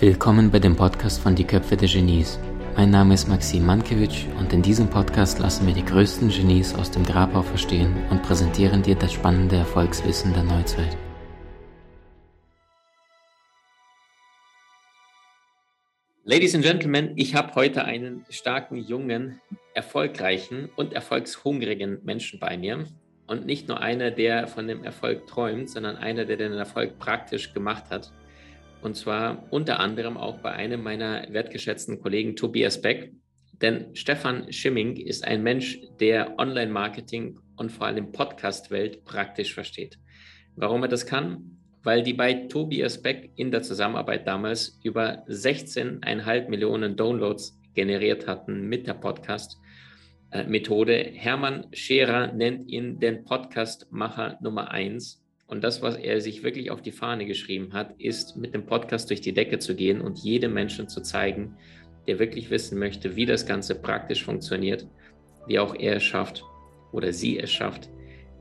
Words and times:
Willkommen 0.00 0.50
bei 0.50 0.58
dem 0.58 0.76
Podcast 0.76 1.20
von 1.20 1.34
Die 1.34 1.44
Köpfe 1.44 1.76
der 1.76 1.86
Genies. 1.86 2.38
Mein 2.74 2.88
Name 2.88 3.12
ist 3.12 3.28
Maxim 3.28 3.66
Mankewitsch 3.66 4.24
und 4.38 4.50
in 4.50 4.62
diesem 4.62 4.88
Podcast 4.88 5.38
lassen 5.40 5.66
wir 5.66 5.74
die 5.74 5.84
größten 5.84 6.30
Genies 6.30 6.74
aus 6.74 6.90
dem 6.90 7.04
Grabau 7.04 7.42
verstehen 7.42 7.94
und 8.08 8.22
präsentieren 8.22 8.82
dir 8.82 8.94
das 8.94 9.12
spannende 9.12 9.56
Erfolgswissen 9.56 10.32
der 10.32 10.44
Neuzeit. 10.44 10.96
Ladies 16.24 16.54
and 16.54 16.64
Gentlemen, 16.64 17.12
ich 17.16 17.34
habe 17.34 17.54
heute 17.54 17.84
einen 17.84 18.24
starken, 18.30 18.76
jungen, 18.76 19.42
erfolgreichen 19.74 20.70
und 20.76 20.94
erfolgshungrigen 20.94 22.02
Menschen 22.04 22.40
bei 22.40 22.56
mir. 22.56 22.86
Und 23.26 23.44
nicht 23.44 23.68
nur 23.68 23.80
einer, 23.82 24.10
der 24.10 24.48
von 24.48 24.66
dem 24.66 24.82
Erfolg 24.82 25.26
träumt, 25.26 25.68
sondern 25.68 25.98
einer, 25.98 26.24
der 26.24 26.38
den 26.38 26.54
Erfolg 26.54 26.98
praktisch 26.98 27.52
gemacht 27.52 27.90
hat. 27.90 28.10
Und 28.82 28.96
zwar 28.96 29.46
unter 29.50 29.80
anderem 29.80 30.16
auch 30.16 30.38
bei 30.38 30.52
einem 30.52 30.82
meiner 30.82 31.26
wertgeschätzten 31.30 32.00
Kollegen 32.00 32.36
Tobias 32.36 32.80
Beck. 32.80 33.12
Denn 33.60 33.94
Stefan 33.94 34.50
Schimming 34.52 34.96
ist 34.96 35.22
ein 35.24 35.42
Mensch, 35.42 35.78
der 36.00 36.38
Online-Marketing 36.38 37.38
und 37.56 37.70
vor 37.70 37.88
allem 37.88 38.10
Podcast-Welt 38.10 39.04
praktisch 39.04 39.52
versteht. 39.52 39.98
Warum 40.56 40.80
er 40.82 40.88
das 40.88 41.04
kann? 41.04 41.58
Weil 41.82 42.02
die 42.02 42.14
bei 42.14 42.32
Tobias 42.34 43.02
Beck 43.02 43.32
in 43.36 43.50
der 43.50 43.62
Zusammenarbeit 43.62 44.26
damals 44.26 44.80
über 44.82 45.26
16,5 45.28 46.48
Millionen 46.48 46.96
Downloads 46.96 47.58
generiert 47.74 48.26
hatten 48.26 48.66
mit 48.66 48.86
der 48.86 48.94
Podcast-Methode. 48.94 51.10
Hermann 51.12 51.66
Scherer 51.72 52.32
nennt 52.32 52.66
ihn 52.66 52.98
den 52.98 53.24
Podcast-Macher 53.24 54.38
Nummer 54.40 54.70
1 54.70 55.22
und 55.50 55.64
das, 55.64 55.82
was 55.82 55.96
er 55.96 56.20
sich 56.20 56.44
wirklich 56.44 56.70
auf 56.70 56.80
die 56.80 56.92
Fahne 56.92 57.26
geschrieben 57.26 57.72
hat, 57.72 57.94
ist, 57.98 58.36
mit 58.36 58.54
dem 58.54 58.66
Podcast 58.66 59.10
durch 59.10 59.20
die 59.20 59.32
Decke 59.32 59.58
zu 59.58 59.74
gehen 59.74 60.00
und 60.00 60.18
jedem 60.18 60.54
Menschen 60.54 60.88
zu 60.88 61.02
zeigen, 61.02 61.56
der 62.06 62.20
wirklich 62.20 62.50
wissen 62.50 62.78
möchte, 62.78 63.16
wie 63.16 63.26
das 63.26 63.46
Ganze 63.46 63.74
praktisch 63.74 64.24
funktioniert, 64.24 64.86
wie 65.48 65.58
auch 65.58 65.74
er 65.74 65.96
es 65.96 66.04
schafft 66.04 66.44
oder 66.92 67.12
sie 67.12 67.38
es 67.38 67.50
schafft, 67.50 67.90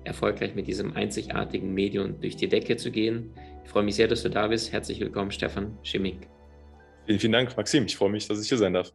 erfolgreich 0.04 0.54
mit 0.54 0.68
diesem 0.68 0.94
einzigartigen 0.94 1.74
Medium 1.74 2.22
durch 2.22 2.36
die 2.36 2.48
Decke 2.48 2.78
zu 2.78 2.92
gehen. 2.92 3.32
Ich 3.64 3.72
freue 3.72 3.84
mich 3.84 3.96
sehr, 3.96 4.08
dass 4.08 4.22
du 4.22 4.30
da 4.30 4.48
bist. 4.48 4.72
Herzlich 4.72 5.00
willkommen, 5.00 5.32
Stefan 5.32 5.76
Schimming. 5.82 6.20
Vielen, 7.08 7.20
vielen 7.20 7.34
Dank, 7.34 7.58
Maxim. 7.58 7.86
Ich 7.86 7.98
freue 7.98 8.12
mich, 8.12 8.28
dass 8.28 8.40
ich 8.40 8.50
hier 8.50 8.60
sein 8.60 8.74
darf. 8.74 8.94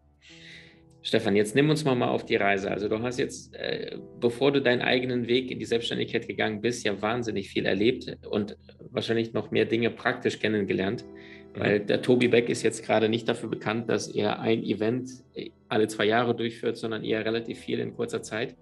Stefan, 1.06 1.36
jetzt 1.36 1.54
nimm 1.54 1.68
uns 1.68 1.84
mal, 1.84 1.94
mal 1.94 2.08
auf 2.08 2.24
die 2.24 2.36
Reise. 2.36 2.70
Also 2.70 2.88
du 2.88 3.02
hast 3.02 3.18
jetzt, 3.18 3.54
äh, 3.54 3.98
bevor 4.20 4.52
du 4.52 4.62
deinen 4.62 4.80
eigenen 4.80 5.28
Weg 5.28 5.50
in 5.50 5.58
die 5.58 5.66
Selbstständigkeit 5.66 6.26
gegangen 6.26 6.62
bist, 6.62 6.82
ja 6.82 7.00
wahnsinnig 7.02 7.50
viel 7.50 7.66
erlebt 7.66 8.16
und 8.30 8.56
wahrscheinlich 8.90 9.34
noch 9.34 9.50
mehr 9.50 9.66
Dinge 9.66 9.90
praktisch 9.90 10.38
kennengelernt. 10.38 11.04
Mhm. 11.04 11.60
Weil 11.60 11.80
der 11.80 12.00
Tobi 12.00 12.28
Beck 12.28 12.48
ist 12.48 12.62
jetzt 12.62 12.86
gerade 12.86 13.10
nicht 13.10 13.28
dafür 13.28 13.50
bekannt, 13.50 13.90
dass 13.90 14.08
er 14.08 14.40
ein 14.40 14.64
Event 14.64 15.10
äh, 15.34 15.50
alle 15.68 15.88
zwei 15.88 16.06
Jahre 16.06 16.34
durchführt, 16.34 16.78
sondern 16.78 17.04
eher 17.04 17.22
relativ 17.22 17.58
viel 17.58 17.80
in 17.80 17.94
kurzer 17.94 18.22
Zeit. 18.22 18.56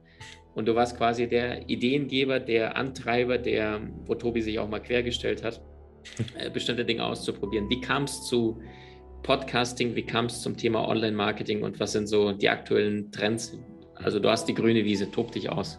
Und 0.56 0.66
du 0.66 0.74
warst 0.74 0.98
quasi 0.98 1.28
der 1.28 1.70
Ideengeber, 1.70 2.40
der 2.40 2.76
Antreiber, 2.76 3.38
der, 3.38 3.80
wo 4.04 4.16
Tobi 4.16 4.42
sich 4.42 4.58
auch 4.58 4.68
mal 4.68 4.80
quergestellt 4.80 5.44
hat, 5.44 5.62
äh, 6.36 6.50
bestimmte 6.50 6.84
Dinge 6.84 7.06
auszuprobieren. 7.06 7.70
Wie 7.70 7.80
kam 7.80 8.02
es 8.02 8.26
zu 8.26 8.60
Podcasting, 9.22 9.94
wie 9.94 10.02
kam 10.02 10.26
es 10.26 10.42
zum 10.42 10.56
Thema 10.56 10.88
Online-Marketing 10.88 11.62
und 11.62 11.78
was 11.78 11.92
sind 11.92 12.08
so 12.08 12.32
die 12.32 12.48
aktuellen 12.48 13.12
Trends? 13.12 13.56
Also 13.94 14.18
du 14.18 14.28
hast 14.28 14.46
die 14.46 14.54
grüne 14.54 14.84
Wiese, 14.84 15.10
tob 15.12 15.30
dich 15.30 15.48
aus. 15.48 15.78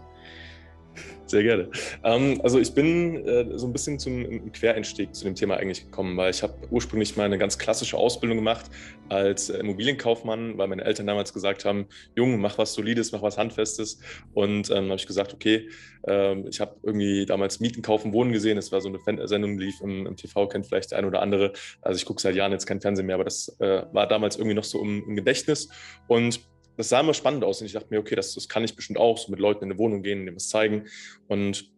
Sehr 1.26 1.42
gerne. 1.42 1.70
Ähm, 2.04 2.40
also 2.44 2.60
ich 2.60 2.74
bin 2.74 3.26
äh, 3.26 3.58
so 3.58 3.66
ein 3.66 3.74
bisschen 3.74 3.98
zum 3.98 4.52
Quereinstieg 4.52 5.16
zu 5.16 5.24
dem 5.26 5.36
Thema 5.36 5.58
eigentlich 5.58 5.86
gekommen, 5.86 6.16
weil 6.18 6.30
ich 6.30 6.44
habe 6.44 6.54
ursprünglich 6.70 7.16
mal 7.18 7.24
eine 7.24 7.38
ganz 7.38 7.58
klassische 7.58 7.98
Ausbildung 7.98 8.38
gemacht 8.38 8.70
als 9.10 9.50
äh, 9.50 9.58
Immobilienkaufmann, 9.58 10.58
weil 10.58 10.68
meine 10.68 10.84
Eltern 10.84 11.08
damals 11.08 11.34
gesagt 11.34 11.66
haben, 11.66 11.88
Junge, 12.16 12.38
mach 12.38 12.58
was 12.58 12.74
Solides, 12.74 13.12
mach 13.14 13.22
was 13.22 13.38
Handfestes. 13.38 14.00
Und 14.34 14.70
ähm, 14.70 14.86
habe 14.86 14.96
ich 14.96 15.08
gesagt, 15.08 15.34
okay, 15.34 15.70
ähm, 16.06 16.46
ich 16.50 16.60
habe 16.60 16.76
irgendwie 16.84 17.26
damals 17.26 17.60
Mieten, 17.60 17.82
Kaufen, 17.82 18.14
Wohnen 18.14 18.32
gesehen. 18.32 18.58
Das 18.58 18.72
war 18.72 18.82
so 18.82 18.90
eine 18.90 19.28
Sendung, 19.28 19.58
die 19.58 19.66
lief 19.66 19.82
im, 19.82 20.06
im, 20.06 20.16
TV, 20.16 20.48
kennt 20.48 20.68
vielleicht 20.68 20.92
der 20.92 21.00
ein 21.00 21.06
oder 21.06 21.22
andere. 21.22 21.54
Also 21.82 21.98
ich 21.98 22.06
gucke 22.06 22.22
seit 22.22 22.36
Jahren 22.36 22.52
jetzt 22.52 22.66
kein 22.66 22.82
Fernsehen 22.82 23.08
mehr, 23.08 23.16
aber 23.16 23.24
das 23.24 23.56
äh, 23.60 23.84
war 23.92 24.08
damals 24.08 24.36
irgendwie 24.36 24.56
noch 24.56 24.64
so 24.64 24.82
im, 24.82 25.04
im 25.08 25.16
Gedächtnis. 25.16 25.70
Und 26.08 26.42
das 26.78 26.90
sah 26.90 27.00
immer 27.00 27.14
spannend 27.14 27.44
aus 27.44 27.62
und 27.62 27.68
ich 27.68 27.74
dachte 27.74 27.88
mir, 27.90 28.00
okay, 28.00 28.16
das, 28.16 28.34
das 28.34 28.50
kann 28.50 28.64
ich 28.64 28.76
bestimmt 28.76 29.00
auch, 29.00 29.18
so 29.18 29.32
mit 29.32 29.40
Leuten 29.40 29.64
in 29.66 29.72
eine 29.72 29.80
Wohnung 29.80 30.04
gehen, 30.04 30.26
denen 30.26 30.36
was 30.36 30.50
zeigen. 30.50 30.86
Und 31.28 31.72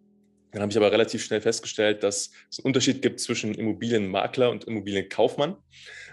dann 0.55 0.61
habe 0.61 0.71
ich 0.71 0.77
aber 0.77 0.89
relativ 0.89 1.21
schnell 1.21 1.41
festgestellt, 1.41 2.01
dass 2.01 2.31
es 2.49 2.59
einen 2.59 2.67
Unterschied 2.67 3.01
gibt 3.01 3.19
zwischen 3.19 3.53
Immobilienmakler 3.53 4.49
und 4.49 4.63
Immobilienkaufmann. 4.63 5.57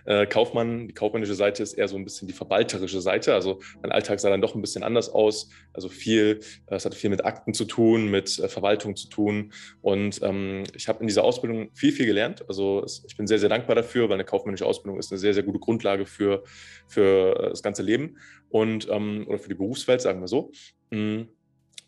Äh, 0.05 0.27
Kaufmann, 0.27 0.89
die 0.89 0.95
kaufmännische 0.95 1.37
Seite 1.37 1.63
ist 1.63 1.75
eher 1.75 1.87
so 1.87 1.95
ein 1.95 2.03
bisschen 2.03 2.27
die 2.27 2.35
verwalterische 2.35 3.01
Seite. 3.01 3.35
Also 3.35 3.61
mein 3.83 3.93
Alltag 3.93 4.19
sah 4.19 4.31
dann 4.31 4.41
doch 4.41 4.57
ein 4.57 4.61
bisschen 4.61 4.83
anders 4.83 5.11
aus. 5.11 5.49
Also 5.73 5.89
viel, 5.89 6.41
äh, 6.67 6.75
es 6.75 6.85
hatte 6.85 6.97
viel 6.97 7.11
mit 7.11 7.25
Akten 7.25 7.55
zu 7.55 7.67
tun, 7.67 8.11
mit 8.11 8.37
äh, 8.41 8.49
Verwaltung 8.49 8.97
zu 8.97 9.09
tun. 9.09 9.53
Und 9.81 10.21
ähm, 10.25 10.65
ich 10.75 10.89
habe 10.89 10.99
in 11.03 11.07
dieser 11.07 11.23
Ausbildung 11.23 11.71
viel, 11.73 11.93
viel 11.93 12.07
gelernt. 12.07 12.45
Also 12.49 12.85
ich 13.07 13.17
bin 13.17 13.29
sehr, 13.29 13.39
sehr 13.39 13.49
dankbar 13.49 13.77
dafür, 13.77 14.09
weil 14.09 14.15
eine 14.15 14.25
kaufmännische 14.25 14.67
Ausbildung 14.67 14.99
ist 14.99 15.13
eine 15.13 15.19
sehr, 15.21 15.35
sehr 15.35 15.45
gute 15.45 15.61
Grundlage 15.61 16.05
für, 16.05 16.43
für 16.89 17.39
äh, 17.39 17.51
das 17.51 17.63
ganze 17.63 17.85
Leben 17.85 18.19
und 18.49 18.89
ähm, 18.91 19.25
oder 19.29 19.39
für 19.39 19.49
die 19.49 19.55
Berufswelt, 19.55 20.01
sagen 20.01 20.21
wir 20.21 20.27
so. 20.27 20.51
Mhm. 20.91 21.29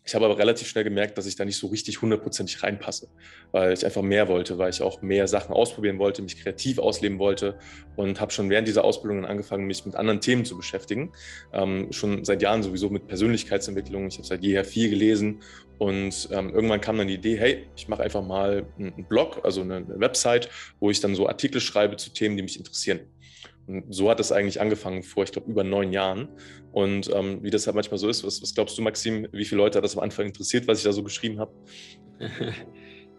Ich 0.07 0.13
habe 0.13 0.25
aber 0.25 0.37
relativ 0.37 0.67
schnell 0.67 0.83
gemerkt, 0.83 1.17
dass 1.17 1.25
ich 1.25 1.35
da 1.35 1.45
nicht 1.45 1.57
so 1.57 1.67
richtig 1.67 2.01
hundertprozentig 2.01 2.61
reinpasse, 2.61 3.07
weil 3.51 3.73
ich 3.73 3.83
einfach 3.83 4.03
mehr 4.03 4.27
wollte, 4.27 4.59
weil 4.59 4.69
ich 4.69 4.83
auch 4.83 5.01
mehr 5.01 5.27
Sachen 5.27 5.51
ausprobieren 5.53 5.97
wollte, 5.97 6.21
mich 6.21 6.39
kreativ 6.39 6.77
ausleben 6.77 7.17
wollte 7.17 7.57
und 7.95 8.21
habe 8.21 8.31
schon 8.31 8.49
während 8.51 8.67
dieser 8.67 8.83
Ausbildung 8.83 9.25
angefangen, 9.25 9.65
mich 9.65 9.83
mit 9.83 9.95
anderen 9.95 10.21
Themen 10.21 10.45
zu 10.45 10.57
beschäftigen. 10.57 11.11
Ähm, 11.53 11.91
schon 11.91 12.23
seit 12.23 12.43
Jahren 12.43 12.61
sowieso 12.61 12.91
mit 12.91 13.07
Persönlichkeitsentwicklung. 13.07 14.07
Ich 14.07 14.17
habe 14.17 14.27
seit 14.27 14.43
jeher 14.43 14.63
viel 14.63 14.91
gelesen 14.91 15.41
und 15.79 16.29
ähm, 16.31 16.53
irgendwann 16.53 16.81
kam 16.81 16.97
dann 16.97 17.07
die 17.07 17.15
Idee, 17.15 17.37
hey, 17.39 17.67
ich 17.75 17.87
mache 17.87 18.03
einfach 18.03 18.23
mal 18.23 18.67
einen 18.77 19.05
Blog, 19.07 19.41
also 19.43 19.61
eine 19.61 19.87
Website, 19.99 20.49
wo 20.79 20.91
ich 20.91 20.99
dann 20.99 21.15
so 21.15 21.27
Artikel 21.27 21.59
schreibe 21.59 21.97
zu 21.97 22.11
Themen, 22.11 22.37
die 22.37 22.43
mich 22.43 22.57
interessieren. 22.57 22.99
So 23.89 24.09
hat 24.09 24.19
es 24.19 24.31
eigentlich 24.31 24.61
angefangen 24.61 25.01
vor, 25.01 25.23
ich 25.23 25.31
glaube, 25.31 25.49
über 25.49 25.63
neun 25.63 25.91
Jahren. 25.91 26.29
Und 26.71 27.11
ähm, 27.13 27.41
wie 27.41 27.49
das 27.49 27.65
halt 27.65 27.75
manchmal 27.75 27.97
so 27.97 28.07
ist, 28.09 28.23
was, 28.23 28.41
was, 28.41 28.53
glaubst 28.53 28.77
du, 28.77 28.81
Maxim, 28.81 29.27
wie 29.31 29.45
viele 29.45 29.57
Leute 29.61 29.77
hat 29.77 29.83
das 29.83 29.97
am 29.97 30.03
Anfang 30.03 30.27
interessiert, 30.27 30.67
was 30.67 30.79
ich 30.79 30.83
da 30.83 30.91
so 30.91 31.03
geschrieben 31.03 31.39
habe? 31.39 31.51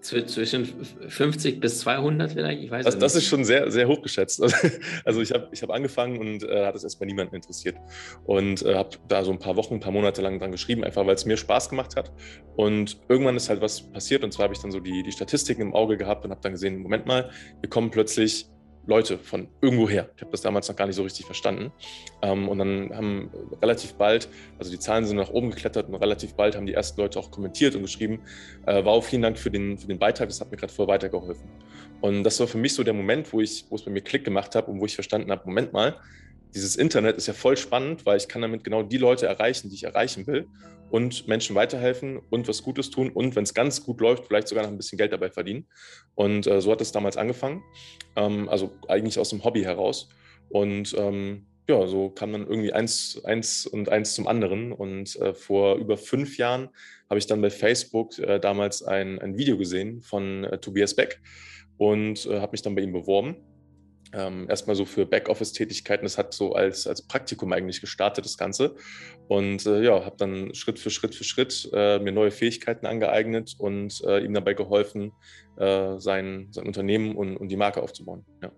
Zwischen 0.00 0.84
50 1.08 1.58
bis 1.58 1.80
200 1.80 2.30
vielleicht, 2.30 2.62
ich 2.62 2.70
weiß 2.70 2.84
das, 2.84 2.96
das 2.96 3.16
ist 3.16 3.26
schon 3.26 3.44
sehr, 3.44 3.72
sehr 3.72 3.88
hoch 3.88 4.02
geschätzt. 4.02 4.40
Also 5.04 5.20
ich 5.20 5.32
habe 5.32 5.48
ich 5.50 5.62
hab 5.62 5.70
angefangen 5.70 6.18
und 6.18 6.44
äh, 6.44 6.66
hat 6.66 6.76
es 6.76 6.84
erstmal 6.84 7.08
niemanden 7.08 7.34
interessiert. 7.34 7.76
Und 8.24 8.62
äh, 8.62 8.76
habe 8.76 8.90
da 9.08 9.24
so 9.24 9.32
ein 9.32 9.40
paar 9.40 9.56
Wochen, 9.56 9.74
ein 9.74 9.80
paar 9.80 9.90
Monate 9.90 10.22
lang 10.22 10.38
dran 10.38 10.52
geschrieben, 10.52 10.84
einfach 10.84 11.04
weil 11.06 11.14
es 11.14 11.24
mir 11.24 11.36
Spaß 11.36 11.70
gemacht 11.70 11.96
hat. 11.96 12.12
Und 12.54 13.00
irgendwann 13.08 13.36
ist 13.36 13.48
halt 13.48 13.60
was 13.60 13.90
passiert 13.90 14.22
und 14.22 14.32
zwar 14.32 14.44
habe 14.44 14.54
ich 14.54 14.60
dann 14.60 14.70
so 14.70 14.78
die, 14.78 15.02
die 15.02 15.12
Statistiken 15.12 15.62
im 15.62 15.74
Auge 15.74 15.96
gehabt 15.96 16.24
und 16.24 16.30
habe 16.30 16.40
dann 16.40 16.52
gesehen, 16.52 16.78
Moment 16.78 17.06
mal, 17.06 17.30
wir 17.60 17.68
kommen 17.68 17.90
plötzlich 17.90 18.48
Leute 18.86 19.18
von 19.18 19.48
irgendwoher. 19.60 20.08
Ich 20.16 20.22
habe 20.22 20.30
das 20.30 20.42
damals 20.42 20.68
noch 20.68 20.76
gar 20.76 20.86
nicht 20.86 20.96
so 20.96 21.02
richtig 21.02 21.26
verstanden. 21.26 21.72
Ähm, 22.22 22.48
und 22.48 22.58
dann 22.58 22.90
haben 22.94 23.30
relativ 23.60 23.94
bald, 23.94 24.28
also 24.58 24.70
die 24.70 24.78
Zahlen 24.78 25.04
sind 25.04 25.16
nach 25.16 25.30
oben 25.30 25.50
geklettert 25.50 25.88
und 25.88 25.94
relativ 25.96 26.34
bald 26.34 26.56
haben 26.56 26.66
die 26.66 26.74
ersten 26.74 27.00
Leute 27.00 27.18
auch 27.18 27.30
kommentiert 27.30 27.74
und 27.74 27.82
geschrieben, 27.82 28.20
äh, 28.66 28.84
wow, 28.84 29.04
vielen 29.04 29.22
Dank 29.22 29.38
für 29.38 29.50
den, 29.50 29.76
für 29.78 29.88
den 29.88 29.98
Beitrag, 29.98 30.28
das 30.28 30.40
hat 30.40 30.50
mir 30.50 30.56
gerade 30.56 30.72
voll 30.72 30.86
weitergeholfen. 30.86 31.48
Und 32.00 32.24
das 32.24 32.38
war 32.40 32.46
für 32.46 32.58
mich 32.58 32.74
so 32.74 32.84
der 32.84 32.94
Moment, 32.94 33.32
wo, 33.32 33.40
ich, 33.40 33.64
wo 33.70 33.76
es 33.76 33.82
bei 33.82 33.90
mir 33.90 34.02
Klick 34.02 34.24
gemacht 34.24 34.54
hat 34.54 34.68
und 34.68 34.80
wo 34.80 34.86
ich 34.86 34.94
verstanden 34.94 35.30
habe, 35.30 35.42
Moment 35.46 35.72
mal, 35.72 35.96
dieses 36.54 36.76
Internet 36.76 37.16
ist 37.16 37.26
ja 37.26 37.34
voll 37.34 37.56
spannend, 37.56 38.06
weil 38.06 38.16
ich 38.16 38.28
kann 38.28 38.42
damit 38.42 38.64
genau 38.64 38.82
die 38.82 38.98
Leute 38.98 39.26
erreichen, 39.26 39.68
die 39.68 39.74
ich 39.74 39.84
erreichen 39.84 40.26
will 40.26 40.46
und 40.90 41.26
Menschen 41.26 41.56
weiterhelfen 41.56 42.20
und 42.30 42.48
was 42.48 42.62
Gutes 42.62 42.90
tun 42.90 43.10
und 43.10 43.36
wenn 43.36 43.42
es 43.42 43.54
ganz 43.54 43.84
gut 43.84 44.00
läuft, 44.00 44.26
vielleicht 44.26 44.48
sogar 44.48 44.64
noch 44.64 44.70
ein 44.70 44.76
bisschen 44.76 44.98
Geld 44.98 45.12
dabei 45.12 45.30
verdienen. 45.30 45.66
Und 46.14 46.46
äh, 46.46 46.60
so 46.60 46.70
hat 46.70 46.80
es 46.80 46.92
damals 46.92 47.16
angefangen, 47.16 47.62
ähm, 48.14 48.48
also 48.48 48.72
eigentlich 48.88 49.18
aus 49.18 49.30
dem 49.30 49.44
Hobby 49.44 49.62
heraus. 49.62 50.08
Und 50.48 50.94
ähm, 50.96 51.46
ja, 51.68 51.86
so 51.88 52.10
kam 52.10 52.32
dann 52.32 52.46
irgendwie 52.46 52.72
eins, 52.72 53.20
eins 53.24 53.66
und 53.66 53.88
eins 53.88 54.14
zum 54.14 54.28
anderen. 54.28 54.72
Und 54.72 55.16
äh, 55.16 55.34
vor 55.34 55.76
über 55.76 55.96
fünf 55.96 56.38
Jahren 56.38 56.68
habe 57.10 57.18
ich 57.18 57.26
dann 57.26 57.40
bei 57.40 57.50
Facebook 57.50 58.18
äh, 58.18 58.38
damals 58.38 58.82
ein, 58.82 59.18
ein 59.18 59.36
Video 59.36 59.58
gesehen 59.58 60.02
von 60.02 60.44
äh, 60.44 60.58
Tobias 60.58 60.94
Beck 60.94 61.20
und 61.76 62.26
äh, 62.26 62.40
habe 62.40 62.52
mich 62.52 62.62
dann 62.62 62.76
bei 62.76 62.82
ihm 62.82 62.92
beworben 62.92 63.36
ähm, 64.16 64.48
erstmal 64.48 64.74
so 64.74 64.84
für 64.84 65.04
Backoffice-Tätigkeiten. 65.06 66.04
Das 66.04 66.16
hat 66.16 66.32
so 66.32 66.52
als, 66.54 66.86
als 66.86 67.02
Praktikum 67.02 67.52
eigentlich 67.52 67.80
gestartet, 67.80 68.24
das 68.24 68.38
Ganze. 68.38 68.74
Und 69.28 69.66
äh, 69.66 69.82
ja, 69.82 70.04
habe 70.04 70.16
dann 70.16 70.54
Schritt 70.54 70.78
für 70.78 70.90
Schritt 70.90 71.14
für 71.14 71.24
Schritt 71.24 71.68
äh, 71.72 71.98
mir 71.98 72.12
neue 72.12 72.30
Fähigkeiten 72.30 72.86
angeeignet 72.86 73.54
und 73.58 74.02
äh, 74.06 74.24
ihm 74.24 74.32
dabei 74.32 74.54
geholfen, 74.54 75.12
äh, 75.58 75.98
sein, 75.98 76.48
sein 76.50 76.66
Unternehmen 76.66 77.14
und, 77.14 77.36
und 77.36 77.48
die 77.48 77.56
Marke 77.56 77.82
aufzubauen. 77.82 78.24
Ja. 78.42 78.52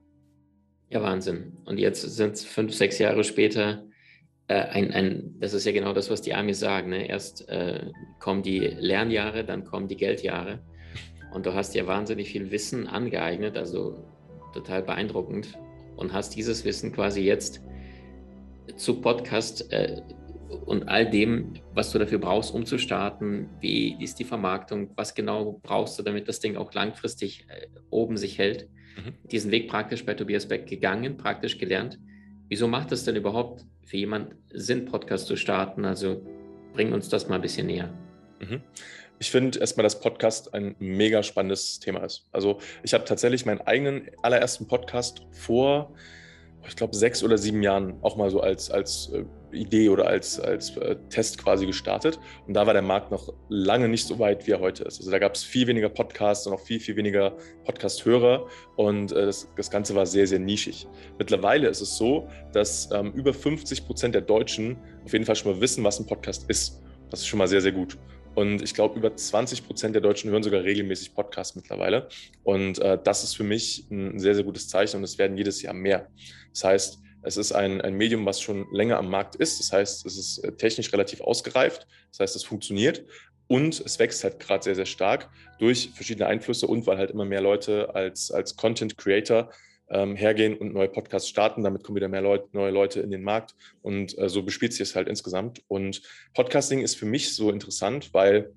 ja, 0.91 1.03
Wahnsinn. 1.03 1.57
Und 1.65 1.79
jetzt 1.79 2.03
sind 2.03 2.35
es 2.35 2.45
fünf, 2.45 2.75
sechs 2.75 2.99
Jahre 2.99 3.25
später. 3.25 3.85
Äh, 4.47 4.55
ein, 4.55 4.93
ein, 4.93 5.35
das 5.41 5.55
ist 5.55 5.67
ja 5.67 5.73
genau 5.73 5.93
das, 5.93 6.09
was 6.11 6.23
die 6.23 6.35
Amis 6.35 6.61
sagen. 6.61 6.91
Ne? 6.91 7.09
Erst 7.09 7.49
äh, 7.49 7.91
kommen 8.21 8.43
die 8.43 8.61
Lernjahre, 8.61 9.45
dann 9.45 9.65
kommen 9.65 9.89
die 9.89 9.97
Geldjahre. 9.97 10.61
Und 11.33 11.45
du 11.47 11.55
hast 11.55 11.75
ja 11.75 11.87
wahnsinnig 11.87 12.31
viel 12.31 12.51
Wissen 12.51 12.87
angeeignet. 12.87 13.59
Also 13.59 14.08
total 14.59 14.83
beeindruckend. 14.83 15.59
und 15.97 16.13
hast 16.13 16.37
dieses 16.37 16.65
Wissen 16.65 16.93
quasi 16.93 17.23
jetzt 17.23 17.61
zu 18.77 19.01
Podcast 19.01 19.73
äh, 19.73 20.01
und 20.65 20.89
all 20.89 21.11
dem, 21.11 21.55
was 21.75 21.91
du 21.91 21.99
dafür 21.99 22.19
brauchst, 22.19 22.55
um 22.55 22.65
zu 22.65 22.79
starten. 22.79 23.51
Wie 23.61 24.01
ist 24.01 24.21
die 24.21 24.25
Vermarktung? 24.25 24.93
Was 24.95 25.15
genau 25.15 25.59
brauchst 25.61 25.99
du, 25.99 26.05
damit 26.05 26.29
das 26.29 26.39
Ding 26.39 26.57
auch 26.57 26.73
langfristig 26.73 27.47
äh, 27.49 27.67
oben 27.91 28.17
sich 28.17 28.39
hält? 28.39 28.69
Mhm. 28.97 29.15
Diesen 29.31 29.51
Weg 29.51 29.69
praktisch 29.69 30.07
bei 30.07 30.15
Tobias 30.15 30.47
Beck 30.47 30.67
gegangen, 30.67 31.17
praktisch 31.17 31.59
gelernt. 31.59 31.99
Wieso 32.49 32.69
macht 32.69 32.93
es 32.93 33.05
denn 33.05 33.17
überhaupt 33.17 33.65
für 33.85 33.97
jemand 33.97 34.37
Sinn, 34.53 34.85
Podcast 34.85 35.27
zu 35.27 35.37
starten? 35.37 35.85
Also 35.85 36.25
bring 36.75 36.93
uns 36.93 37.09
das 37.09 37.29
mal 37.29 37.37
ein 37.37 37.43
bisschen 37.43 37.67
näher. 37.67 37.93
Mhm. 38.41 38.61
Ich 39.21 39.31
finde 39.31 39.59
erstmal, 39.59 39.83
dass 39.83 39.99
Podcast 39.99 40.55
ein 40.55 40.77
mega 40.79 41.23
spannendes 41.23 41.81
Thema 41.81 42.05
ist. 42.05 42.29
Also 42.31 42.59
ich 42.85 42.95
habe 42.95 43.05
tatsächlich 43.05 43.47
meinen 43.47 43.61
eigenen 43.61 44.09
allerersten 44.23 44.69
Podcast 44.69 45.27
vor, 45.33 45.93
ich 46.67 46.77
glaube, 46.77 46.95
sechs 46.95 47.23
oder 47.25 47.39
sieben 47.39 47.63
Jahren 47.63 47.95
auch 48.03 48.17
mal 48.17 48.31
so 48.31 48.41
als, 48.41 48.71
als 48.71 49.11
äh, 49.13 49.25
Idee 49.53 49.89
oder 49.89 50.07
als, 50.07 50.39
als 50.39 50.77
äh, 50.77 50.97
Test 51.09 51.39
quasi 51.39 51.67
gestartet. 51.67 52.21
Und 52.47 52.55
da 52.55 52.67
war 52.67 52.75
der 52.75 52.83
Markt 52.83 53.11
noch 53.11 53.33
lange 53.49 53.89
nicht 53.89 54.07
so 54.07 54.19
weit, 54.19 54.47
wie 54.47 54.53
er 54.53 54.61
heute 54.61 54.85
ist. 54.85 54.99
Also 55.01 55.11
da 55.11 55.19
gab 55.19 55.35
es 55.35 55.43
viel 55.43 55.67
weniger 55.67 55.89
Podcasts 55.89 56.47
und 56.47 56.53
auch 56.53 56.61
viel, 56.61 56.79
viel 56.79 56.97
weniger 56.97 57.37
Podcast-Hörer. 57.65 58.47
Und 58.77 59.13
äh, 59.13 59.27
das, 59.27 59.49
das 59.57 59.71
Ganze 59.71 59.95
war 59.95 60.07
sehr, 60.07 60.27
sehr 60.27 60.39
nischig. 60.39 60.87
Mittlerweile 61.19 61.69
ist 61.69 61.81
es 61.81 61.97
so, 61.97 62.29
dass 62.53 62.91
ähm, 62.93 63.13
über 63.13 63.33
50 63.33 63.87
Prozent 63.87 64.15
der 64.15 64.23
Deutschen 64.23 64.77
auf 65.05 65.13
jeden 65.13 65.25
Fall 65.25 65.37
schon 65.37 65.53
mal 65.53 65.61
wissen, 65.61 65.83
was 65.83 65.99
ein 65.99 66.07
Podcast 66.07 66.49
ist. 66.51 66.83
Das 67.11 67.21
ist 67.21 67.27
schon 67.27 67.39
mal 67.39 67.49
sehr, 67.49 67.63
sehr 67.63 67.73
gut. 67.73 67.97
Und 68.39 68.63
ich 68.63 68.73
glaube, 68.73 68.97
über 68.97 69.17
20 69.17 69.67
Prozent 69.67 69.97
der 69.97 70.01
Deutschen 70.01 70.31
hören 70.31 70.45
sogar 70.45 70.63
regelmäßig 70.63 71.13
Podcasts 71.13 71.57
mittlerweile. 71.57 72.09
Und 72.45 72.79
äh, 72.79 72.97
das 73.03 73.25
ist 73.25 73.35
für 73.35 73.43
mich 73.43 73.91
ein 73.91 74.21
sehr, 74.21 74.37
sehr 74.37 74.45
gutes 74.45 74.69
Zeichen 74.69 74.99
und 74.99 75.03
es 75.03 75.19
werden 75.19 75.37
jedes 75.37 75.61
Jahr 75.61 75.75
mehr. 75.75 76.07
Das 76.53 76.63
heißt, 76.63 76.99
es 77.23 77.37
ist 77.37 77.51
ein, 77.51 77.81
ein 77.81 77.95
Medium, 77.95 78.25
was 78.27 78.41
schon 78.41 78.69
länger 78.71 78.97
am 78.99 79.11
Markt 79.11 79.35
ist. 79.35 79.59
Das 79.59 79.73
heißt, 79.73 80.07
es 80.07 80.17
ist 80.17 80.39
äh, 80.45 80.53
technisch 80.53 80.93
relativ 80.93 81.21
ausgereift. 81.21 81.89
Das 82.13 82.21
heißt, 82.21 82.37
es 82.37 82.45
funktioniert. 82.45 83.05
Und 83.49 83.81
es 83.81 83.99
wächst 83.99 84.23
halt 84.23 84.39
gerade 84.39 84.63
sehr, 84.63 84.77
sehr 84.77 84.87
stark 84.87 85.31
durch 85.59 85.91
verschiedene 85.93 86.29
Einflüsse 86.29 86.69
und 86.69 86.87
weil 86.87 86.97
halt 86.97 87.11
immer 87.11 87.25
mehr 87.25 87.41
Leute 87.41 87.93
als, 87.93 88.31
als 88.31 88.55
Content 88.55 88.97
Creator 88.97 89.51
ähm, 89.91 90.17
hergehen 90.17 90.57
und 90.57 90.73
neue 90.73 90.89
Podcasts 90.89 91.29
starten. 91.29 91.63
Damit 91.65 91.83
kommen 91.83 91.97
wieder 91.97 92.09
mehr 92.09 92.23
Leute, 92.23 92.49
neue 92.53 92.71
Leute 92.71 93.01
in 93.01 93.11
den 93.11 93.23
Markt 93.23 93.55
und 93.83 94.17
äh, 94.19 94.29
so 94.29 94.43
bespielt 94.43 94.73
sich 94.73 94.83
es 94.83 94.97
halt 94.97 95.09
insgesamt. 95.09 95.63
Und 95.69 96.03
Podcasting 96.35 96.81
ist 96.81 96.97
für 96.97 97.07
mich 97.07 97.35
so 97.35 97.51
interessant, 97.51 98.13
weil 98.13 98.53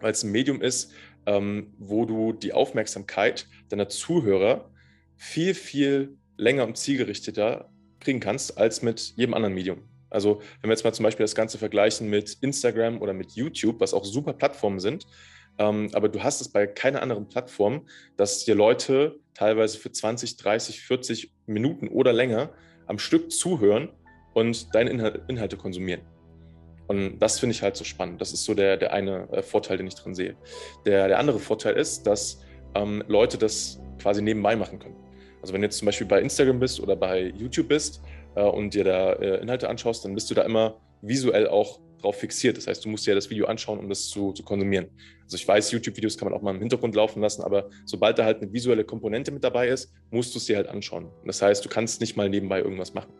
es 0.00 0.22
ein 0.22 0.32
Medium 0.32 0.60
ist, 0.60 0.92
ähm, 1.26 1.72
wo 1.78 2.04
du 2.04 2.32
die 2.32 2.52
Aufmerksamkeit 2.52 3.46
deiner 3.68 3.88
Zuhörer 3.88 4.70
viel, 5.16 5.54
viel 5.54 6.16
länger 6.36 6.66
und 6.66 6.76
zielgerichteter 6.76 7.70
kriegen 8.00 8.20
kannst 8.20 8.58
als 8.58 8.82
mit 8.82 9.14
jedem 9.16 9.34
anderen 9.34 9.54
Medium. 9.54 9.82
Also 10.10 10.42
wenn 10.60 10.68
wir 10.68 10.74
jetzt 10.74 10.84
mal 10.84 10.92
zum 10.92 11.04
Beispiel 11.04 11.24
das 11.24 11.34
Ganze 11.34 11.58
vergleichen 11.58 12.10
mit 12.10 12.36
Instagram 12.40 13.00
oder 13.00 13.14
mit 13.14 13.32
YouTube, 13.32 13.80
was 13.80 13.94
auch 13.94 14.04
super 14.04 14.32
Plattformen 14.32 14.80
sind, 14.80 15.06
ähm, 15.58 15.90
aber 15.92 16.08
du 16.08 16.22
hast 16.22 16.40
es 16.40 16.48
bei 16.48 16.66
keiner 16.66 17.02
anderen 17.02 17.28
Plattform, 17.28 17.86
dass 18.16 18.44
dir 18.44 18.54
Leute 18.54 19.18
teilweise 19.34 19.78
für 19.78 19.92
20, 19.92 20.36
30, 20.36 20.80
40 20.80 21.32
Minuten 21.46 21.88
oder 21.88 22.12
länger 22.12 22.50
am 22.86 22.98
Stück 22.98 23.30
zuhören 23.30 23.90
und 24.34 24.74
deine 24.74 24.90
Inhal 24.90 25.22
Inhalte 25.28 25.56
konsumieren. 25.56 26.02
Und 26.88 27.18
das 27.20 27.38
finde 27.38 27.54
ich 27.54 27.62
halt 27.62 27.76
so 27.76 27.84
spannend. 27.84 28.20
Das 28.20 28.32
ist 28.32 28.44
so 28.44 28.54
der, 28.54 28.76
der 28.76 28.92
eine 28.92 29.28
äh, 29.32 29.42
Vorteil, 29.42 29.76
den 29.76 29.86
ich 29.86 29.94
drin 29.94 30.14
sehe. 30.14 30.36
Der, 30.84 31.08
der 31.08 31.18
andere 31.18 31.38
Vorteil 31.38 31.74
ist, 31.74 32.06
dass 32.06 32.40
ähm, 32.74 33.04
Leute 33.06 33.38
das 33.38 33.80
quasi 34.00 34.20
nebenbei 34.20 34.56
machen 34.56 34.78
können. 34.78 34.96
Also 35.40 35.54
wenn 35.54 35.60
du 35.60 35.66
jetzt 35.66 35.78
zum 35.78 35.86
Beispiel 35.86 36.06
bei 36.06 36.20
Instagram 36.20 36.60
bist 36.60 36.80
oder 36.80 36.96
bei 36.96 37.32
YouTube 37.36 37.68
bist 37.68 38.02
äh, 38.34 38.42
und 38.42 38.74
dir 38.74 38.84
da 38.84 39.12
äh, 39.14 39.40
Inhalte 39.40 39.68
anschaust, 39.68 40.04
dann 40.04 40.14
bist 40.14 40.30
du 40.30 40.34
da 40.34 40.42
immer 40.42 40.80
visuell 41.02 41.48
auch 41.48 41.80
drauf 42.02 42.16
fixiert. 42.16 42.56
Das 42.56 42.66
heißt, 42.66 42.84
du 42.84 42.88
musst 42.88 43.06
dir 43.06 43.14
das 43.14 43.30
Video 43.30 43.46
anschauen, 43.46 43.78
um 43.78 43.88
das 43.88 44.08
zu, 44.08 44.32
zu 44.32 44.42
konsumieren. 44.42 44.88
Also 45.24 45.36
ich 45.36 45.48
weiß, 45.48 45.72
YouTube-Videos 45.72 46.18
kann 46.18 46.28
man 46.28 46.36
auch 46.36 46.42
mal 46.42 46.54
im 46.54 46.60
Hintergrund 46.60 46.94
laufen 46.94 47.22
lassen, 47.22 47.42
aber 47.42 47.70
sobald 47.86 48.18
da 48.18 48.24
halt 48.24 48.42
eine 48.42 48.52
visuelle 48.52 48.84
Komponente 48.84 49.30
mit 49.30 49.42
dabei 49.42 49.68
ist, 49.68 49.90
musst 50.10 50.34
du 50.34 50.38
es 50.38 50.44
dir 50.44 50.56
halt 50.56 50.68
anschauen. 50.68 51.08
Das 51.24 51.40
heißt, 51.40 51.64
du 51.64 51.68
kannst 51.68 52.00
nicht 52.00 52.16
mal 52.16 52.28
nebenbei 52.28 52.60
irgendwas 52.60 52.92
machen. 52.92 53.12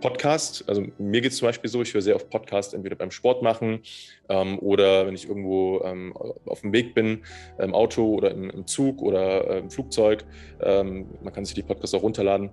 Podcast, 0.00 0.64
also 0.66 0.86
mir 0.98 1.20
geht 1.20 1.32
es 1.32 1.38
zum 1.38 1.48
Beispiel 1.48 1.68
so, 1.68 1.82
ich 1.82 1.92
höre 1.92 2.00
sehr 2.00 2.16
oft 2.16 2.30
Podcast, 2.30 2.72
entweder 2.72 2.96
beim 2.96 3.10
Sport 3.10 3.42
machen 3.42 3.80
ähm, 4.30 4.58
oder 4.60 5.06
wenn 5.06 5.14
ich 5.14 5.28
irgendwo 5.28 5.82
ähm, 5.84 6.14
auf 6.46 6.62
dem 6.62 6.72
Weg 6.72 6.94
bin, 6.94 7.24
im 7.58 7.74
Auto 7.74 8.14
oder 8.14 8.30
im, 8.30 8.48
im 8.48 8.66
Zug 8.66 9.02
oder 9.02 9.50
äh, 9.50 9.58
im 9.58 9.70
Flugzeug. 9.70 10.24
Ähm, 10.62 11.06
man 11.22 11.34
kann 11.34 11.44
sich 11.44 11.54
die 11.54 11.62
Podcasts 11.62 11.94
auch 11.94 12.02
runterladen 12.02 12.50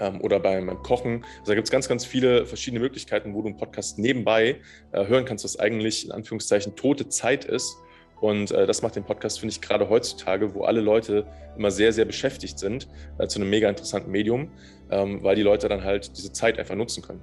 ähm, 0.00 0.20
oder 0.20 0.40
beim, 0.40 0.66
beim, 0.66 0.82
Kochen. 0.82 1.24
Also 1.40 1.52
da 1.52 1.54
gibt 1.54 1.66
es 1.66 1.70
ganz, 1.70 1.88
ganz 1.88 2.04
viele 2.04 2.46
verschiedene 2.46 2.80
Möglichkeiten, 2.80 3.34
wo 3.34 3.42
du 3.42 3.48
einen 3.48 3.56
Podcast 3.56 3.98
nebenbei 3.98 4.60
äh, 4.92 5.06
hören 5.06 5.24
kannst, 5.24 5.44
was 5.44 5.58
eigentlich 5.58 6.06
in 6.06 6.12
Anführungszeichen 6.12 6.76
tote 6.76 7.08
Zeit 7.08 7.44
ist. 7.44 7.76
Und 8.20 8.52
äh, 8.52 8.66
das 8.66 8.82
macht 8.82 8.96
den 8.96 9.04
Podcast, 9.04 9.40
finde 9.40 9.52
ich, 9.52 9.60
gerade 9.60 9.88
heutzutage, 9.88 10.54
wo 10.54 10.64
alle 10.64 10.80
Leute 10.80 11.26
immer 11.56 11.70
sehr, 11.70 11.92
sehr 11.92 12.04
beschäftigt 12.04 12.58
sind, 12.58 12.88
äh, 13.18 13.26
zu 13.26 13.38
einem 13.38 13.50
mega 13.50 13.68
interessanten 13.68 14.10
Medium, 14.10 14.50
ähm, 14.90 15.22
weil 15.22 15.36
die 15.36 15.42
Leute 15.42 15.68
dann 15.68 15.84
halt 15.84 16.16
diese 16.16 16.32
Zeit 16.32 16.58
einfach 16.58 16.74
nutzen 16.74 17.02
können. 17.02 17.20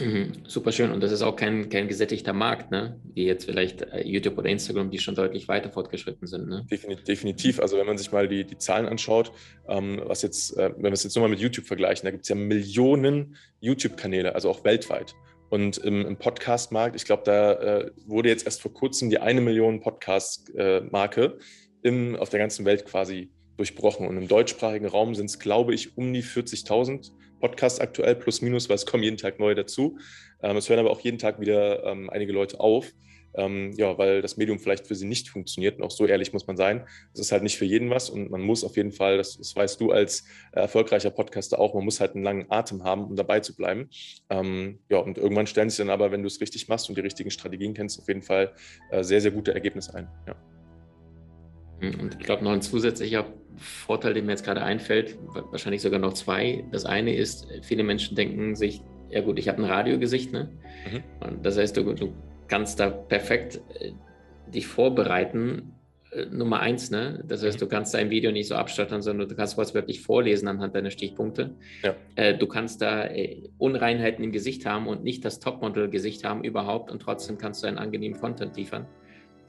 Mhm, 0.00 0.32
super 0.46 0.72
schön. 0.72 0.90
Und 0.90 1.02
das 1.02 1.12
ist 1.12 1.22
auch 1.22 1.36
kein, 1.36 1.68
kein 1.68 1.86
gesättigter 1.86 2.32
Markt, 2.32 2.70
ne? 2.70 3.00
wie 3.14 3.26
jetzt 3.26 3.44
vielleicht 3.44 3.82
äh, 3.82 4.02
YouTube 4.04 4.36
oder 4.38 4.48
Instagram, 4.48 4.90
die 4.90 4.98
schon 4.98 5.14
deutlich 5.14 5.46
weiter 5.46 5.70
fortgeschritten 5.70 6.26
sind. 6.26 6.48
Ne? 6.48 6.66
Definitiv. 7.06 7.60
Also 7.60 7.76
wenn 7.78 7.86
man 7.86 7.96
sich 7.96 8.10
mal 8.10 8.26
die, 8.26 8.44
die 8.44 8.58
Zahlen 8.58 8.86
anschaut, 8.86 9.32
ähm, 9.68 10.00
was 10.04 10.22
jetzt, 10.22 10.56
äh, 10.56 10.70
wenn 10.76 10.84
wir 10.84 10.92
es 10.92 11.04
jetzt 11.04 11.14
nochmal 11.14 11.30
mit 11.30 11.38
YouTube 11.38 11.66
vergleichen, 11.66 12.04
da 12.04 12.10
gibt 12.10 12.24
es 12.24 12.28
ja 12.28 12.34
Millionen 12.34 13.36
YouTube-Kanäle, 13.60 14.34
also 14.34 14.50
auch 14.50 14.64
weltweit. 14.64 15.14
Und 15.50 15.78
im, 15.78 16.04
im 16.04 16.16
Podcast-Markt, 16.16 16.96
ich 16.96 17.04
glaube, 17.04 17.22
da 17.24 17.52
äh, 17.52 17.90
wurde 18.06 18.28
jetzt 18.28 18.46
erst 18.46 18.62
vor 18.62 18.74
kurzem 18.74 19.10
die 19.10 19.18
eine 19.18 19.40
Million 19.40 19.80
Podcast-Marke 19.80 21.38
äh, 21.84 22.16
auf 22.16 22.30
der 22.30 22.40
ganzen 22.40 22.64
Welt 22.64 22.86
quasi 22.86 23.30
durchbrochen. 23.56 24.08
Und 24.08 24.16
im 24.16 24.26
deutschsprachigen 24.26 24.86
Raum 24.86 25.14
sind 25.14 25.26
es, 25.26 25.38
glaube 25.38 25.72
ich, 25.74 25.96
um 25.96 26.12
die 26.12 26.24
40.000 26.24 27.12
Podcast 27.44 27.82
aktuell, 27.82 28.14
plus 28.14 28.40
minus, 28.40 28.70
weil 28.70 28.76
es 28.76 28.86
kommen 28.86 29.02
jeden 29.02 29.18
Tag 29.18 29.38
neue 29.38 29.54
dazu. 29.54 29.98
Ähm, 30.42 30.56
es 30.56 30.70
hören 30.70 30.78
aber 30.78 30.90
auch 30.90 31.00
jeden 31.00 31.18
Tag 31.18 31.40
wieder 31.40 31.84
ähm, 31.84 32.08
einige 32.08 32.32
Leute 32.32 32.58
auf, 32.58 32.90
ähm, 33.34 33.72
ja, 33.76 33.98
weil 33.98 34.22
das 34.22 34.38
Medium 34.38 34.58
vielleicht 34.58 34.86
für 34.86 34.94
sie 34.94 35.04
nicht 35.04 35.28
funktioniert. 35.28 35.76
Und 35.76 35.84
auch 35.84 35.90
so 35.90 36.06
ehrlich 36.06 36.32
muss 36.32 36.46
man 36.46 36.56
sein. 36.56 36.86
Es 37.12 37.20
ist 37.20 37.32
halt 37.32 37.42
nicht 37.42 37.58
für 37.58 37.66
jeden 37.66 37.90
was 37.90 38.08
und 38.08 38.30
man 38.30 38.40
muss 38.40 38.64
auf 38.64 38.78
jeden 38.78 38.92
Fall, 38.92 39.18
das, 39.18 39.36
das 39.36 39.54
weißt 39.54 39.78
du 39.78 39.90
als 39.90 40.24
äh, 40.52 40.60
erfolgreicher 40.60 41.10
Podcaster 41.10 41.58
auch, 41.58 41.74
man 41.74 41.84
muss 41.84 42.00
halt 42.00 42.14
einen 42.14 42.24
langen 42.24 42.46
Atem 42.48 42.82
haben, 42.82 43.04
um 43.04 43.14
dabei 43.14 43.40
zu 43.40 43.54
bleiben. 43.54 43.90
Ähm, 44.30 44.78
ja, 44.88 44.96
und 44.96 45.18
irgendwann 45.18 45.46
stellen 45.46 45.68
sich 45.68 45.76
dann 45.76 45.90
aber, 45.90 46.12
wenn 46.12 46.22
du 46.22 46.28
es 46.28 46.40
richtig 46.40 46.68
machst 46.68 46.88
und 46.88 46.96
die 46.96 47.02
richtigen 47.02 47.30
Strategien 47.30 47.74
kennst, 47.74 48.00
auf 48.00 48.08
jeden 48.08 48.22
Fall 48.22 48.54
äh, 48.90 49.02
sehr, 49.02 49.20
sehr 49.20 49.32
gute 49.32 49.52
Ergebnisse 49.52 49.94
ein. 49.94 50.08
Ja. 50.26 50.53
Und 51.80 52.16
ich 52.18 52.24
glaube, 52.24 52.44
noch 52.44 52.52
ein 52.52 52.62
zusätzlicher 52.62 53.26
Vorteil, 53.56 54.14
der 54.14 54.22
mir 54.22 54.30
jetzt 54.30 54.44
gerade 54.44 54.62
einfällt, 54.62 55.16
wahrscheinlich 55.50 55.82
sogar 55.82 55.98
noch 55.98 56.14
zwei. 56.14 56.64
Das 56.72 56.84
eine 56.84 57.14
ist, 57.14 57.46
viele 57.62 57.84
Menschen 57.84 58.16
denken 58.16 58.54
sich, 58.54 58.82
ja 59.10 59.20
gut, 59.20 59.38
ich 59.38 59.48
habe 59.48 59.62
ein 59.62 59.70
Radiogesicht, 59.70 60.32
ne? 60.32 60.50
Mhm. 60.90 61.02
Und 61.20 61.46
das 61.46 61.56
heißt, 61.56 61.76
du, 61.76 61.92
du 61.92 62.12
kannst 62.48 62.80
da 62.80 62.90
perfekt 62.90 63.60
äh, 63.78 63.92
dich 64.50 64.66
vorbereiten. 64.66 65.72
Äh, 66.10 66.26
Nummer 66.26 66.60
eins, 66.60 66.90
ne? 66.90 67.22
Das 67.28 67.44
heißt, 67.44 67.58
mhm. 67.58 67.60
du 67.60 67.68
kannst 67.68 67.94
dein 67.94 68.10
Video 68.10 68.32
nicht 68.32 68.48
so 68.48 68.56
abstottern, 68.56 69.02
sondern 69.02 69.28
du 69.28 69.36
kannst 69.36 69.56
was 69.56 69.72
wirklich 69.72 70.00
vorlesen 70.00 70.48
anhand 70.48 70.74
deiner 70.74 70.90
Stichpunkte. 70.90 71.54
Ja. 71.82 71.94
Äh, 72.16 72.36
du 72.36 72.46
kannst 72.48 72.82
da 72.82 73.08
Unreinheiten 73.58 74.24
im 74.24 74.32
Gesicht 74.32 74.66
haben 74.66 74.88
und 74.88 75.04
nicht 75.04 75.24
das 75.24 75.38
Topmodel-Gesicht 75.38 76.24
haben 76.24 76.42
überhaupt 76.42 76.90
und 76.90 77.00
trotzdem 77.00 77.38
kannst 77.38 77.62
du 77.62 77.68
einen 77.68 77.78
angenehmen 77.78 78.18
Content 78.18 78.56
liefern. 78.56 78.86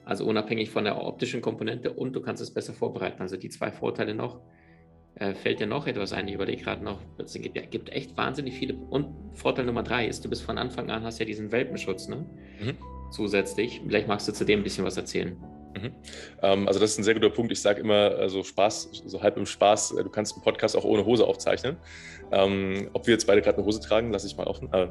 Also 0.06 0.26
unabhängig 0.26 0.70
von 0.70 0.84
der 0.84 1.02
optischen 1.02 1.42
Komponente 1.42 1.92
und 1.92 2.14
du 2.14 2.22
kannst 2.22 2.42
es 2.42 2.52
besser 2.52 2.74
vorbereiten. 2.74 3.22
Also 3.22 3.38
die 3.38 3.50
zwei 3.50 3.72
Vorteile 3.72 4.14
noch. 4.14 4.40
Äh, 5.16 5.34
fällt 5.34 5.60
dir 5.60 5.68
noch 5.68 5.88
etwas 5.88 6.14
ein? 6.14 6.28
Ich 6.28 6.36
überlege 6.36 6.62
gerade 6.62 6.84
noch. 6.84 7.00
Es 7.18 7.34
gibt, 7.34 7.56
ja, 7.56 7.64
gibt 7.64 7.90
echt 7.90 8.16
wahnsinnig 8.18 8.54
viele. 8.54 8.76
Und 8.76 9.08
Vorteil 9.34 9.66
Nummer 9.66 9.82
drei 9.82 10.08
ist, 10.08 10.24
du 10.26 10.30
bist 10.30 10.44
von 10.44 10.58
Anfang 10.58 10.90
an, 10.92 11.04
hast 11.04 11.20
ja 11.20 11.26
diesen 11.26 11.52
Welpenschutz, 11.52 12.08
ne? 12.08 12.26
Mhm. 12.62 12.78
Zusätzlich. 13.12 13.82
Vielleicht 13.86 14.08
magst 14.08 14.28
du 14.28 14.34
zu 14.34 14.46
dem 14.46 14.60
ein 14.60 14.64
bisschen 14.64 14.84
was 14.84 14.98
erzählen. 14.98 15.38
Mhm. 15.76 15.92
Ähm, 16.42 16.68
also 16.68 16.80
das 16.80 16.92
ist 16.92 17.00
ein 17.00 17.04
sehr 17.04 17.14
guter 17.14 17.30
Punkt. 17.30 17.52
Ich 17.52 17.62
sage 17.62 17.82
immer 17.82 18.12
so 18.12 18.18
also 18.18 18.44
Spaß, 18.44 19.04
so 19.06 19.22
halb 19.22 19.38
im 19.38 19.46
Spaß, 19.46 19.92
äh, 19.92 20.04
du 20.04 20.10
kannst 20.10 20.34
einen 20.34 20.44
Podcast 20.44 20.76
auch 20.76 20.84
ohne 20.84 21.06
Hose 21.06 21.26
aufzeichnen. 21.26 21.78
Ähm, 22.32 22.90
ob 22.94 23.08
wir 23.08 23.14
jetzt 23.14 23.26
beide 23.26 23.42
gerade 23.42 23.58
eine 23.58 23.66
Hose 23.66 23.80
tragen, 23.80 24.12
lasse 24.12 24.28
ich 24.28 24.38
mal 24.38 24.48
offen. 24.48 24.72
Äh, 24.74 24.88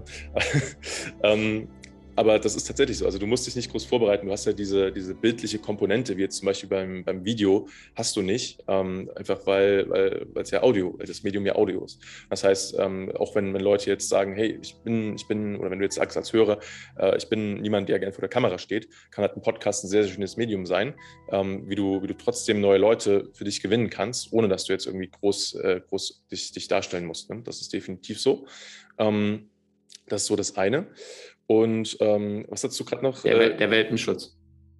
ähm, 1.22 1.68
aber 2.16 2.38
das 2.38 2.54
ist 2.56 2.64
tatsächlich 2.64 2.98
so. 2.98 3.06
Also 3.06 3.18
du 3.18 3.26
musst 3.26 3.46
dich 3.46 3.56
nicht 3.56 3.70
groß 3.70 3.84
vorbereiten. 3.84 4.26
Du 4.26 4.32
hast 4.32 4.44
ja 4.44 4.52
diese, 4.52 4.92
diese 4.92 5.14
bildliche 5.14 5.58
Komponente, 5.58 6.16
wie 6.16 6.22
jetzt 6.22 6.36
zum 6.36 6.46
Beispiel 6.46 6.68
beim, 6.68 7.04
beim 7.04 7.24
Video, 7.24 7.68
hast 7.94 8.16
du 8.16 8.22
nicht. 8.22 8.62
Ähm, 8.68 9.10
einfach 9.16 9.46
weil, 9.46 9.88
weil 9.88 10.42
es 10.42 10.50
ja 10.50 10.62
Audio, 10.62 10.98
das 11.04 11.22
Medium 11.22 11.44
ja 11.46 11.56
Audio 11.56 11.84
ist. 11.84 12.00
Das 12.30 12.44
heißt, 12.44 12.76
ähm, 12.78 13.10
auch 13.16 13.34
wenn, 13.34 13.52
wenn 13.52 13.60
Leute 13.60 13.90
jetzt 13.90 14.08
sagen, 14.08 14.34
hey, 14.34 14.58
ich 14.62 14.76
bin, 14.76 15.14
ich 15.14 15.26
bin, 15.26 15.56
oder 15.56 15.70
wenn 15.70 15.78
du 15.78 15.84
jetzt 15.84 15.96
sagst 15.96 16.16
als 16.16 16.32
Hörer, 16.32 16.60
äh, 16.98 17.16
ich 17.16 17.28
bin 17.28 17.60
niemand, 17.60 17.88
der 17.88 17.98
gerne 17.98 18.12
vor 18.12 18.22
der 18.22 18.28
Kamera 18.28 18.58
steht, 18.58 18.88
kann 19.10 19.22
halt 19.22 19.36
ein 19.36 19.42
Podcast 19.42 19.84
ein 19.84 19.88
sehr, 19.88 20.04
sehr 20.04 20.12
schönes 20.12 20.36
Medium 20.36 20.66
sein, 20.66 20.94
ähm, 21.30 21.68
wie, 21.68 21.74
du, 21.74 22.02
wie 22.02 22.06
du 22.06 22.14
trotzdem 22.14 22.60
neue 22.60 22.78
Leute 22.78 23.30
für 23.32 23.44
dich 23.44 23.60
gewinnen 23.60 23.90
kannst, 23.90 24.32
ohne 24.32 24.48
dass 24.48 24.64
du 24.64 24.72
jetzt 24.72 24.86
irgendwie 24.86 25.08
groß, 25.08 25.54
äh, 25.56 25.80
groß 25.88 26.26
dich, 26.30 26.52
dich 26.52 26.68
darstellen 26.68 27.06
musst. 27.06 27.30
Ne? 27.30 27.42
Das 27.44 27.60
ist 27.60 27.72
definitiv 27.72 28.20
so. 28.20 28.46
Ähm, 28.98 29.50
das 30.06 30.22
ist 30.22 30.28
so 30.28 30.36
das 30.36 30.56
eine. 30.56 30.88
Und 31.46 31.96
ähm, 32.00 32.46
was 32.48 32.64
hast 32.64 32.78
du 32.78 32.84
gerade 32.84 33.02
noch? 33.02 33.22
Der, 33.22 33.40
äh, 33.40 33.56
der 33.56 33.70
Welpenschutz. 33.70 34.36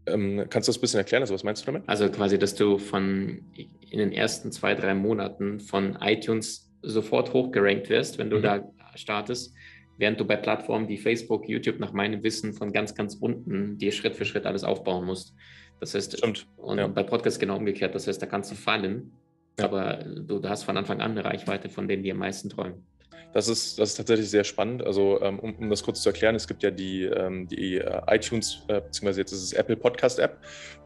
Ähm, 0.07 0.45
kannst 0.51 0.69
du 0.69 0.71
das 0.71 0.79
ein 0.79 0.81
bisschen 0.81 0.99
erklären? 0.99 1.23
Also 1.23 1.35
was 1.35 1.45
meinst 1.45 1.63
du 1.63 1.67
damit? 1.67 1.89
Also 1.89 2.09
quasi, 2.09 2.39
dass 2.39 2.55
du 2.55 2.79
von 2.79 3.43
in 3.55 3.99
den 3.99 4.13
ersten 4.13 4.53
zwei, 4.53 4.75
drei 4.75 4.95
Monaten 4.95 5.61
von 5.61 5.97
iTunes 6.01 6.71
sofort 6.83 7.33
hochgerankt 7.33 7.89
wirst, 7.89 8.19
wenn 8.19 8.31
du 8.31 8.39
mhm. 8.39 8.43
da 8.43 8.73
startest, 8.95 9.55
während 9.97 10.21
du 10.21 10.25
bei 10.25 10.37
Plattformen 10.37 10.89
wie 10.89 10.99
Facebook, 10.99 11.49
YouTube 11.49 11.79
nach 11.81 11.93
meinem 11.93 12.23
Wissen 12.23 12.53
von 12.53 12.73
ganz, 12.73 12.95
ganz 12.95 13.15
unten 13.15 13.79
dir 13.79 13.93
Schritt 13.93 14.17
für 14.17 14.25
Schritt 14.25 14.47
alles 14.47 14.65
aufbauen 14.65 15.07
musst. 15.07 15.35
Das 15.81 15.95
heißt, 15.95 16.19
Stimmt. 16.19 16.47
und 16.57 16.79
ja. 16.79 16.87
bei 16.87 17.03
Podcasts 17.03 17.39
genau 17.39 17.57
umgekehrt. 17.57 17.95
Das 17.95 18.07
heißt, 18.07 18.21
da 18.21 18.27
kannst 18.27 18.51
du 18.51 18.55
fallen, 18.55 19.13
ja. 19.59 19.67
aber 19.67 20.05
du, 20.05 20.39
du 20.39 20.49
hast 20.49 20.65
von 20.65 20.77
Anfang 20.77 21.01
an 21.01 21.13
eine 21.13 21.25
Reichweite, 21.25 21.69
von 21.69 21.89
denen 21.89 22.03
die 22.03 22.11
am 22.11 22.19
meisten 22.19 22.49
träumen. 22.49 22.87
Das 23.35 23.49
ist, 23.49 23.81
das 23.81 23.91
ist 23.91 23.97
tatsächlich 23.97 24.31
sehr 24.31 24.45
spannend. 24.45 24.87
Also, 24.87 25.21
ähm, 25.21 25.41
um, 25.41 25.57
um 25.57 25.69
das 25.69 25.83
kurz 25.83 26.01
zu 26.01 26.09
erklären, 26.09 26.37
es 26.37 26.47
gibt 26.47 26.63
ja 26.63 26.71
die, 26.71 27.03
ähm, 27.03 27.49
die 27.49 27.79
äh, 27.79 28.01
iTunes, 28.07 28.63
äh, 28.69 28.81
beziehungsweise 28.81 29.21
jetzt 29.23 29.33
ist 29.33 29.43
es 29.43 29.53
Apple 29.53 29.75
Podcast 29.75 30.21
App 30.21 30.39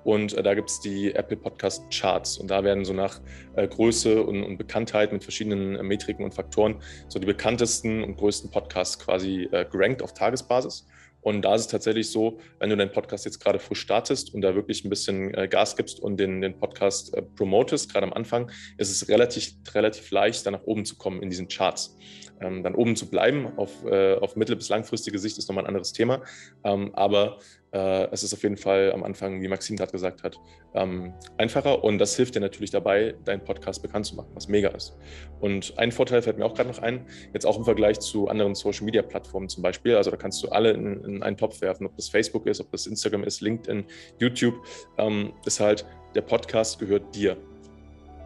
und 0.05 0.33
äh, 0.33 0.43
da 0.43 0.55
gibt 0.55 0.71
es 0.71 0.81
die 0.81 1.15
Apple 1.15 1.37
Podcast 1.37 1.85
Charts 1.93 2.39
und 2.39 2.51
da 2.51 2.65
werden 2.65 2.87
so 2.87 2.95
nach 2.95 3.21
Größe 3.55 4.23
und, 4.23 4.45
und 4.45 4.57
Bekanntheit 4.57 5.13
mit 5.13 5.23
verschiedenen 5.23 5.85
Metriken 5.87 6.25
und 6.25 6.33
Faktoren 6.33 6.81
so 7.09 7.19
die 7.19 7.27
bekanntesten 7.27 8.03
und 8.03 8.17
größten 8.17 8.51
Podcasts 8.51 8.99
quasi 8.99 9.49
gerankt 9.71 10.01
auf 10.01 10.15
Tagesbasis. 10.15 10.87
Und 11.21 11.43
da 11.43 11.55
ist 11.55 11.63
es 11.63 11.67
tatsächlich 11.67 12.11
so, 12.11 12.39
wenn 12.59 12.71
du 12.71 12.77
deinen 12.77 12.93
Podcast 12.93 13.25
jetzt 13.25 13.41
gerade 13.41 13.59
frisch 13.59 13.81
startest 13.81 14.33
und 14.35 14.41
da 14.41 14.55
wirklich 14.55 14.85
ein 14.85 14.89
bisschen 14.89 15.35
äh, 15.35 15.49
Gas 15.49 15.77
gibst 15.77 16.01
und 16.01 16.19
den, 16.19 16.41
den 16.41 16.57
Podcast 16.57 17.15
äh, 17.15 17.23
promotest, 17.23 17.93
gerade 17.93 18.07
am 18.07 18.13
Anfang, 18.13 18.51
ist 18.77 18.91
es 18.91 19.09
relativ, 19.09 19.55
relativ 19.75 20.11
leicht, 20.11 20.47
da 20.47 20.53
nach 20.53 20.63
oben 20.63 20.85
zu 20.85 20.97
kommen 20.97 21.23
in 21.23 21.29
diesen 21.29 21.49
Charts. 21.49 21.97
Ähm, 22.41 22.63
dann 22.63 22.75
oben 22.75 22.97
zu 22.97 23.09
bleiben 23.09 23.49
auf, 23.57 23.85
äh, 23.85 24.15
auf 24.15 24.37
mittel- 24.37 24.57
bis 24.57 24.69
langfristige 24.69 25.19
Sicht 25.19 25.39
ist 25.39 25.49
nochmal 25.49 25.65
ein 25.65 25.69
anderes 25.69 25.93
Thema. 25.93 26.23
Ähm, 26.65 26.95
aber 26.95 27.39
äh, 27.73 28.09
es 28.13 28.23
ist 28.23 28.33
auf 28.33 28.43
jeden 28.43 28.57
Fall 28.57 28.93
am 28.93 29.05
Anfang, 29.05 29.43
wie 29.43 29.49
Maxim 29.49 29.77
gerade 29.77 29.93
gesagt 29.93 30.23
hat, 30.23 30.39
ähm, 30.75 31.13
einfacher 31.37 31.85
und 31.85 31.99
das 31.99 32.17
hilft 32.17 32.35
dir 32.35 32.41
natürlich 32.41 32.71
dabei, 32.71 33.15
deinen 33.25 33.45
Podcast 33.45 33.83
bekannt 33.83 34.07
zu 34.07 34.17
machen, 34.17 34.31
was 34.35 34.49
mega 34.49 34.69
ist. 34.69 34.97
Und 35.41 35.75
ein 35.77 35.93
Vorteil 35.93 36.23
fällt 36.23 36.39
mir 36.39 36.47
auch 36.47 36.55
gerade 36.55 36.71
noch 36.71 36.79
ein, 36.79 37.07
jetzt 37.35 37.45
auch 37.45 37.59
im 37.59 37.65
Vergleich 37.65 38.01
zu 38.01 38.29
anderen 38.29 38.55
Social-Media-Plattformen 38.55 39.49
zum 39.49 39.63
Beispiel, 39.63 39.97
also 39.97 40.11
da 40.11 40.17
kannst 40.17 40.43
du 40.43 40.49
alle 40.49 40.71
in, 40.71 41.05
in, 41.05 41.23
einen 41.23 41.37
Topf 41.37 41.61
werfen, 41.61 41.87
ob 41.87 41.95
das 41.97 42.09
Facebook 42.09 42.47
ist, 42.47 42.61
ob 42.61 42.71
das 42.71 42.87
Instagram 42.87 43.25
ist, 43.25 43.41
LinkedIn, 43.43 43.85
YouTube, 44.19 44.55
ähm, 44.97 45.33
ist 45.45 45.61
halt, 45.61 45.85
der 46.15 46.23
Podcast 46.23 46.79
gehört 46.79 47.15
dir. 47.15 47.37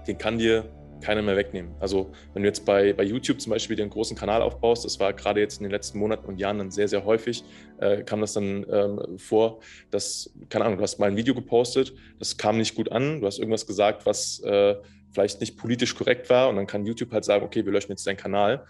Den 0.07 0.19
kann 0.19 0.39
dir 0.39 0.65
keiner 1.03 1.23
mehr 1.23 1.37
wegnehmen. 1.37 1.75
Also 1.81 2.13
wenn 2.33 2.43
du 2.43 2.49
jetzt 2.49 2.65
bei, 2.65 2.93
bei 2.93 3.03
YouTube 3.03 3.41
zum 3.41 3.51
Beispiel 3.51 3.77
den 3.77 3.91
großen 3.91 4.17
Kanal 4.17 4.43
aufbaust, 4.43 4.85
das 4.85 4.99
war 5.01 5.13
gerade 5.13 5.41
jetzt 5.41 5.59
in 5.59 5.65
den 5.65 5.73
letzten 5.73 5.99
Monaten 5.99 6.27
und 6.27 6.39
Jahren 6.39 6.59
dann 6.59 6.71
sehr, 6.71 6.89
sehr 6.89 7.05
häufig, 7.05 7.45
äh, 7.81 8.03
kam 8.03 8.21
das 8.21 8.33
dann 8.33 8.67
ähm, 8.71 9.19
vor, 9.19 9.61
dass, 9.91 10.33
keine 10.49 10.65
Ahnung, 10.65 10.79
du 10.79 10.83
hast 10.83 10.99
mal 10.99 11.11
ein 11.11 11.17
Video 11.17 11.35
gepostet, 11.35 11.95
das 12.19 12.37
kam 12.37 12.59
nicht 12.59 12.75
gut 12.75 12.91
an, 12.91 13.21
du 13.21 13.27
hast 13.27 13.39
irgendwas 13.39 13.67
gesagt, 13.67 14.07
was 14.07 14.41
äh, 14.45 14.77
vielleicht 15.13 15.41
nicht 15.41 15.57
politisch 15.57 15.95
korrekt 15.95 16.31
war 16.31 16.49
und 16.49 16.57
dann 16.57 16.67
kann 16.67 16.87
YouTube 16.87 17.13
halt 17.13 17.25
sagen, 17.25 17.45
okay, 17.45 17.65
wir 17.65 17.73
löschen 17.73 17.93
jetzt 17.93 18.07
deinen 18.07 18.17
Kanal, 18.17 18.65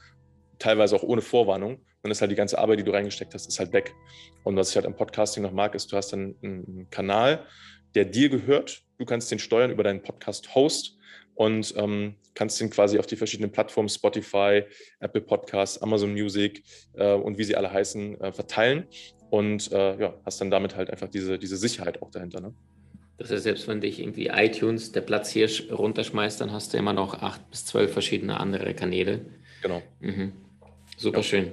teilweise 0.59 0.97
auch 0.97 1.03
ohne 1.03 1.23
Vorwarnung. 1.23 1.79
Dann 2.03 2.11
ist 2.11 2.21
halt 2.21 2.31
die 2.31 2.37
ganze 2.37 2.59
Arbeit, 2.59 2.81
die 2.81 2.85
du 2.85 2.93
reingesteckt 2.93 3.33
hast, 3.35 3.47
ist 3.47 3.59
halt 3.59 3.73
weg. 3.73 3.95
Und 4.43 4.57
was 4.57 4.71
ich 4.71 4.77
halt 4.77 4.87
am 4.87 4.97
Podcasting 4.97 5.43
noch 5.43 5.53
mag, 5.53 5.75
ist, 5.75 5.93
du 5.93 5.97
hast 5.97 6.13
dann 6.13 6.35
einen 6.43 6.89
Kanal, 6.91 7.47
der 7.95 8.05
dir 8.05 8.29
gehört. 8.29 8.83
Du 8.99 9.05
kannst 9.05 9.31
den 9.31 9.39
steuern 9.39 9.71
über 9.71 9.85
deinen 9.85 10.03
Podcast-Host 10.03 10.99
und 11.35 11.75
ähm, 11.77 12.15
kannst 12.35 12.61
ihn 12.61 12.71
quasi 12.71 12.99
auf 12.99 13.07
die 13.07 13.17
verschiedenen 13.17 13.53
Plattformen 13.53 13.89
Spotify, 13.89 14.65
Apple 15.01 15.21
Podcasts, 15.21 15.81
Amazon 15.83 16.13
Music 16.13 16.63
äh, 16.95 17.13
und 17.13 17.39
wie 17.39 17.45
sie 17.45 17.57
alle 17.57 17.73
heißen, 17.73 18.21
äh, 18.21 18.33
verteilen 18.33 18.87
und 19.31 19.71
äh, 19.73 19.99
ja, 20.01 20.15
hast 20.25 20.41
dann 20.41 20.51
damit 20.51 20.77
halt 20.77 20.91
einfach 20.91 21.09
diese, 21.09 21.39
diese 21.39 21.57
Sicherheit 21.57 22.03
auch 22.03 22.11
dahinter. 22.11 22.41
Ne? 22.41 22.55
Das 23.19 23.31
heißt, 23.31 23.45
selbst 23.45 23.69
wenn 23.69 23.81
dich 23.81 24.01
irgendwie 24.01 24.27
iTunes, 24.27 24.93
der 24.93 25.03
Platz 25.03 25.31
hier 25.31 25.49
runterschmeißt, 25.71 26.41
dann 26.41 26.53
hast 26.53 26.73
du 26.73 26.79
immer 26.79 26.93
noch 26.93 27.23
acht 27.23 27.49
bis 27.51 27.65
zwölf 27.65 27.93
verschiedene 27.93 28.39
andere 28.41 28.75
Kanäle. 28.75 29.21
Genau. 29.63 29.83
Mhm. 30.01 30.33
Super 30.97 31.19
ja. 31.19 31.23
schön. 31.23 31.53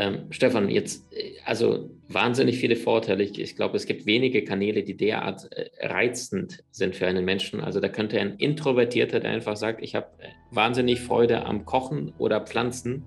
Ähm, 0.00 0.26
Stefan, 0.30 0.68
jetzt, 0.68 1.12
äh, 1.12 1.32
also 1.44 1.90
wahnsinnig 2.06 2.58
viele 2.58 2.76
Vorteile. 2.76 3.24
Ich, 3.24 3.36
ich, 3.36 3.56
glaube, 3.56 3.76
es 3.76 3.84
gibt 3.84 4.06
wenige 4.06 4.44
Kanäle, 4.44 4.84
die 4.84 4.96
derart 4.96 5.50
äh, 5.52 5.70
reizend 5.84 6.62
sind 6.70 6.94
für 6.94 7.08
einen 7.08 7.24
Menschen. 7.24 7.60
Also 7.60 7.80
da 7.80 7.88
könnte 7.88 8.20
ein 8.20 8.36
Introvertierter, 8.36 9.18
der 9.18 9.32
einfach 9.32 9.56
sagt, 9.56 9.82
ich 9.82 9.96
habe 9.96 10.06
äh, 10.20 10.28
wahnsinnig 10.52 11.00
Freude 11.00 11.44
am 11.44 11.64
Kochen 11.64 12.12
oder 12.16 12.40
Pflanzen 12.42 13.06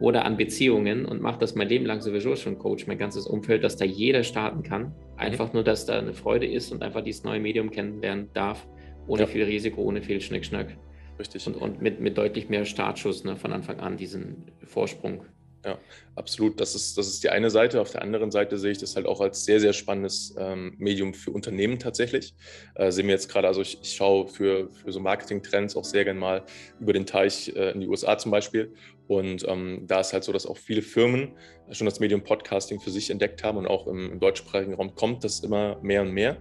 oder 0.00 0.24
an 0.24 0.38
Beziehungen 0.38 1.04
und 1.04 1.20
mache 1.20 1.38
das 1.38 1.54
mein 1.56 1.68
Leben 1.68 1.84
lang 1.84 2.00
sowieso 2.00 2.36
schon 2.36 2.58
Coach, 2.58 2.86
mein 2.86 2.96
ganzes 2.96 3.26
Umfeld, 3.26 3.62
dass 3.62 3.76
da 3.76 3.84
jeder 3.84 4.24
starten 4.24 4.62
kann. 4.62 4.82
Mhm. 4.82 4.92
Einfach 5.18 5.52
nur, 5.52 5.62
dass 5.62 5.84
da 5.84 5.98
eine 5.98 6.14
Freude 6.14 6.46
ist 6.46 6.72
und 6.72 6.82
einfach 6.82 7.04
dieses 7.04 7.24
neue 7.24 7.38
Medium 7.38 7.70
kennenlernen 7.70 8.30
darf, 8.32 8.66
ohne 9.06 9.22
ja. 9.22 9.26
viel 9.26 9.44
Risiko, 9.44 9.82
ohne 9.82 10.00
viel 10.00 10.22
Schnickschnack. 10.22 10.74
Richtig. 11.18 11.46
Und, 11.46 11.56
und 11.56 11.82
mit, 11.82 12.00
mit 12.00 12.16
deutlich 12.16 12.48
mehr 12.48 12.64
Startschuss 12.64 13.24
ne, 13.24 13.36
von 13.36 13.52
Anfang 13.52 13.78
an, 13.80 13.98
diesen 13.98 14.46
Vorsprung. 14.64 15.24
Ja, 15.64 15.78
absolut. 16.14 16.60
Das 16.60 16.74
ist, 16.74 16.98
das 16.98 17.06
ist 17.06 17.24
die 17.24 17.30
eine 17.30 17.48
Seite. 17.48 17.80
Auf 17.80 17.90
der 17.90 18.02
anderen 18.02 18.30
Seite 18.30 18.58
sehe 18.58 18.72
ich 18.72 18.78
das 18.78 18.96
halt 18.96 19.06
auch 19.06 19.20
als 19.20 19.44
sehr, 19.44 19.60
sehr 19.60 19.72
spannendes 19.72 20.34
ähm, 20.38 20.74
Medium 20.78 21.14
für 21.14 21.30
Unternehmen 21.30 21.78
tatsächlich. 21.78 22.34
Äh, 22.74 22.90
sehen 22.90 23.06
wir 23.06 23.14
jetzt 23.14 23.30
gerade, 23.30 23.48
also 23.48 23.62
ich, 23.62 23.80
ich 23.80 23.94
schaue 23.94 24.28
für, 24.28 24.70
für 24.70 24.92
so 24.92 25.00
Marketing-Trends 25.00 25.74
auch 25.76 25.84
sehr 25.84 26.04
gerne 26.04 26.20
mal 26.20 26.44
über 26.80 26.92
den 26.92 27.06
Teich 27.06 27.48
äh, 27.56 27.70
in 27.70 27.80
die 27.80 27.88
USA 27.88 28.18
zum 28.18 28.30
Beispiel. 28.30 28.74
Und 29.06 29.46
ähm, 29.48 29.84
da 29.86 30.00
ist 30.00 30.12
halt 30.12 30.24
so, 30.24 30.32
dass 30.32 30.46
auch 30.46 30.56
viele 30.56 30.82
Firmen 30.82 31.32
schon 31.70 31.86
das 31.86 32.00
Medium 32.00 32.22
Podcasting 32.22 32.80
für 32.80 32.90
sich 32.90 33.10
entdeckt 33.10 33.42
haben 33.42 33.58
und 33.58 33.66
auch 33.66 33.86
im, 33.86 34.12
im 34.12 34.20
deutschsprachigen 34.20 34.74
Raum 34.74 34.94
kommt 34.94 35.24
das 35.24 35.40
immer 35.40 35.78
mehr 35.82 36.02
und 36.02 36.12
mehr. 36.12 36.36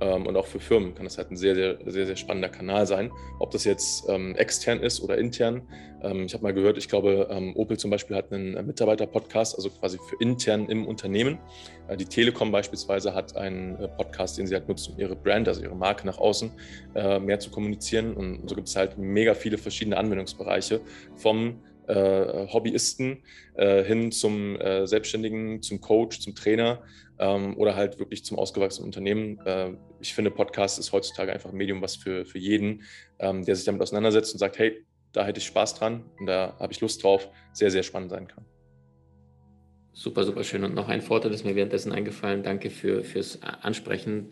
Ähm, 0.00 0.26
und 0.26 0.36
auch 0.36 0.46
für 0.46 0.60
Firmen 0.60 0.94
kann 0.94 1.04
das 1.04 1.18
halt 1.18 1.30
ein 1.30 1.36
sehr, 1.36 1.54
sehr, 1.54 1.78
sehr, 1.86 2.06
sehr 2.06 2.16
spannender 2.16 2.48
Kanal 2.48 2.86
sein. 2.86 3.10
Ob 3.38 3.50
das 3.50 3.64
jetzt 3.64 4.08
ähm, 4.08 4.34
extern 4.36 4.80
ist 4.80 5.00
oder 5.02 5.18
intern. 5.18 5.62
Ähm, 6.02 6.26
ich 6.26 6.34
habe 6.34 6.42
mal 6.42 6.52
gehört, 6.52 6.78
ich 6.78 6.88
glaube, 6.88 7.28
ähm, 7.30 7.54
Opel 7.56 7.78
zum 7.78 7.90
Beispiel 7.90 8.16
hat 8.16 8.32
einen 8.32 8.56
äh, 8.56 8.62
Mitarbeiter-Podcast, 8.62 9.56
also 9.56 9.70
quasi 9.70 9.98
für 9.98 10.16
intern 10.20 10.66
im 10.66 10.86
Unternehmen. 10.86 11.38
Äh, 11.88 11.96
die 11.96 12.06
Telekom 12.06 12.50
beispielsweise 12.50 13.14
hat 13.14 13.36
einen 13.36 13.76
äh, 13.76 13.88
Podcast, 13.88 14.38
den 14.38 14.46
sie 14.46 14.54
halt 14.54 14.68
nutzt, 14.68 14.88
um 14.88 14.98
ihre 14.98 15.16
Brand, 15.16 15.48
also 15.48 15.62
ihre 15.62 15.76
Marke 15.76 16.06
nach 16.06 16.18
außen 16.18 16.50
äh, 16.94 17.18
mehr 17.18 17.38
zu 17.38 17.50
kommunizieren. 17.50 18.14
Und 18.14 18.48
so 18.48 18.54
gibt 18.54 18.68
es 18.68 18.76
halt 18.76 18.98
mega 18.98 19.34
viele 19.34 19.58
verschiedene 19.58 19.96
Anwendungsbereiche 19.96 20.80
vom 21.16 21.60
Hobbyisten 21.88 23.22
äh, 23.54 23.82
hin 23.82 24.12
zum 24.12 24.56
äh, 24.56 24.86
Selbstständigen, 24.86 25.62
zum 25.62 25.80
Coach, 25.80 26.20
zum 26.20 26.34
Trainer 26.34 26.82
ähm, 27.18 27.56
oder 27.56 27.76
halt 27.76 27.98
wirklich 27.98 28.24
zum 28.24 28.38
ausgewachsenen 28.38 28.86
Unternehmen. 28.86 29.38
Äh, 29.44 29.72
ich 30.00 30.14
finde, 30.14 30.30
Podcast 30.30 30.78
ist 30.78 30.92
heutzutage 30.92 31.32
einfach 31.32 31.50
ein 31.50 31.56
Medium, 31.56 31.82
was 31.82 31.96
für, 31.96 32.24
für 32.24 32.38
jeden, 32.38 32.82
ähm, 33.18 33.44
der 33.44 33.56
sich 33.56 33.64
damit 33.64 33.82
auseinandersetzt 33.82 34.32
und 34.32 34.38
sagt, 34.38 34.58
hey, 34.58 34.84
da 35.12 35.24
hätte 35.24 35.38
ich 35.38 35.46
Spaß 35.46 35.74
dran 35.74 36.04
und 36.18 36.26
da 36.26 36.56
habe 36.58 36.72
ich 36.72 36.80
Lust 36.80 37.02
drauf, 37.02 37.28
sehr, 37.52 37.70
sehr 37.70 37.82
spannend 37.82 38.10
sein 38.10 38.28
kann. 38.28 38.44
Super, 39.92 40.24
super 40.24 40.42
schön. 40.42 40.64
Und 40.64 40.74
noch 40.74 40.88
ein 40.88 41.02
Vorteil 41.02 41.32
ist 41.32 41.44
mir 41.44 41.54
währenddessen 41.54 41.92
eingefallen. 41.92 42.42
Danke 42.42 42.70
für, 42.70 43.04
fürs 43.04 43.42
Ansprechen. 43.42 44.30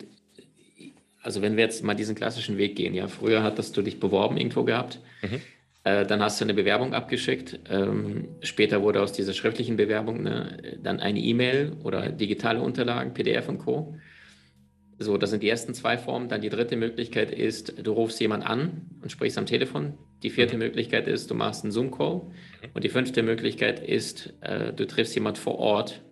Also 1.21 1.43
wenn 1.43 1.55
wir 1.55 1.63
jetzt 1.63 1.83
mal 1.83 1.93
diesen 1.93 2.15
klassischen 2.15 2.57
Weg 2.57 2.75
gehen, 2.75 2.95
ja, 2.95 3.07
früher 3.07 3.43
hattest 3.43 3.77
du 3.77 3.83
dich 3.83 3.99
beworben 3.99 4.37
irgendwo 4.37 4.63
gehabt. 4.63 4.99
Mhm 5.21 5.39
äh, 5.83 6.05
dann 6.05 6.21
hast 6.21 6.39
du 6.39 6.45
eine 6.45 6.53
Bewerbung 6.53 6.93
abgeschickt. 6.93 7.59
Ähm, 7.69 8.27
später 8.41 8.83
wurde 8.83 9.01
aus 9.01 9.13
dieser 9.13 9.33
schriftlichen 9.33 9.77
Bewerbung 9.77 10.23
ne, 10.23 10.77
dann 10.81 10.99
eine 10.99 11.19
E-Mail 11.19 11.73
oder 11.83 12.09
digitale 12.09 12.61
Unterlagen, 12.61 13.13
PDF 13.13 13.49
und 13.49 13.57
Co. 13.57 13.95
So, 14.99 15.17
das 15.17 15.31
sind 15.31 15.41
die 15.41 15.49
ersten 15.49 15.73
zwei 15.73 15.97
Formen. 15.97 16.29
Dann 16.29 16.41
die 16.41 16.49
dritte 16.49 16.75
Möglichkeit 16.75 17.31
ist, 17.31 17.73
du 17.83 17.93
rufst 17.93 18.19
jemanden 18.19 18.45
an 18.45 18.85
und 19.01 19.11
sprichst 19.11 19.39
am 19.39 19.47
Telefon. 19.47 19.95
Die 20.21 20.29
vierte 20.29 20.53
mhm. 20.53 20.59
Möglichkeit 20.59 21.07
ist, 21.07 21.31
du 21.31 21.33
machst 21.33 21.63
einen 21.63 21.71
Zoom-Call. 21.71 22.15
Mhm. 22.15 22.29
Und 22.75 22.83
die 22.83 22.89
fünfte 22.89 23.23
Möglichkeit 23.23 23.79
ist, 23.79 24.35
äh, 24.41 24.71
du 24.73 24.85
triffst 24.85 25.15
jemanden 25.15 25.39
vor 25.39 25.57
Ort 25.57 26.03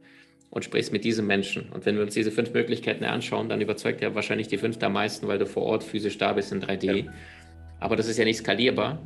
und 0.50 0.66
sprichst 0.66 0.92
mit 0.92 1.04
diesem 1.04 1.28
Menschen. 1.28 1.70
Und 1.70 1.86
wenn 1.86 1.96
wir 1.96 2.02
uns 2.02 2.16
diese 2.16 2.32
fünf 2.32 2.54
Möglichkeiten 2.54 3.04
anschauen, 3.04 3.50
dann 3.50 3.62
überzeugt 3.62 4.02
ja 4.02 4.16
wahrscheinlich 4.16 4.48
die 4.48 4.58
fünfte 4.58 4.88
am 4.88 4.94
meisten, 4.94 5.28
weil 5.28 5.38
du 5.38 5.46
vor 5.46 5.62
Ort 5.62 5.84
physisch 5.84 6.18
da 6.18 6.34
bist 6.34 6.52
in 6.52 6.60
3D. 6.60 7.06
Ja. 7.06 7.14
Aber 7.80 7.96
das 7.96 8.08
ist 8.08 8.18
ja 8.18 8.26
nicht 8.26 8.38
skalierbar 8.38 9.00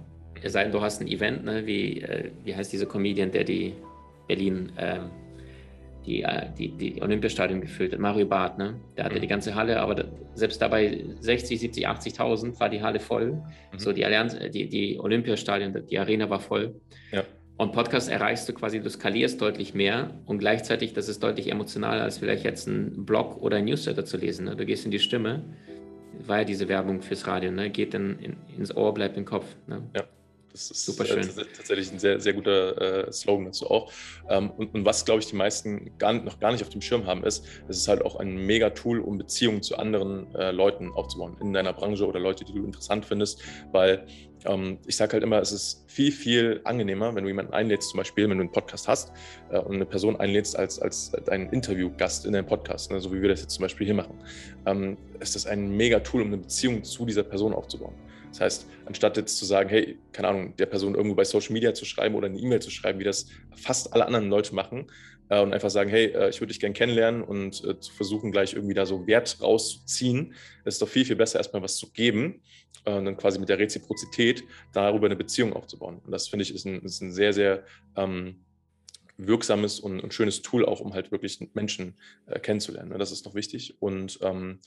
es 0.43 0.53
sei 0.53 0.63
denn, 0.63 0.71
du 0.71 0.81
hast 0.81 1.01
ein 1.01 1.07
Event, 1.07 1.45
ne, 1.45 1.65
wie, 1.65 2.01
äh, 2.01 2.31
wie 2.43 2.55
heißt 2.55 2.71
dieser 2.71 2.85
Comedian, 2.85 3.31
der 3.31 3.43
die 3.43 3.73
Berlin, 4.27 4.71
ähm, 4.77 5.09
die, 6.05 6.21
äh, 6.23 6.47
die, 6.57 6.69
die 6.69 7.01
Olympiastadion 7.01 7.61
gefüllt 7.61 7.93
hat. 7.93 7.99
Mario 7.99 8.25
Barth, 8.25 8.57
ne? 8.57 8.75
Der 8.97 9.05
hatte 9.05 9.15
mhm. 9.15 9.21
die 9.21 9.27
ganze 9.27 9.55
Halle, 9.55 9.79
aber 9.79 9.95
da, 9.95 10.03
selbst 10.35 10.61
dabei 10.61 11.03
60, 11.19 11.59
70, 11.59 11.87
80.000 11.87 12.59
war 12.59 12.69
die 12.69 12.81
Halle 12.81 12.99
voll. 12.99 13.31
Mhm. 13.31 13.79
So 13.79 13.93
die 13.93 14.05
Allianz, 14.05 14.33
äh, 14.33 14.49
die, 14.49 14.67
die 14.67 14.99
Olympiastadion, 14.99 15.87
die 15.89 15.97
Arena 15.97 16.29
war 16.29 16.39
voll. 16.39 16.75
Ja. 17.11 17.23
Und 17.55 17.71
Podcast 17.71 18.09
erreichst 18.09 18.49
du 18.49 18.53
quasi, 18.53 18.81
du 18.81 18.89
skalierst 18.89 19.39
deutlich 19.39 19.73
mehr 19.73 20.09
und 20.25 20.39
gleichzeitig, 20.39 20.93
das 20.93 21.07
ist 21.07 21.21
deutlich 21.21 21.51
emotionaler, 21.51 22.01
als 22.01 22.17
vielleicht 22.17 22.43
jetzt 22.43 22.67
einen 22.67 23.05
Blog 23.05 23.41
oder 23.41 23.57
ein 23.57 23.65
Newsletter 23.65 24.03
zu 24.05 24.17
lesen. 24.17 24.45
Ne? 24.45 24.55
Du 24.55 24.65
gehst 24.65 24.85
in 24.85 24.91
die 24.91 24.99
Stimme, 24.99 25.43
war 26.25 26.39
ja 26.39 26.43
diese 26.43 26.67
Werbung 26.67 27.01
fürs 27.01 27.27
Radio, 27.27 27.51
ne? 27.51 27.69
geht 27.69 27.93
dann 27.93 28.17
in, 28.19 28.35
ins 28.57 28.75
Ohr, 28.75 28.93
bleibt 28.93 29.17
im 29.17 29.25
Kopf. 29.25 29.45
Ne? 29.67 29.83
Ja. 29.95 30.03
Das 30.53 30.69
ist 30.69 30.85
Super 30.85 31.05
schön. 31.05 31.23
Äh, 31.23 31.45
tatsächlich 31.57 31.91
ein 31.91 31.97
sehr, 31.97 32.19
sehr 32.19 32.33
guter 32.33 33.07
äh, 33.07 33.11
Slogan 33.11 33.45
dazu 33.45 33.69
auch. 33.69 33.91
Ähm, 34.29 34.51
und, 34.51 34.73
und, 34.75 34.85
was, 34.85 35.03
glaube 35.03 35.19
ich, 35.19 35.27
die 35.27 35.35
meisten 35.35 35.97
gar, 35.97 36.13
noch 36.13 36.39
gar 36.39 36.51
nicht 36.51 36.61
auf 36.61 36.69
dem 36.69 36.81
Schirm 36.81 37.07
haben, 37.07 37.23
ist, 37.23 37.43
es 37.67 37.77
ist 37.77 37.87
halt 37.87 38.03
auch 38.03 38.17
ein 38.17 38.45
mega 38.45 38.69
Tool, 38.69 38.99
um 38.99 39.17
Beziehungen 39.17 39.63
zu 39.63 39.77
anderen 39.77 40.33
äh, 40.35 40.51
Leuten 40.51 40.91
aufzubauen 40.91 41.37
in 41.41 41.53
deiner 41.53 41.73
Branche 41.73 42.05
oder 42.05 42.19
Leute, 42.19 42.45
die 42.45 42.53
du 42.53 42.63
interessant 42.63 43.03
findest, 43.03 43.41
weil 43.71 44.05
ähm, 44.45 44.77
ich 44.85 44.95
sage 44.95 45.13
halt 45.13 45.23
immer, 45.23 45.39
es 45.39 45.51
ist 45.51 45.85
viel, 45.87 46.11
viel 46.11 46.61
angenehmer, 46.65 47.15
wenn 47.15 47.23
du 47.23 47.29
jemanden 47.29 47.53
einlädst, 47.53 47.89
zum 47.89 47.97
Beispiel, 47.97 48.29
wenn 48.29 48.37
du 48.37 48.43
einen 48.43 48.51
Podcast 48.51 48.87
hast 48.87 49.11
äh, 49.49 49.57
und 49.57 49.75
eine 49.75 49.85
Person 49.85 50.19
einlädst 50.19 50.55
als, 50.55 50.79
als 50.79 51.11
deinen 51.25 51.49
Interviewgast 51.49 52.25
in 52.25 52.33
deinem 52.33 52.45
Podcast, 52.45 52.91
ne, 52.91 52.99
so 52.99 53.11
wie 53.11 53.21
wir 53.21 53.29
das 53.29 53.41
jetzt 53.41 53.53
zum 53.55 53.63
Beispiel 53.63 53.85
hier 53.85 53.95
machen, 53.95 54.19
ähm, 54.67 54.97
ist 55.19 55.35
das 55.35 55.47
ein 55.47 55.75
mega 55.75 55.99
Tool, 55.99 56.21
um 56.21 56.27
eine 56.27 56.37
Beziehung 56.37 56.83
zu 56.83 57.05
dieser 57.05 57.23
Person 57.23 57.53
aufzubauen. 57.53 57.95
Das 58.33 58.41
heißt, 58.41 58.67
anstatt 58.85 59.15
jetzt 59.17 59.37
zu 59.37 59.45
sagen, 59.45 59.69
hey, 59.69 59.97
keine 60.11 60.27
Ahnung, 60.27 60.55
der 60.57 60.65
Person 60.65 60.95
irgendwo 60.95 61.15
bei 61.15 61.23
Social 61.23 61.53
Media 61.53 61.73
zu 61.73 61.85
schreiben 61.85 62.15
oder 62.15 62.27
eine 62.27 62.39
E-Mail 62.39 62.61
zu 62.61 62.71
schreiben, 62.71 62.99
wie 62.99 63.03
das 63.03 63.27
fast 63.55 63.93
alle 63.93 64.05
anderen 64.05 64.29
Leute 64.29 64.55
machen, 64.55 64.87
äh, 65.29 65.39
und 65.39 65.53
einfach 65.53 65.69
sagen, 65.69 65.89
hey, 65.89 66.07
äh, 66.07 66.29
ich 66.29 66.41
würde 66.41 66.51
dich 66.51 66.59
gerne 66.59 66.73
kennenlernen 66.73 67.21
und 67.21 67.63
äh, 67.63 67.79
zu 67.79 67.93
versuchen, 67.93 68.31
gleich 68.31 68.53
irgendwie 68.53 68.73
da 68.73 68.85
so 68.85 69.07
Wert 69.07 69.37
rauszuziehen, 69.41 70.33
ist 70.65 70.81
doch 70.81 70.89
viel, 70.89 71.05
viel 71.05 71.15
besser, 71.15 71.39
erstmal 71.39 71.61
was 71.61 71.77
zu 71.77 71.91
geben 71.91 72.41
und 72.85 73.05
dann 73.05 73.15
quasi 73.15 73.39
mit 73.39 73.47
der 73.47 73.59
Reziprozität 73.59 74.43
darüber 74.73 75.05
eine 75.05 75.15
Beziehung 75.15 75.53
aufzubauen. 75.53 76.01
Und 76.03 76.11
das 76.11 76.27
finde 76.27 76.43
ich 76.43 76.53
ist 76.53 76.65
ein, 76.65 76.81
ist 76.81 77.01
ein 77.01 77.13
sehr, 77.13 77.31
sehr 77.31 77.63
ähm, 77.95 78.43
wirksames 79.15 79.79
und, 79.79 80.01
und, 80.01 80.13
schönes 80.13 80.41
Tool 80.41 80.65
auch, 80.65 80.81
um 80.81 80.93
halt 80.93 81.11
wirklich 81.11 81.39
Menschen 81.53 81.95
äh, 82.25 82.39
kennenzulernen. 82.39 82.97
Das 82.99 83.13
ist 83.13 83.25
noch 83.25 83.35
wichtig. 83.35 83.75
Und 83.79 84.19
ähm, 84.21 84.59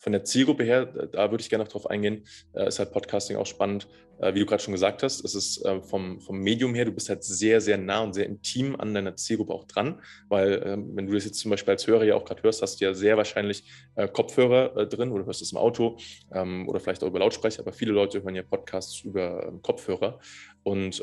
von 0.00 0.12
der 0.12 0.24
Zielgruppe 0.24 0.64
her, 0.64 0.86
da 0.86 1.30
würde 1.30 1.42
ich 1.42 1.50
gerne 1.50 1.64
noch 1.64 1.70
drauf 1.70 1.88
eingehen, 1.88 2.24
äh, 2.54 2.66
ist 2.66 2.78
halt 2.78 2.90
Podcasting 2.90 3.36
auch 3.36 3.46
spannend, 3.46 3.86
äh, 4.18 4.34
wie 4.34 4.40
du 4.40 4.46
gerade 4.46 4.62
schon 4.62 4.72
gesagt 4.72 5.02
hast. 5.02 5.22
Es 5.22 5.34
ist 5.34 5.62
äh, 5.64 5.82
vom, 5.82 6.20
vom 6.20 6.38
Medium 6.38 6.74
her, 6.74 6.86
du 6.86 6.92
bist 6.92 7.10
halt 7.10 7.22
sehr, 7.22 7.60
sehr 7.60 7.76
nah 7.76 8.00
und 8.00 8.14
sehr 8.14 8.24
intim 8.24 8.76
an 8.76 8.94
deiner 8.94 9.14
Zielgruppe 9.16 9.52
auch 9.52 9.66
dran, 9.66 10.00
weil 10.28 10.62
ähm, 10.64 10.96
wenn 10.96 11.06
du 11.06 11.12
das 11.12 11.26
jetzt 11.26 11.38
zum 11.38 11.50
Beispiel 11.50 11.72
als 11.72 11.86
Hörer 11.86 12.04
ja 12.04 12.14
auch 12.14 12.24
gerade 12.24 12.42
hörst, 12.42 12.62
hast 12.62 12.80
du 12.80 12.86
ja 12.86 12.94
sehr 12.94 13.16
wahrscheinlich 13.16 13.64
Kopfhörer 14.12 14.86
drin 14.86 15.12
oder 15.12 15.26
hörst 15.26 15.42
es 15.42 15.52
im 15.52 15.58
Auto 15.58 15.98
ähm, 16.32 16.66
oder 16.68 16.80
vielleicht 16.80 17.02
auch 17.02 17.08
über 17.08 17.18
Lautsprecher, 17.18 17.60
aber 17.60 17.72
viele 17.72 17.92
Leute 17.92 18.22
hören 18.22 18.34
ja 18.34 18.42
Podcasts 18.42 19.02
über 19.02 19.46
ähm, 19.46 19.60
Kopfhörer 19.60 20.18
und 20.62 21.02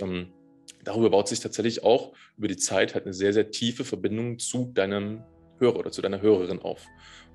darüber 0.83 1.09
baut 1.09 1.27
sich 1.27 1.39
tatsächlich 1.39 1.83
auch 1.83 2.13
über 2.37 2.47
die 2.47 2.57
Zeit 2.57 2.95
halt 2.95 3.05
eine 3.05 3.13
sehr, 3.13 3.33
sehr 3.33 3.51
tiefe 3.51 3.83
Verbindung 3.83 4.39
zu 4.39 4.71
deinem 4.73 5.23
Hörer 5.59 5.77
oder 5.77 5.91
zu 5.91 6.01
deiner 6.01 6.21
Hörerin 6.21 6.59
auf. 6.59 6.85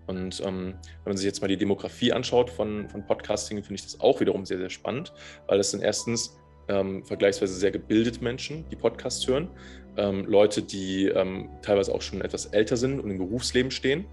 Und 0.07 0.41
ähm, 0.41 0.75
wenn 1.05 1.13
man 1.13 1.17
sich 1.17 1.27
jetzt 1.27 1.41
mal 1.41 1.49
die 1.49 1.57
Demografie 1.57 2.13
anschaut 2.13 2.51
von, 2.51 2.89
von 2.89 3.07
Podcasting, 3.07 3.63
finde 3.63 3.75
ich 3.75 3.83
das 3.83 4.01
auch 4.01 4.21
wiederum 4.21 4.45
sehr, 4.45 4.59
sehr 4.59 4.71
spannend, 4.71 5.13
weil 5.47 5.61
es 5.61 5.71
sind 5.71 5.83
erstens 5.83 6.37
ähm, 6.69 7.05
vergleichsweise 7.05 7.55
sehr 7.55 7.71
gebildete 7.71 8.23
Menschen, 8.23 8.69
die 8.71 8.77
Podcasts 8.77 9.27
hören, 9.27 9.49
ähm, 9.97 10.25
Leute, 10.27 10.63
die 10.63 11.07
ähm, 11.07 11.51
teilweise 11.63 11.95
auch 11.95 12.03
schon 12.03 12.21
etwas 12.21 12.47
älter 12.47 12.77
sind 12.77 13.01
und 13.01 13.11
im 13.11 13.19
Berufsleben 13.19 13.71
stehen. 13.71 14.07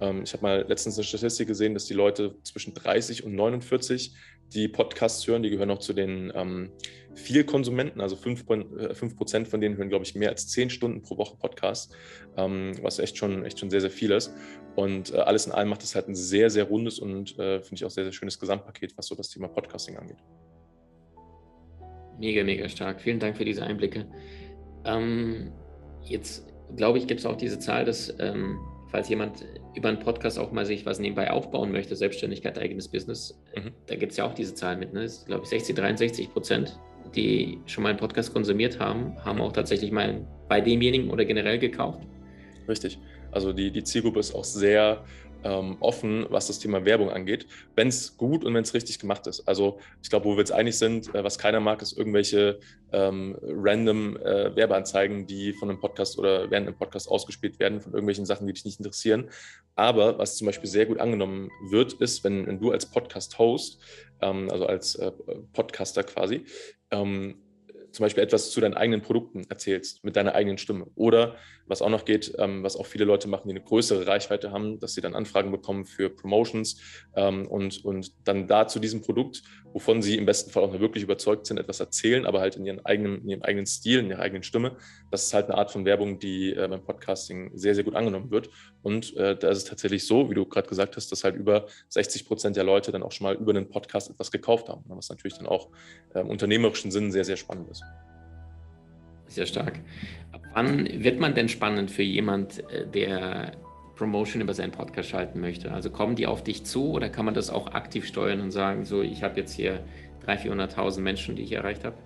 Ähm, 0.00 0.22
ich 0.24 0.32
habe 0.32 0.42
mal 0.42 0.64
letztens 0.68 0.96
eine 0.96 1.04
Statistik 1.04 1.48
gesehen, 1.48 1.74
dass 1.74 1.86
die 1.86 1.94
Leute 1.94 2.36
zwischen 2.42 2.74
30 2.74 3.24
und 3.24 3.34
49 3.34 4.14
die 4.52 4.68
Podcasts 4.68 5.26
hören, 5.26 5.42
die 5.42 5.50
gehören 5.50 5.70
auch 5.70 5.78
zu 5.78 5.92
den 5.92 6.32
ähm, 6.34 6.70
viel 7.14 7.44
Konsumenten, 7.44 8.00
also 8.00 8.16
5%, 8.16 8.78
äh, 8.78 8.94
5 8.94 9.48
von 9.48 9.60
denen 9.60 9.76
hören, 9.76 9.88
glaube 9.88 10.04
ich, 10.04 10.14
mehr 10.14 10.30
als 10.30 10.48
10 10.48 10.70
Stunden 10.70 11.02
pro 11.02 11.16
Woche 11.16 11.36
Podcast, 11.36 11.94
ähm, 12.36 12.72
was 12.82 12.98
echt 12.98 13.16
schon, 13.16 13.44
echt 13.44 13.58
schon 13.58 13.70
sehr, 13.70 13.80
sehr 13.80 13.90
viel 13.90 14.10
ist. 14.10 14.34
Und 14.76 15.12
äh, 15.12 15.18
alles 15.18 15.46
in 15.46 15.52
allem 15.52 15.68
macht 15.68 15.82
es 15.82 15.94
halt 15.94 16.08
ein 16.08 16.14
sehr, 16.14 16.50
sehr 16.50 16.64
rundes 16.64 16.98
und, 16.98 17.38
äh, 17.38 17.60
finde 17.60 17.74
ich, 17.76 17.84
auch 17.84 17.90
sehr, 17.90 18.04
sehr 18.04 18.12
schönes 18.12 18.38
Gesamtpaket, 18.38 18.96
was 18.96 19.06
so 19.06 19.14
das 19.14 19.28
Thema 19.28 19.48
Podcasting 19.48 19.96
angeht. 19.96 20.18
Mega, 22.18 22.44
mega 22.44 22.68
stark. 22.68 23.00
Vielen 23.00 23.18
Dank 23.18 23.36
für 23.36 23.44
diese 23.44 23.62
Einblicke. 23.62 24.06
Ähm, 24.84 25.52
jetzt, 26.02 26.46
glaube 26.76 26.98
ich, 26.98 27.06
gibt 27.06 27.20
es 27.20 27.26
auch 27.26 27.36
diese 27.36 27.58
Zahl, 27.58 27.84
dass 27.84 28.14
ähm, 28.20 28.58
falls 28.94 29.08
jemand 29.08 29.44
über 29.74 29.88
einen 29.88 29.98
Podcast 29.98 30.38
auch 30.38 30.52
mal 30.52 30.64
sich 30.64 30.86
was 30.86 31.00
nebenbei 31.00 31.30
aufbauen 31.30 31.72
möchte, 31.72 31.96
Selbstständigkeit, 31.96 32.56
eigenes 32.58 32.86
Business, 32.86 33.36
mhm. 33.56 33.72
da 33.86 33.96
gibt 33.96 34.12
es 34.12 34.18
ja 34.18 34.24
auch 34.24 34.34
diese 34.34 34.54
Zahl 34.54 34.76
mit, 34.76 34.92
ne? 34.92 35.02
Das 35.02 35.14
ist, 35.14 35.26
glaube 35.26 35.42
ich, 35.42 35.48
60, 35.48 35.74
63 35.74 36.32
Prozent, 36.32 36.78
die 37.14 37.58
schon 37.66 37.82
mal 37.82 37.90
einen 37.90 37.98
Podcast 37.98 38.32
konsumiert 38.32 38.78
haben, 38.78 39.16
haben 39.24 39.40
auch 39.40 39.52
tatsächlich 39.52 39.90
mal 39.90 40.26
bei 40.48 40.60
demjenigen 40.60 41.10
oder 41.10 41.24
generell 41.24 41.58
gekauft. 41.58 42.00
Richtig. 42.68 42.98
Also 43.30 43.52
die, 43.52 43.70
die 43.70 43.82
Zielgruppe 43.82 44.20
ist 44.20 44.34
auch 44.34 44.44
sehr 44.44 45.04
ähm, 45.44 45.76
offen, 45.80 46.26
was 46.30 46.46
das 46.46 46.58
Thema 46.58 46.84
Werbung 46.84 47.10
angeht, 47.10 47.46
wenn 47.76 47.88
es 47.88 48.16
gut 48.16 48.44
und 48.44 48.54
wenn 48.54 48.62
es 48.62 48.74
richtig 48.74 48.98
gemacht 48.98 49.26
ist. 49.26 49.46
Also 49.46 49.78
ich 50.02 50.10
glaube, 50.10 50.24
wo 50.24 50.32
wir 50.32 50.38
jetzt 50.38 50.52
einig 50.52 50.76
sind, 50.76 51.14
äh, 51.14 51.22
was 51.22 51.38
keiner 51.38 51.60
mag, 51.60 51.82
ist 51.82 51.96
irgendwelche 51.96 52.58
ähm, 52.92 53.36
random 53.42 54.16
äh, 54.16 54.56
Werbeanzeigen, 54.56 55.26
die 55.26 55.52
von 55.52 55.70
einem 55.70 55.80
Podcast 55.80 56.18
oder 56.18 56.50
während 56.50 56.66
einem 56.66 56.76
Podcast 56.76 57.08
ausgespielt 57.08 57.58
werden, 57.60 57.80
von 57.80 57.92
irgendwelchen 57.92 58.26
Sachen, 58.26 58.46
die 58.46 58.52
dich 58.54 58.64
nicht 58.64 58.80
interessieren. 58.80 59.30
Aber 59.76 60.18
was 60.18 60.36
zum 60.36 60.46
Beispiel 60.46 60.70
sehr 60.70 60.86
gut 60.86 60.98
angenommen 60.98 61.50
wird, 61.68 61.94
ist, 61.94 62.24
wenn, 62.24 62.46
wenn 62.46 62.60
du 62.60 62.70
als 62.70 62.86
Podcast-Host, 62.86 63.80
ähm, 64.22 64.48
also 64.50 64.66
als 64.66 64.94
äh, 64.96 65.12
Podcaster 65.52 66.04
quasi, 66.04 66.44
ähm, 66.90 67.36
zum 67.94 68.04
Beispiel 68.04 68.24
etwas 68.24 68.50
zu 68.50 68.60
deinen 68.60 68.74
eigenen 68.74 69.02
Produkten 69.02 69.44
erzählst, 69.48 70.04
mit 70.04 70.16
deiner 70.16 70.34
eigenen 70.34 70.58
Stimme. 70.58 70.86
Oder 70.96 71.36
was 71.66 71.80
auch 71.80 71.88
noch 71.88 72.04
geht, 72.04 72.34
ähm, 72.38 72.62
was 72.62 72.76
auch 72.76 72.86
viele 72.86 73.04
Leute 73.04 73.28
machen, 73.28 73.48
die 73.48 73.54
eine 73.54 73.64
größere 73.64 74.06
Reichweite 74.06 74.50
haben, 74.50 74.80
dass 74.80 74.94
sie 74.94 75.00
dann 75.00 75.14
Anfragen 75.14 75.52
bekommen 75.52 75.86
für 75.86 76.10
Promotions 76.10 76.80
ähm, 77.14 77.46
und, 77.46 77.84
und 77.84 78.12
dann 78.24 78.46
da 78.48 78.66
zu 78.66 78.80
diesem 78.80 79.00
Produkt, 79.00 79.42
wovon 79.72 80.02
sie 80.02 80.16
im 80.16 80.26
besten 80.26 80.50
Fall 80.50 80.64
auch 80.64 80.78
wirklich 80.78 81.04
überzeugt 81.04 81.46
sind, 81.46 81.58
etwas 81.58 81.80
erzählen, 81.80 82.26
aber 82.26 82.40
halt 82.40 82.56
in 82.56 82.66
ihrem 82.66 82.80
eigenen, 82.84 83.22
in 83.22 83.28
ihrem 83.28 83.42
eigenen 83.42 83.66
Stil, 83.66 84.00
in 84.00 84.10
ihrer 84.10 84.20
eigenen 84.20 84.42
Stimme. 84.42 84.76
Das 85.10 85.24
ist 85.24 85.34
halt 85.34 85.46
eine 85.46 85.56
Art 85.56 85.70
von 85.70 85.84
Werbung, 85.84 86.18
die 86.18 86.52
äh, 86.52 86.66
beim 86.68 86.82
Podcasting 86.82 87.52
sehr, 87.54 87.74
sehr 87.74 87.84
gut 87.84 87.94
angenommen 87.94 88.30
wird. 88.30 88.50
Und 88.84 89.16
äh, 89.16 89.34
da 89.34 89.48
ist 89.48 89.58
es 89.58 89.64
tatsächlich 89.64 90.06
so, 90.06 90.28
wie 90.30 90.34
du 90.34 90.44
gerade 90.44 90.68
gesagt 90.68 90.96
hast, 90.96 91.10
dass 91.10 91.24
halt 91.24 91.36
über 91.36 91.66
60 91.88 92.26
Prozent 92.26 92.54
der 92.54 92.64
Leute 92.64 92.92
dann 92.92 93.02
auch 93.02 93.12
schon 93.12 93.24
mal 93.24 93.34
über 93.34 93.50
einen 93.50 93.66
Podcast 93.66 94.10
etwas 94.10 94.30
gekauft 94.30 94.68
haben, 94.68 94.84
was 94.88 95.08
natürlich 95.08 95.38
dann 95.38 95.46
auch 95.46 95.70
äh, 96.14 96.20
im 96.20 96.28
unternehmerischen 96.28 96.90
Sinn 96.90 97.10
sehr, 97.10 97.24
sehr 97.24 97.38
spannend 97.38 97.70
ist. 97.70 97.82
Sehr 99.26 99.46
stark. 99.46 99.80
Wann 100.52 100.86
wird 101.02 101.18
man 101.18 101.34
denn 101.34 101.48
spannend 101.48 101.90
für 101.90 102.02
jemand, 102.02 102.58
äh, 102.70 102.86
der 102.86 103.52
Promotion 103.96 104.42
über 104.42 104.52
seinen 104.52 104.72
Podcast 104.72 105.08
schalten 105.08 105.40
möchte? 105.40 105.72
Also 105.72 105.88
kommen 105.88 106.14
die 106.14 106.26
auf 106.26 106.44
dich 106.44 106.64
zu 106.64 106.90
oder 106.90 107.08
kann 107.08 107.24
man 107.24 107.32
das 107.32 107.48
auch 107.48 107.68
aktiv 107.72 108.06
steuern 108.06 108.42
und 108.42 108.50
sagen, 108.50 108.84
so 108.84 109.00
ich 109.00 109.22
habe 109.22 109.40
jetzt 109.40 109.54
hier 109.54 109.82
300.000, 110.26 110.74
400.000 110.74 111.00
Menschen, 111.00 111.36
die 111.36 111.42
ich 111.42 111.52
erreicht 111.52 111.84
habe? 111.84 111.96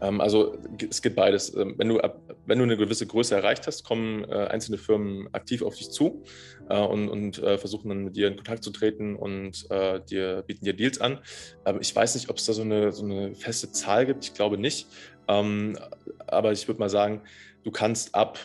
Ähm, 0.00 0.20
also 0.20 0.56
es 0.88 1.02
gibt 1.02 1.16
beides. 1.16 1.54
Ähm, 1.54 1.74
wenn 1.76 1.88
du, 1.88 2.00
wenn 2.46 2.58
du 2.58 2.64
eine 2.64 2.76
gewisse 2.76 3.06
Größe 3.06 3.34
erreicht 3.34 3.66
hast, 3.66 3.84
kommen 3.84 4.24
äh, 4.24 4.46
einzelne 4.46 4.78
Firmen 4.78 5.28
aktiv 5.32 5.62
auf 5.62 5.76
dich 5.76 5.90
zu 5.90 6.24
äh, 6.68 6.80
und, 6.80 7.08
und 7.08 7.36
versuchen 7.36 7.88
dann 7.88 8.04
mit 8.04 8.16
dir 8.16 8.28
in 8.28 8.36
Kontakt 8.36 8.64
zu 8.64 8.70
treten 8.70 9.16
und 9.16 9.68
dir, 10.10 10.44
bieten 10.46 10.64
dir 10.64 10.74
Deals 10.74 11.00
an. 11.00 11.20
Aber 11.64 11.80
ich 11.80 11.94
weiß 11.94 12.14
nicht, 12.14 12.28
ob 12.28 12.36
es 12.36 12.46
da 12.46 12.52
so 12.52 12.62
eine, 12.62 12.92
so 12.92 13.04
eine 13.04 13.34
feste 13.34 13.70
Zahl 13.72 14.06
gibt. 14.06 14.24
Ich 14.24 14.34
glaube 14.34 14.58
nicht. 14.58 14.86
Ähm, 15.28 15.78
aber 16.26 16.52
ich 16.52 16.66
würde 16.66 16.80
mal 16.80 16.90
sagen, 16.90 17.22
du 17.62 17.70
kannst 17.70 18.14
ab, 18.14 18.38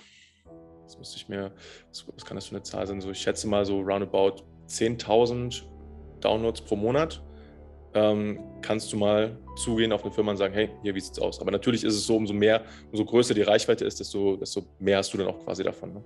das 0.83 0.97
müsste 0.97 1.17
ich 1.17 1.27
mir, 1.27 1.51
was, 1.89 2.25
kann 2.25 2.35
das 2.35 2.45
für 2.45 2.55
eine 2.55 2.63
Zahl 2.63 2.85
sein? 2.85 3.01
So, 3.01 3.11
ich 3.11 3.19
schätze 3.19 3.47
mal 3.47 3.65
so 3.65 3.81
roundabout 3.81 4.43
10.000 4.67 5.63
Downloads 6.19 6.61
pro 6.61 6.75
Monat. 6.75 7.23
Ähm, 7.95 8.39
kannst 8.61 8.91
du 8.91 8.97
mal 8.97 9.37
zugehen 9.55 9.93
auf 9.93 10.03
eine 10.03 10.11
Firma 10.11 10.31
und 10.31 10.37
sagen, 10.37 10.53
hey, 10.53 10.69
hier, 10.83 10.93
wie 10.93 10.99
sieht 10.99 11.13
es 11.13 11.19
aus? 11.19 11.39
Aber 11.39 11.49
natürlich 11.49 11.83
ist 11.83 11.95
es 11.95 12.05
so, 12.05 12.17
umso 12.17 12.33
mehr, 12.33 12.63
umso 12.91 13.05
größer 13.05 13.33
die 13.33 13.41
Reichweite 13.41 13.85
ist, 13.85 13.99
desto, 14.01 14.35
desto 14.35 14.65
mehr 14.79 14.97
hast 14.97 15.13
du 15.13 15.17
dann 15.17 15.27
auch 15.27 15.39
quasi 15.45 15.63
davon. 15.63 15.93
Ne? 15.93 16.03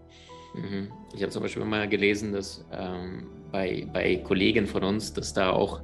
Mhm. 0.53 0.91
Ich 1.15 1.21
habe 1.21 1.31
zum 1.31 1.41
Beispiel 1.41 1.65
mal 1.65 1.89
gelesen, 1.89 2.31
dass 2.31 2.63
ähm, 2.71 3.27
bei, 3.51 3.87
bei 3.91 4.17
Kollegen 4.17 4.67
von 4.67 4.83
uns, 4.83 5.13
dass 5.13 5.33
da 5.33 5.51
auch 5.51 5.81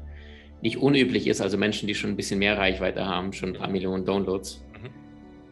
nicht 0.61 0.77
unüblich 0.77 1.27
ist, 1.27 1.41
also 1.41 1.57
Menschen, 1.57 1.87
die 1.87 1.95
schon 1.95 2.11
ein 2.11 2.15
bisschen 2.15 2.39
mehr 2.39 2.57
Reichweite 2.57 3.05
haben, 3.05 3.33
schon 3.33 3.49
ein 3.49 3.55
paar 3.55 3.69
Millionen 3.69 4.05
Downloads, 4.05 4.63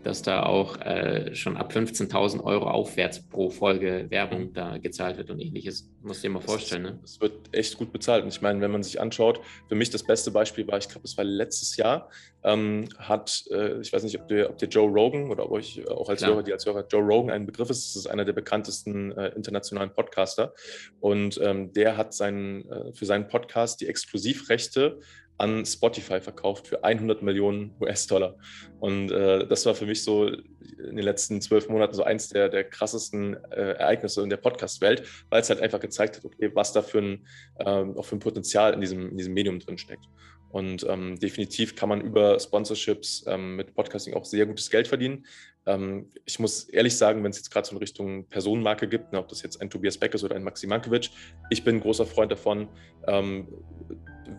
dass 0.04 0.22
da 0.22 0.44
auch 0.44 0.80
äh, 0.82 1.34
schon 1.36 1.58
ab 1.58 1.74
15.000 1.74 2.44
Euro 2.44 2.70
aufwärts 2.70 3.22
pro 3.28 3.50
Folge 3.50 4.08
Werbung 4.10 4.50
mhm. 4.50 4.54
da 4.54 4.78
gezahlt 4.78 5.18
wird 5.18 5.30
und 5.30 5.40
ähnliches. 5.40 5.90
Muss 6.02 6.22
dir 6.22 6.30
mal 6.30 6.42
vorstellen. 6.42 6.84
Ne? 6.84 7.00
Es 7.04 7.20
wird 7.22 7.34
echt 7.54 7.78
gut 7.78 7.92
bezahlt. 7.92 8.24
Und 8.24 8.30
ich 8.30 8.42
meine, 8.42 8.62
wenn 8.62 8.72
man 8.72 8.84
sich 8.84 9.00
anschaut, 9.00 9.40
für 9.68 9.76
mich 9.76 9.90
das 9.90 10.04
beste 10.04 10.32
Beispiel 10.32 10.68
war, 10.68 10.78
ich 10.78 10.90
glaube, 10.90 11.06
es 11.06 11.18
war 11.18 11.24
letztes 11.24 11.78
Jahr, 11.78 12.10
ähm, 12.44 12.90
hat, 12.98 13.46
äh, 13.52 13.80
ich 13.80 13.94
weiß 13.94 14.04
nicht, 14.04 14.20
ob 14.20 14.28
dir, 14.28 14.50
ob 14.50 14.58
dir 14.58 14.68
Joe 14.68 14.90
Rogan 14.90 15.32
oder 15.32 15.46
ob 15.46 15.52
euch 15.52 15.88
auch 15.88 16.10
als 16.10 16.26
Hörer, 16.26 16.44
die 16.44 16.52
als 16.52 16.66
Hörer 16.66 16.86
Joe 16.88 17.02
Rogan 17.02 17.32
ein 17.32 17.46
Begriff 17.46 17.70
ist, 17.70 17.88
das 17.90 17.96
ist 17.96 18.08
einer 18.08 18.26
der 18.26 18.34
bekanntesten 18.34 19.12
äh, 19.14 19.30
internationalen 19.30 19.94
Podcaster. 19.94 20.54
Und 21.00 21.40
ähm, 21.42 21.72
der 21.74 21.98
hat 21.98 22.14
seinen, 22.14 22.70
äh, 22.70 22.94
für 22.94 23.06
seinen 23.06 23.28
Podcast 23.28 23.82
die 23.82 23.88
Exklusivrechte 23.88 25.00
an 25.38 25.66
Spotify 25.66 26.22
verkauft 26.22 26.68
für 26.68 26.84
100 26.84 27.22
Millionen 27.22 27.74
US-Dollar. 27.82 28.38
Und 28.80 29.12
äh, 29.12 29.48
das 29.48 29.66
war 29.66 29.76
für 29.76 29.86
mich 29.86 30.04
so 30.04 30.28
in 30.28 30.96
den 30.96 31.06
letzten 31.06 31.42
zwölf 31.42 31.70
Monaten 31.70 31.94
so 31.94 32.04
eins 32.04 32.30
der, 32.30 32.50
der 32.50 32.64
krassesten 32.64 33.36
äh, 33.52 33.74
Ereignisse 33.74 34.22
in 34.22 34.30
der 34.30 34.38
Podcast-Welt, 34.38 35.04
weil 35.30 35.42
es 35.42 35.50
halt 35.50 35.62
einfach 35.62 35.80
gezeigt 35.80 36.18
hat, 36.18 36.26
okay, 36.26 36.52
was 36.54 36.74
da 36.74 36.82
für 36.82 37.00
ein, 37.00 37.28
ähm, 37.60 37.98
auch 37.98 38.06
für 38.06 38.16
ein 38.16 38.20
Potenzial 38.20 38.74
in 38.74 38.82
diesem, 38.82 39.10
in 39.10 39.18
diesem 39.18 39.34
Medium 39.34 39.60
drin 39.60 39.78
steckt. 39.78 40.06
Und 40.50 40.86
ähm, 40.88 41.18
definitiv 41.18 41.76
kann 41.76 41.90
man 41.90 42.02
über 42.02 42.40
Sponsorships 42.40 43.26
ähm, 43.28 43.56
mit 43.56 43.74
Podcasting 43.74 44.14
auch 44.14 44.24
sehr 44.24 44.46
gutes 44.46 44.70
Geld 44.70 44.88
verdienen. 44.88 45.26
Ähm, 45.66 46.12
ich 46.26 46.40
muss 46.40 46.66
ehrlich 46.66 46.98
sagen, 46.98 47.24
wenn 47.24 47.32
es 47.32 47.38
jetzt 47.38 47.52
gerade 47.52 47.68
so 47.68 47.74
in 47.74 47.80
Richtung 47.80 48.26
Personenmarke 48.26 48.88
gibt, 48.88 49.14
ne, 49.14 49.20
ob 49.20 49.28
das 49.28 49.42
jetzt 49.42 49.62
ein 49.62 49.70
Tobias 49.70 49.98
Beck 49.98 50.14
ist 50.14 50.24
oder 50.24 50.36
ein 50.36 50.44
Maxi 50.44 50.68
Mankiewicz, 50.68 51.10
ich 51.50 51.64
bin 51.64 51.78
ein 51.78 51.82
großer 51.82 52.06
Freund 52.06 52.32
davon, 52.32 52.68
ähm, 53.08 53.48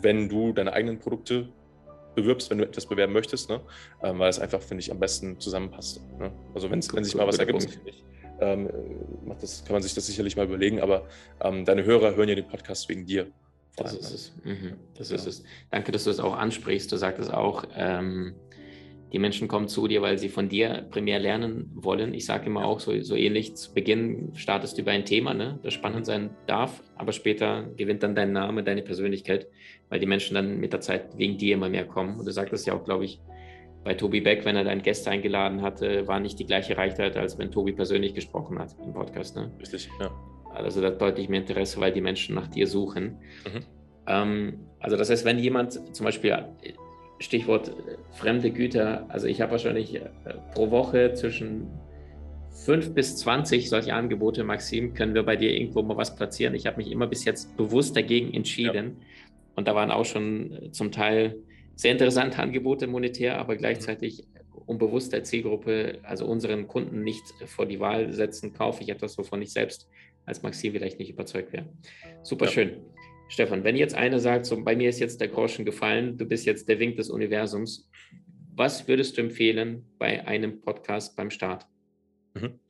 wenn 0.03 0.29
du 0.29 0.53
deine 0.53 0.73
eigenen 0.73 0.99
Produkte 0.99 1.49
bewirbst, 2.15 2.51
wenn 2.51 2.59
du 2.59 2.65
etwas 2.65 2.87
bewerben 2.87 3.13
möchtest, 3.13 3.49
ne? 3.49 3.61
Ähm, 4.03 4.19
weil 4.19 4.31
es 4.31 4.39
einfach, 4.39 4.61
finde 4.61 4.83
ich, 4.83 4.91
am 4.91 5.01
besten 5.01 5.41
zusammenpasst. 5.41 6.01
Ne? 6.19 6.33
Also 6.55 6.71
wenn 6.71 6.81
sich 6.81 7.15
mal 7.15 7.27
was 7.27 7.39
ergibt, 7.39 7.81
ich, 7.85 8.05
ähm, 8.41 8.71
das, 9.41 9.65
kann 9.65 9.75
man 9.75 9.83
sich 9.83 9.95
das 9.95 10.07
sicherlich 10.07 10.37
mal 10.37 10.47
überlegen, 10.47 10.81
aber 10.81 11.09
ähm, 11.41 11.65
deine 11.65 11.85
Hörer 11.85 12.15
hören 12.15 12.29
ja 12.29 12.35
den 12.35 12.49
Podcast 12.49 12.89
wegen 12.89 13.07
dir. 13.07 13.27
Das 13.77 13.93
ist 13.93 14.13
es. 14.13 14.33
Mhm. 14.45 14.75
Das 14.97 15.11
ja. 15.11 15.17
ist 15.17 15.27
es. 15.27 15.45
Danke, 15.71 15.91
dass 15.91 16.05
du 16.05 16.11
es 16.11 16.21
auch 16.21 16.37
ansprichst. 16.37 16.93
Du 16.93 16.97
sagtest 16.97 17.33
auch, 17.33 17.65
ähm, 17.75 18.35
die 19.15 19.21
Menschen 19.21 19.47
kommen 19.47 19.69
zu 19.69 19.87
dir, 19.87 20.03
weil 20.03 20.19
sie 20.19 20.29
von 20.29 20.49
dir 20.49 20.87
primär 20.91 21.21
lernen 21.21 21.71
wollen. 21.73 22.13
Ich 22.15 22.27
sage 22.27 22.47
immer 22.47 22.65
auch 22.65 22.81
so, 22.81 23.01
so 23.01 23.15
ähnlich, 23.15 23.55
zu 23.55 23.73
Beginn 23.73 24.33
startest 24.35 24.77
du 24.77 24.83
über 24.83 24.91
ein 24.91 25.05
Thema, 25.05 25.33
ne, 25.35 25.61
das 25.63 25.73
spannend 25.73 26.05
sein 26.05 26.31
darf, 26.49 26.83
aber 26.97 27.13
später 27.13 27.63
gewinnt 27.77 28.03
dann 28.03 28.17
dein 28.17 28.33
Name, 28.33 28.65
deine 28.65 28.83
Persönlichkeit, 28.83 29.47
weil 29.89 30.01
die 30.01 30.07
Menschen 30.07 30.35
dann 30.35 30.59
mit 30.59 30.73
der 30.73 30.81
Zeit 30.81 31.17
wegen 31.17 31.39
dir 31.39 31.55
immer 31.55 31.69
mehr 31.69 31.85
kommen. 31.85 32.19
Und 32.19 32.27
du 32.27 32.33
sagtest 32.33 32.67
ja 32.67 32.75
auch, 32.75 32.83
glaube 32.83 33.05
ich, 33.05 33.21
bei 33.85 33.95
Tobi 33.95 34.21
Beck, 34.21 34.45
wenn 34.45 34.57
er 34.57 34.65
deinen 34.65 34.83
Gäste 34.83 35.11
eingeladen 35.11 35.63
hatte, 35.63 36.09
war 36.09 36.19
nicht 36.19 36.41
die 36.41 36.47
gleiche 36.47 36.77
Reichweite, 36.77 37.21
als 37.21 37.39
wenn 37.39 37.53
Tobi 37.53 37.73
persönlich 37.73 38.15
gesprochen 38.15 38.59
hat 38.59 38.75
im 38.85 38.95
Podcast. 38.95 39.37
Ne? 39.37 39.53
Richtig, 39.61 39.89
ja. 40.01 40.11
Also 40.53 40.81
da 40.81 40.91
deutlich 40.91 41.29
mehr 41.29 41.41
Interesse, 41.41 41.81
weil 41.81 41.93
die 41.93 42.01
Menschen 42.01 42.35
nach 42.35 42.49
dir 42.49 42.67
suchen. 42.67 43.19
Mhm. 43.45 43.61
Ähm, 44.09 44.59
also 44.81 44.97
das 44.97 45.09
heißt, 45.09 45.25
wenn 45.25 45.39
jemand 45.39 45.95
zum 45.95 46.05
Beispiel 46.05 46.33
Stichwort 47.25 47.69
äh, 47.69 47.97
fremde 48.13 48.51
Güter. 48.51 49.07
Also 49.09 49.27
ich 49.27 49.41
habe 49.41 49.53
wahrscheinlich 49.53 49.97
äh, 49.97 50.09
pro 50.55 50.71
Woche 50.71 51.15
zwischen 51.15 51.69
5 52.65 52.95
bis 52.95 53.17
20 53.17 53.69
solche 53.69 53.95
Angebote. 53.95 54.45
Maxim, 54.45 54.95
können 54.95 55.15
wir 55.15 55.25
bei 55.25 55.37
dir 55.37 55.51
irgendwo 55.53 55.83
mal 55.83 55.97
was 55.97 56.15
platzieren? 56.15 56.55
Ich 56.55 56.67
habe 56.67 56.77
mich 56.77 56.91
immer 56.91 57.07
bis 57.07 57.25
jetzt 57.25 57.57
bewusst 57.57 57.97
dagegen 57.97 58.33
entschieden. 58.33 58.97
Ja. 58.99 59.07
Und 59.57 59.69
da 59.69 59.75
waren 59.75 59.91
auch 59.91 60.05
schon 60.05 60.53
äh, 60.53 60.71
zum 60.71 60.93
Teil 60.93 61.37
sehr 61.77 61.93
interessante 61.93 62.39
Angebote 62.39 62.87
monetär, 62.87 63.39
aber 63.39 63.57
gleichzeitig 63.57 64.25
um 64.67 64.79
bewusst 64.79 65.13
der 65.13 65.25
Zielgruppe, 65.25 65.99
also 66.05 66.25
unseren 66.27 66.69
Kunden 66.69 67.03
nicht 67.03 67.23
vor 67.47 67.67
die 67.67 67.81
Wahl 67.81 68.13
setzen, 68.13 68.55
kaufe 68.55 68.83
ich 68.83 68.89
etwas, 68.89 69.19
wovon 69.19 69.43
ich 69.43 69.53
selbst 69.53 69.89
als 70.25 70.43
Maxim 70.43 70.73
vielleicht 70.73 70.99
nicht 70.99 71.11
überzeugt 71.11 71.53
wäre. 71.53 71.67
Super 72.23 72.47
ja. 72.47 72.51
schön. 72.51 72.81
Stefan, 73.29 73.65
wenn 73.65 73.77
jetzt 73.77 73.95
einer 73.95 74.21
sagt, 74.21 74.47
so 74.47 74.63
bei 74.63 74.77
mir 74.77 74.89
ist 74.89 75.01
jetzt 75.01 75.21
der 75.21 75.29
Groschen 75.29 75.65
gefallen, 75.65 76.17
du 76.19 76.27
bist 76.27 76.47
jetzt 76.47 76.69
der 76.69 76.79
Wink 76.79 76.97
des 76.97 77.11
Universums, 77.11 77.89
was 78.55 78.87
würdest 78.87 79.17
du 79.17 79.23
empfehlen 79.23 79.85
bei 79.99 80.27
einem 80.27 80.61
Podcast 80.61 81.17
beim 81.17 81.31
Start? 81.31 81.67
Mhm. 82.35 82.61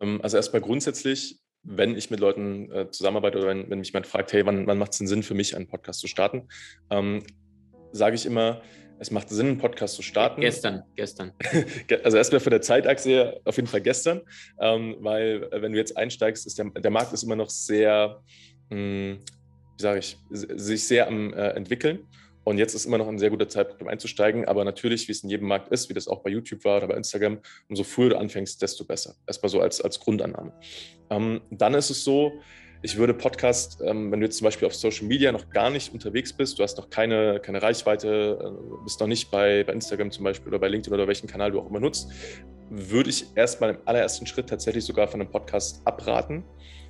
Ähm, 0.00 0.20
also 0.22 0.36
erstmal 0.36 0.62
grundsätzlich, 0.62 1.38
wenn 1.62 1.96
ich 1.96 2.10
mit 2.10 2.20
Leuten 2.20 2.70
äh, 2.72 2.90
zusammenarbeite 2.90 3.38
oder 3.38 3.48
wenn, 3.48 3.70
wenn 3.70 3.78
mich 3.78 3.88
jemand 3.88 4.06
fragt, 4.06 4.32
hey, 4.32 4.44
wann, 4.46 4.66
wann 4.66 4.78
macht 4.78 4.92
es 4.92 4.98
denn 4.98 5.06
Sinn 5.06 5.22
für 5.22 5.34
mich, 5.34 5.54
einen 5.54 5.68
Podcast 5.68 6.00
zu 6.00 6.08
starten, 6.08 6.48
ähm, 6.90 7.22
sage 7.92 8.16
ich 8.16 8.26
immer, 8.26 8.62
es 8.98 9.10
macht 9.10 9.28
Sinn, 9.30 9.46
einen 9.46 9.58
Podcast 9.58 9.94
zu 9.94 10.02
starten. 10.02 10.40
Gestern, 10.40 10.82
gestern. 10.94 11.32
Also 12.04 12.18
erstmal 12.18 12.40
für 12.40 12.50
der 12.50 12.60
Zeitachse 12.60 13.40
auf 13.44 13.56
jeden 13.56 13.68
Fall 13.68 13.80
gestern, 13.80 14.22
ähm, 14.60 14.96
weil 15.00 15.48
äh, 15.50 15.62
wenn 15.62 15.72
du 15.72 15.78
jetzt 15.78 15.96
einsteigst, 15.96 16.46
ist 16.46 16.58
der, 16.58 16.66
der 16.70 16.90
Markt 16.90 17.12
ist 17.12 17.22
immer 17.22 17.36
noch 17.36 17.50
sehr, 17.50 18.22
mh, 18.70 18.76
hm, 18.76 19.18
wie 19.80 19.82
sage 19.82 19.98
ich, 19.98 20.18
sich 20.30 20.86
sehr 20.86 21.08
am 21.08 21.32
äh, 21.32 21.48
entwickeln. 21.52 22.00
Und 22.44 22.58
jetzt 22.58 22.74
ist 22.74 22.84
immer 22.84 22.98
noch 22.98 23.08
ein 23.08 23.18
sehr 23.18 23.30
guter 23.30 23.48
Zeitpunkt, 23.48 23.82
um 23.82 23.88
einzusteigen. 23.88 24.46
Aber 24.46 24.64
natürlich, 24.64 25.08
wie 25.08 25.12
es 25.12 25.22
in 25.22 25.30
jedem 25.30 25.48
Markt 25.48 25.68
ist, 25.72 25.88
wie 25.88 25.94
das 25.94 26.06
auch 26.06 26.20
bei 26.22 26.30
YouTube 26.30 26.64
war 26.64 26.78
oder 26.78 26.88
bei 26.88 26.96
Instagram, 26.96 27.38
umso 27.68 27.84
früher 27.84 28.10
du 28.10 28.18
anfängst, 28.18 28.60
desto 28.60 28.84
besser. 28.84 29.14
Erstmal 29.26 29.50
so 29.50 29.60
als, 29.60 29.80
als 29.80 30.00
Grundannahme. 30.00 30.52
Ähm, 31.10 31.40
dann 31.50 31.74
ist 31.74 31.90
es 31.90 32.04
so, 32.04 32.32
ich 32.82 32.96
würde 32.96 33.12
Podcast, 33.12 33.82
ähm, 33.84 34.10
wenn 34.10 34.20
du 34.20 34.26
jetzt 34.26 34.38
zum 34.38 34.46
Beispiel 34.46 34.66
auf 34.66 34.74
Social 34.74 35.06
Media 35.06 35.32
noch 35.32 35.50
gar 35.50 35.70
nicht 35.70 35.92
unterwegs 35.92 36.32
bist, 36.32 36.58
du 36.58 36.62
hast 36.62 36.78
noch 36.78 36.88
keine, 36.88 37.40
keine 37.40 37.62
Reichweite, 37.62 38.38
äh, 38.42 38.84
bist 38.84 39.00
noch 39.00 39.06
nicht 39.06 39.30
bei, 39.30 39.64
bei 39.64 39.72
Instagram 39.72 40.10
zum 40.10 40.24
Beispiel 40.24 40.48
oder 40.48 40.58
bei 40.58 40.68
LinkedIn 40.68 40.94
oder 40.94 41.06
welchen 41.06 41.26
Kanal 41.26 41.52
du 41.52 41.60
auch 41.60 41.68
immer 41.68 41.80
nutzt, 41.80 42.10
würde 42.70 43.10
ich 43.10 43.26
erstmal 43.34 43.70
im 43.70 43.78
allerersten 43.84 44.26
Schritt 44.26 44.48
tatsächlich 44.48 44.84
sogar 44.84 45.08
von 45.08 45.20
einem 45.20 45.30
Podcast 45.30 45.82
abraten. 45.84 46.42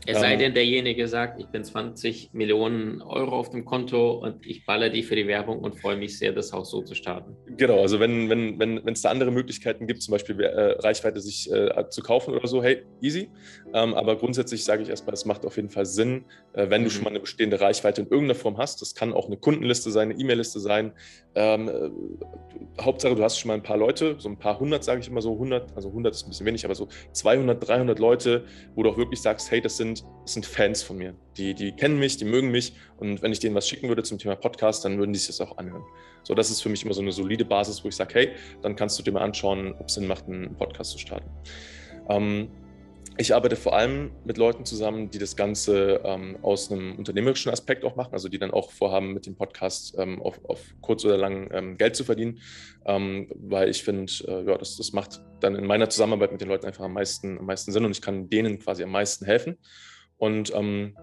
Es 0.06 0.18
sei 0.18 0.32
ähm, 0.32 0.38
denn, 0.38 0.54
derjenige 0.54 1.06
sagt, 1.08 1.40
ich 1.40 1.46
bin 1.46 1.62
20 1.62 2.32
Millionen 2.32 3.02
Euro 3.02 3.38
auf 3.38 3.50
dem 3.50 3.64
Konto 3.64 4.12
und 4.12 4.46
ich 4.46 4.64
baller 4.64 4.88
die 4.88 5.02
für 5.02 5.14
die 5.14 5.26
Werbung 5.26 5.58
und 5.58 5.78
freue 5.78 5.96
mich 5.96 6.18
sehr, 6.18 6.32
das 6.32 6.52
auch 6.52 6.64
so 6.64 6.82
zu 6.82 6.94
starten. 6.94 7.36
Genau, 7.56 7.80
also 7.80 8.00
wenn 8.00 8.24
es 8.24 8.30
wenn, 8.30 8.58
wenn, 8.58 8.84
wenn 8.84 8.94
da 8.94 9.10
andere 9.10 9.30
Möglichkeiten 9.30 9.86
gibt, 9.86 10.02
zum 10.02 10.12
Beispiel 10.12 10.40
äh, 10.40 10.72
Reichweite 10.80 11.20
sich 11.20 11.50
äh, 11.52 11.88
zu 11.90 12.02
kaufen 12.02 12.34
oder 12.34 12.46
so, 12.46 12.62
hey, 12.62 12.82
easy. 13.02 13.28
Ähm, 13.74 13.94
aber 13.94 14.16
grundsätzlich 14.16 14.64
sage 14.64 14.82
ich 14.82 14.88
erstmal, 14.88 15.12
es 15.12 15.26
macht 15.26 15.44
auf 15.44 15.56
jeden 15.56 15.70
Fall 15.70 15.84
Sinn, 15.84 16.24
äh, 16.54 16.70
wenn 16.70 16.80
mhm. 16.80 16.84
du 16.84 16.90
schon 16.90 17.04
mal 17.04 17.10
eine 17.10 17.20
bestehende 17.20 17.60
Reichweite 17.60 18.00
in 18.02 18.08
irgendeiner 18.08 18.36
Form 18.36 18.56
hast. 18.56 18.80
Das 18.80 18.94
kann 18.94 19.12
auch 19.12 19.26
eine 19.26 19.36
Kundenliste 19.36 19.90
sein, 19.90 20.10
eine 20.10 20.20
E-Mail-Liste 20.20 20.60
sein. 20.60 20.92
Ähm, 21.34 21.68
äh, 21.68 22.82
Hauptsache, 22.82 23.14
du 23.14 23.22
hast 23.22 23.38
schon 23.38 23.48
mal 23.48 23.54
ein 23.54 23.62
paar 23.62 23.76
Leute, 23.76 24.16
so 24.18 24.28
ein 24.28 24.38
paar 24.38 24.58
hundert, 24.58 24.82
sage 24.82 25.00
ich 25.00 25.08
immer 25.08 25.20
so, 25.20 25.32
100, 25.34 25.76
also 25.76 25.88
100 25.88 26.14
ist 26.14 26.24
ein 26.24 26.30
bisschen 26.30 26.46
wenig, 26.46 26.64
aber 26.64 26.74
so 26.74 26.88
200, 27.12 27.68
300 27.68 27.98
Leute, 27.98 28.44
wo 28.74 28.82
du 28.82 28.90
auch 28.90 28.96
wirklich 28.96 29.20
sagst, 29.20 29.50
hey, 29.50 29.60
das 29.60 29.76
sind 29.76 29.89
sind, 29.96 30.06
sind 30.24 30.46
Fans 30.46 30.82
von 30.82 30.96
mir. 30.98 31.14
Die, 31.36 31.54
die 31.54 31.72
kennen 31.72 31.98
mich, 31.98 32.16
die 32.16 32.24
mögen 32.24 32.50
mich. 32.50 32.74
Und 32.98 33.22
wenn 33.22 33.32
ich 33.32 33.40
denen 33.40 33.54
was 33.54 33.68
schicken 33.68 33.88
würde 33.88 34.02
zum 34.02 34.18
Thema 34.18 34.36
Podcast, 34.36 34.84
dann 34.84 34.98
würden 34.98 35.12
die 35.12 35.18
sich 35.18 35.28
das 35.28 35.40
auch 35.40 35.58
anhören. 35.58 35.84
So, 36.22 36.34
das 36.34 36.50
ist 36.50 36.62
für 36.62 36.68
mich 36.68 36.84
immer 36.84 36.94
so 36.94 37.00
eine 37.00 37.12
solide 37.12 37.44
Basis, 37.44 37.82
wo 37.84 37.88
ich 37.88 37.96
sage, 37.96 38.14
hey, 38.14 38.30
dann 38.62 38.76
kannst 38.76 38.98
du 38.98 39.02
dir 39.02 39.12
mal 39.12 39.22
anschauen, 39.22 39.74
ob 39.78 39.88
es 39.88 39.94
Sinn 39.94 40.06
macht, 40.06 40.26
einen 40.26 40.54
Podcast 40.56 40.92
zu 40.92 40.98
starten. 40.98 41.30
Ähm, 42.08 42.50
ich 43.20 43.34
arbeite 43.34 43.56
vor 43.56 43.74
allem 43.74 44.12
mit 44.24 44.38
Leuten 44.38 44.64
zusammen, 44.64 45.10
die 45.10 45.18
das 45.18 45.36
Ganze 45.36 46.00
ähm, 46.04 46.38
aus 46.40 46.72
einem 46.72 46.96
unternehmerischen 46.96 47.52
Aspekt 47.52 47.84
auch 47.84 47.94
machen, 47.94 48.14
also 48.14 48.30
die 48.30 48.38
dann 48.38 48.50
auch 48.50 48.70
vorhaben, 48.70 49.12
mit 49.12 49.26
dem 49.26 49.36
Podcast 49.36 49.94
ähm, 49.98 50.22
auf, 50.22 50.40
auf, 50.46 50.60
kurz 50.80 51.04
oder 51.04 51.18
lang 51.18 51.50
ähm, 51.52 51.76
Geld 51.76 51.96
zu 51.96 52.04
verdienen, 52.04 52.40
ähm, 52.86 53.30
weil 53.34 53.68
ich 53.68 53.84
finde, 53.84 54.10
äh, 54.26 54.46
ja, 54.46 54.56
das, 54.56 54.78
das 54.78 54.92
macht 54.92 55.20
dann 55.40 55.54
in 55.54 55.66
meiner 55.66 55.90
Zusammenarbeit 55.90 56.32
mit 56.32 56.40
den 56.40 56.48
Leuten 56.48 56.66
einfach 56.66 56.84
am 56.84 56.94
meisten, 56.94 57.38
am 57.38 57.44
meisten 57.44 57.72
Sinn 57.72 57.84
und 57.84 57.90
ich 57.90 58.00
kann 58.00 58.30
denen 58.30 58.58
quasi 58.58 58.82
am 58.82 58.90
meisten 58.90 59.26
helfen. 59.26 59.58
Und 60.16 60.54
ähm, 60.54 60.96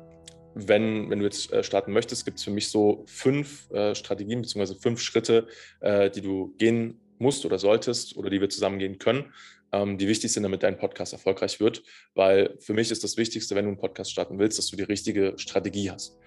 wenn, 0.56 1.12
wenn 1.12 1.20
du 1.20 1.26
jetzt 1.26 1.54
äh, 1.54 1.64
starten 1.64 1.94
möchtest, 1.94 2.26
gibt 2.26 2.40
es 2.40 2.44
für 2.44 2.52
mich 2.52 2.70
so 2.70 3.04
fünf 3.06 3.70
äh, 3.70 3.94
Strategien 3.94 4.42
bzw. 4.42 4.74
fünf 4.74 5.02
Schritte, 5.02 5.48
äh, 5.82 6.10
die 6.10 6.22
du 6.22 6.56
gehen 6.58 7.00
musst 7.20 7.46
oder 7.46 7.60
solltest 7.60 8.18
oder 8.18 8.30
die 8.30 8.42
wir 8.42 8.50
zusammen 8.50 8.80
gehen 8.80 8.98
können, 8.98 9.34
ähm, 9.82 9.98
die 9.98 10.08
wichtig 10.08 10.32
sind, 10.32 10.44
damit 10.44 10.64
dein 10.64 10.78
Podcast 10.78 11.14
erfolgreich 11.14 11.60
wird. 11.60 11.84
Weil 12.16 12.56
für 12.60 12.74
mich 12.74 12.92
ist 12.92 13.04
das 13.04 13.18
Wichtigste, 13.18 13.56
wenn 13.56 13.66
du 13.66 13.70
einen 13.70 13.80
Podcast 13.80 14.12
starten 14.12 14.40
willst, 14.40 14.58
dass 14.58 14.68
du 14.68 14.76
die 14.76 14.84
richtige 14.84 15.34
Strategie 15.38 15.92
hast. 15.92 16.18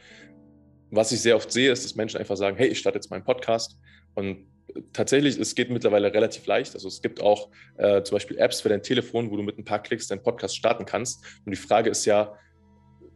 Was 0.91 1.13
ich 1.13 1.21
sehr 1.21 1.37
oft 1.37 1.53
sehe, 1.53 1.71
ist, 1.71 1.85
dass 1.85 1.95
Menschen 1.95 2.19
einfach 2.19 2.37
sagen, 2.37 2.57
hey, 2.57 2.69
ich 2.69 2.79
starte 2.79 2.97
jetzt 2.99 3.11
meinen 3.11 3.25
Podcast 3.25 3.79
und 4.15 4.47
tatsächlich, 4.93 5.39
es 5.39 5.55
geht 5.55 5.71
mittlerweile 5.71 6.13
relativ 6.13 6.47
leicht. 6.47 6.75
Also 6.75 6.89
es 6.89 7.03
gibt 7.03 7.21
auch 7.21 7.51
äh, 7.79 8.03
zum 8.03 8.17
Beispiel 8.17 8.39
Apps 8.39 8.61
für 8.61 8.69
dein 8.69 8.83
Telefon, 8.83 9.31
wo 9.31 9.37
du 9.37 9.43
mit 9.43 9.59
ein 9.59 9.65
paar 9.65 9.83
Klicks 9.83 10.09
deinen 10.09 10.23
Podcast 10.23 10.57
starten 10.57 10.85
kannst. 10.85 11.25
Und 11.45 11.53
die 11.53 11.57
Frage 11.57 11.91
ist 11.91 12.05
ja, 12.05 12.35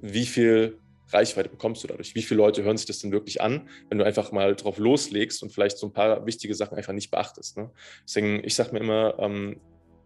wie 0.00 0.26
viel 0.26 0.78
Reichweite 1.12 1.48
bekommst 1.48 1.82
du 1.82 1.88
dadurch? 1.88 2.14
Wie 2.14 2.22
viele 2.22 2.38
Leute 2.38 2.62
hören 2.62 2.76
sich 2.76 2.86
das 2.86 3.00
denn 3.00 3.12
wirklich 3.12 3.40
an, 3.40 3.68
wenn 3.88 3.98
du 3.98 4.04
einfach 4.04 4.32
mal 4.32 4.54
drauf 4.54 4.78
loslegst 4.78 5.42
und 5.42 5.50
vielleicht 5.50 5.78
so 5.78 5.86
ein 5.86 5.92
paar 5.92 6.26
wichtige 6.26 6.54
Sachen 6.54 6.76
einfach 6.76 6.92
nicht 6.92 7.10
beachtest? 7.10 7.56
Ne? 7.56 7.70
Deswegen, 8.04 8.42
ich 8.44 8.54
sage 8.54 8.72
mir 8.72 8.80
immer, 8.80 9.18
ähm, 9.18 9.60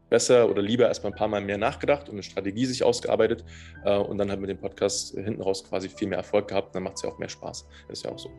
besser 0.09 0.49
oder 0.49 0.63
lieber 0.63 0.87
erstmal 0.87 1.13
ein 1.13 1.17
paar 1.17 1.29
Mal 1.29 1.41
mehr 1.41 1.59
nachgedacht 1.59 2.09
und 2.09 2.15
eine 2.15 2.23
Strategie 2.23 2.67
sich 2.67 2.83
ausgearbeitet 2.83 3.45
äh, 3.85 3.97
und 3.97 4.19
dann 4.19 4.31
halt 4.31 4.41
mit 4.41 4.51
dem 4.51 4.59
Podcast 4.59 5.15
hinten 5.15 5.43
raus 5.43 5.65
quasi 5.65 5.89
viel 5.89 6.09
mehr 6.09 6.19
Erfolg 6.19 6.49
gehabt. 6.49 6.75
Dann 6.75 6.83
macht 6.83 6.97
es 6.97 7.03
ja 7.03 7.11
auch 7.11 7.19
mehr 7.19 7.29
Spaß. 7.29 7.67
Ist 7.89 8.05
ja 8.05 8.13
auch 8.13 8.19
so. 8.19 8.31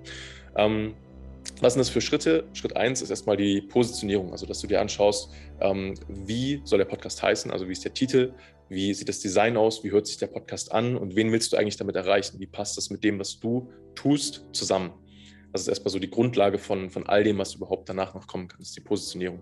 Ähm, 0.55 0.95
was 1.61 1.73
sind 1.73 1.79
das 1.79 1.89
für 1.89 2.01
Schritte? 2.01 2.45
Schritt 2.53 2.75
1 2.75 3.01
ist 3.01 3.09
erstmal 3.09 3.37
die 3.37 3.61
Positionierung, 3.61 4.31
also 4.31 4.45
dass 4.45 4.59
du 4.59 4.67
dir 4.67 4.81
anschaust, 4.81 5.31
ähm, 5.61 5.95
wie 6.07 6.61
soll 6.63 6.79
der 6.79 6.85
Podcast 6.85 7.21
heißen, 7.21 7.51
also 7.51 7.67
wie 7.67 7.73
ist 7.73 7.83
der 7.83 7.93
Titel, 7.93 8.33
wie 8.69 8.93
sieht 8.93 9.09
das 9.09 9.19
Design 9.19 9.57
aus, 9.57 9.83
wie 9.83 9.91
hört 9.91 10.07
sich 10.07 10.17
der 10.17 10.27
Podcast 10.27 10.71
an 10.71 10.95
und 10.95 11.15
wen 11.15 11.31
willst 11.31 11.51
du 11.51 11.57
eigentlich 11.57 11.77
damit 11.77 11.95
erreichen, 11.95 12.39
wie 12.39 12.45
passt 12.45 12.77
das 12.77 12.89
mit 12.89 13.03
dem, 13.03 13.19
was 13.19 13.39
du 13.39 13.71
tust, 13.95 14.45
zusammen. 14.53 14.91
Das 15.51 15.61
ist 15.61 15.67
erstmal 15.67 15.91
so 15.91 15.99
die 15.99 16.09
Grundlage 16.09 16.59
von, 16.59 16.89
von 16.89 17.07
all 17.07 17.23
dem, 17.23 17.39
was 17.39 17.55
überhaupt 17.55 17.89
danach 17.89 18.13
noch 18.13 18.27
kommen 18.27 18.47
kann, 18.47 18.59
das 18.59 18.69
ist 18.69 18.77
die 18.77 18.81
Positionierung. 18.81 19.39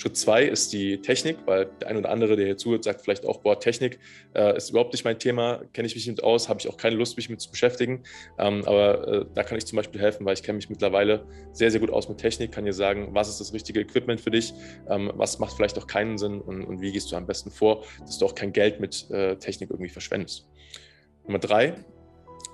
Schritt 0.00 0.16
zwei 0.16 0.44
ist 0.44 0.72
die 0.72 1.02
Technik, 1.02 1.36
weil 1.44 1.66
der 1.80 1.88
ein 1.88 1.96
oder 1.98 2.08
andere, 2.08 2.34
der 2.34 2.46
hier 2.46 2.56
zuhört, 2.56 2.84
sagt 2.84 3.02
vielleicht 3.02 3.26
auch, 3.26 3.40
boah, 3.40 3.60
Technik 3.60 3.98
äh, 4.34 4.56
ist 4.56 4.70
überhaupt 4.70 4.94
nicht 4.94 5.04
mein 5.04 5.18
Thema, 5.18 5.60
kenne 5.74 5.86
ich 5.86 5.94
mich 5.94 6.06
nicht 6.06 6.22
aus, 6.22 6.48
habe 6.48 6.58
ich 6.58 6.68
auch 6.68 6.78
keine 6.78 6.96
Lust, 6.96 7.18
mich 7.18 7.28
mit 7.28 7.38
zu 7.42 7.50
beschäftigen. 7.50 8.02
Ähm, 8.38 8.62
aber 8.64 9.08
äh, 9.08 9.26
da 9.34 9.42
kann 9.42 9.58
ich 9.58 9.66
zum 9.66 9.76
Beispiel 9.76 10.00
helfen, 10.00 10.24
weil 10.24 10.32
ich 10.32 10.42
kenne 10.42 10.56
mich 10.56 10.70
mittlerweile 10.70 11.26
sehr, 11.52 11.70
sehr 11.70 11.80
gut 11.80 11.90
aus 11.90 12.08
mit 12.08 12.16
Technik, 12.16 12.50
kann 12.50 12.64
dir 12.64 12.72
sagen, 12.72 13.08
was 13.12 13.28
ist 13.28 13.40
das 13.40 13.52
richtige 13.52 13.80
Equipment 13.80 14.22
für 14.22 14.30
dich, 14.30 14.54
ähm, 14.88 15.12
was 15.16 15.38
macht 15.38 15.54
vielleicht 15.54 15.76
auch 15.76 15.86
keinen 15.86 16.16
Sinn 16.16 16.40
und, 16.40 16.64
und, 16.64 16.80
wie 16.80 16.92
gehst 16.92 17.12
du 17.12 17.16
am 17.16 17.26
besten 17.26 17.50
vor, 17.50 17.84
dass 18.00 18.18
du 18.18 18.24
auch 18.24 18.34
kein 18.34 18.54
Geld 18.54 18.80
mit 18.80 19.10
äh, 19.10 19.36
Technik 19.36 19.68
irgendwie 19.68 19.90
verschwendest. 19.90 20.48
Nummer 21.26 21.40
drei 21.40 21.74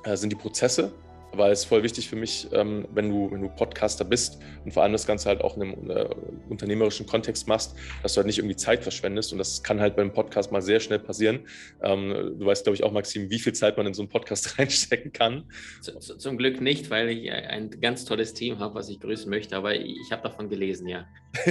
äh, 0.03 0.17
sind 0.17 0.31
die 0.31 0.37
Prozesse 0.37 0.93
weil 1.39 1.53
es 1.53 1.65
voll 1.65 1.83
wichtig 1.83 2.09
für 2.09 2.17
mich, 2.17 2.49
ähm, 2.53 2.87
wenn, 2.93 3.11
du, 3.11 3.31
wenn 3.31 3.41
du 3.41 3.49
Podcaster 3.49 4.05
bist 4.05 4.39
und 4.65 4.73
vor 4.73 4.83
allem 4.83 4.93
das 4.93 5.07
Ganze 5.07 5.29
halt 5.29 5.43
auch 5.43 5.57
in 5.57 5.63
einem 5.63 5.91
äh, 5.91 6.09
unternehmerischen 6.49 7.07
Kontext 7.07 7.49
machst, 7.49 7.75
dass 8.03 8.15
du 8.15 8.19
halt 8.19 8.27
nicht 8.27 8.39
irgendwie 8.39 8.57
Zeit 8.57 8.83
verschwendest. 8.83 9.33
Und 9.33 9.39
das 9.39 9.63
kann 9.63 9.81
halt 9.81 9.97
beim 9.97 10.13
Podcast 10.13 10.53
mal 10.53 10.63
sehr 10.63 10.81
schnell 10.81 10.99
passieren. 10.99 11.41
Ähm, 11.83 12.37
du 12.39 12.47
weißt, 12.47 12.65
glaube 12.65 12.77
ich, 12.77 12.85
auch, 12.85 12.93
Maxim, 12.93 13.31
wie 13.31 13.39
viel 13.39 13.53
Zeit 13.53 13.77
man 13.77 13.87
in 13.87 13.95
so 13.95 14.03
einen 14.03 14.09
Podcast 14.09 14.59
reinstecken 14.59 15.13
kann. 15.13 15.45
Zum 15.81 16.39
Glück 16.39 16.61
nicht, 16.61 16.91
weil 16.91 17.09
ich 17.11 17.31
ein 17.31 17.71
ganz 17.81 18.05
tolles 18.05 18.35
Team 18.35 18.59
habe, 18.59 18.75
was 18.75 18.89
ich 18.89 19.01
grüßen 19.01 19.29
möchte, 19.31 19.57
aber 19.57 19.75
ich 19.75 20.11
habe 20.11 20.23
davon 20.23 20.49
gelesen, 20.49 20.89
ja. 20.89 21.07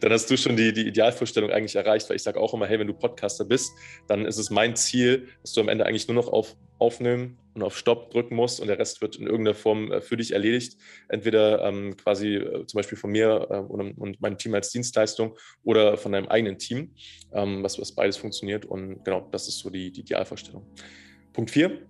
dann 0.00 0.12
hast 0.12 0.30
du 0.30 0.36
schon 0.36 0.56
die, 0.56 0.72
die 0.72 0.86
Idealvorstellung 0.86 1.50
eigentlich 1.50 1.74
erreicht, 1.76 2.08
weil 2.08 2.16
ich 2.16 2.22
sage 2.22 2.38
auch 2.38 2.54
immer, 2.54 2.66
hey, 2.66 2.78
wenn 2.78 2.86
du 2.86 2.94
Podcaster 2.94 3.44
bist, 3.44 3.72
dann 4.06 4.24
ist 4.24 4.38
es 4.38 4.50
mein 4.50 4.76
Ziel, 4.76 5.28
dass 5.42 5.52
du 5.52 5.60
am 5.60 5.68
Ende 5.68 5.86
eigentlich 5.86 6.06
nur 6.08 6.14
noch 6.14 6.28
auf 6.28 6.56
Aufnehmen 6.78 7.38
und 7.54 7.62
auf 7.62 7.76
Stopp 7.76 8.10
drücken 8.10 8.34
musst 8.34 8.60
und 8.60 8.66
der 8.66 8.78
Rest 8.78 9.00
wird 9.00 9.16
in 9.16 9.26
irgendeiner 9.26 9.54
Form 9.54 9.92
äh, 9.92 10.00
für 10.00 10.16
dich 10.16 10.32
erledigt. 10.32 10.76
Entweder 11.08 11.64
ähm, 11.64 11.96
quasi 11.96 12.34
äh, 12.34 12.66
zum 12.66 12.78
Beispiel 12.78 12.98
von 12.98 13.10
mir 13.10 13.46
äh, 13.50 13.58
und, 13.58 13.92
und, 13.92 14.20
meinem 14.20 14.38
Team 14.38 14.54
als 14.54 14.70
Dienstleistung 14.70 15.36
oder 15.62 15.96
von 15.96 16.12
deinem 16.12 16.26
eigenen 16.26 16.58
Team, 16.58 16.94
ähm, 17.32 17.62
was, 17.62 17.80
was 17.80 17.92
beides 17.92 18.16
funktioniert. 18.16 18.64
Und 18.64 19.04
genau, 19.04 19.28
das 19.30 19.48
ist 19.48 19.58
so 19.58 19.70
die, 19.70 19.92
die 19.92 20.00
Idealvorstellung. 20.00 20.66
Punkt 21.32 21.50
4 21.50 21.80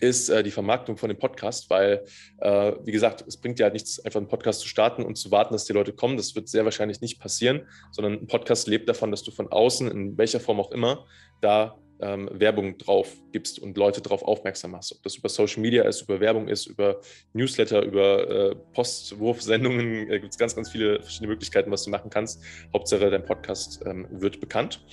ist 0.00 0.28
äh, 0.28 0.42
die 0.42 0.50
Vermarktung 0.50 0.96
von 0.96 1.08
dem 1.08 1.18
Podcast, 1.18 1.70
weil, 1.70 2.04
äh, 2.38 2.72
wie 2.84 2.92
gesagt, 2.92 3.24
es 3.26 3.36
bringt 3.36 3.58
ja 3.58 3.64
halt 3.64 3.74
nichts, 3.74 4.04
einfach 4.04 4.18
einen 4.18 4.28
Podcast 4.28 4.60
zu 4.60 4.68
starten 4.68 5.02
und 5.02 5.16
zu 5.16 5.30
warten, 5.30 5.54
dass 5.54 5.64
die 5.64 5.72
Leute 5.72 5.92
kommen. 5.92 6.16
Das 6.16 6.34
wird 6.34 6.48
sehr 6.48 6.64
wahrscheinlich 6.64 7.00
nicht 7.00 7.20
passieren, 7.20 7.66
sondern 7.90 8.14
ein 8.14 8.26
Podcast 8.26 8.68
lebt 8.68 8.88
davon, 8.88 9.10
dass 9.10 9.22
du 9.22 9.30
von 9.30 9.48
außen, 9.48 9.90
in 9.90 10.18
welcher 10.18 10.40
Form 10.40 10.60
auch 10.60 10.70
immer, 10.72 11.06
da 11.40 11.78
ähm, 12.00 12.28
Werbung 12.32 12.78
drauf 12.78 13.12
gibst 13.32 13.58
und 13.58 13.76
Leute 13.76 14.00
darauf 14.00 14.22
aufmerksam 14.22 14.72
machst. 14.72 14.92
Ob 14.92 15.02
das 15.02 15.16
über 15.16 15.28
Social 15.28 15.60
Media 15.62 15.84
ist, 15.84 16.02
über 16.02 16.20
Werbung 16.20 16.48
ist, 16.48 16.66
über 16.66 17.00
Newsletter, 17.32 17.82
über 17.82 18.28
äh, 18.28 18.54
Postwurfsendungen, 18.72 20.10
äh, 20.10 20.20
gibt 20.20 20.32
es 20.32 20.38
ganz, 20.38 20.54
ganz 20.54 20.70
viele 20.70 21.00
verschiedene 21.00 21.28
Möglichkeiten, 21.28 21.70
was 21.70 21.84
du 21.84 21.90
machen 21.90 22.10
kannst. 22.10 22.42
Hauptsache, 22.72 23.10
dein 23.10 23.24
Podcast 23.24 23.82
ähm, 23.86 24.06
wird 24.10 24.40
bekannt. 24.40 24.84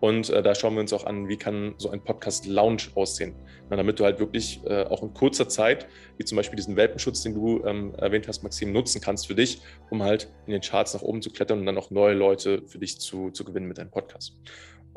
Und 0.00 0.28
äh, 0.28 0.42
da 0.42 0.54
schauen 0.54 0.74
wir 0.74 0.80
uns 0.80 0.92
auch 0.92 1.04
an, 1.04 1.28
wie 1.28 1.38
kann 1.38 1.74
so 1.78 1.90
ein 1.90 2.02
Podcast-Lounge 2.04 2.88
aussehen. 2.94 3.34
Na, 3.70 3.76
damit 3.76 3.98
du 3.98 4.04
halt 4.04 4.18
wirklich 4.18 4.60
äh, 4.66 4.84
auch 4.84 5.02
in 5.02 5.14
kurzer 5.14 5.48
Zeit, 5.48 5.88
wie 6.18 6.24
zum 6.24 6.36
Beispiel 6.36 6.56
diesen 6.56 6.76
Welpenschutz, 6.76 7.22
den 7.22 7.34
du 7.34 7.64
ähm, 7.64 7.94
erwähnt 7.96 8.28
hast, 8.28 8.42
Maxim, 8.42 8.72
nutzen 8.72 9.00
kannst 9.00 9.26
für 9.26 9.34
dich, 9.34 9.60
um 9.90 10.02
halt 10.02 10.30
in 10.46 10.52
den 10.52 10.60
Charts 10.60 10.92
nach 10.94 11.02
oben 11.02 11.22
zu 11.22 11.30
klettern 11.30 11.60
und 11.60 11.66
dann 11.66 11.78
auch 11.78 11.90
neue 11.90 12.14
Leute 12.14 12.62
für 12.66 12.78
dich 12.78 13.00
zu, 13.00 13.30
zu 13.30 13.44
gewinnen 13.44 13.66
mit 13.66 13.78
deinem 13.78 13.90
Podcast. 13.90 14.36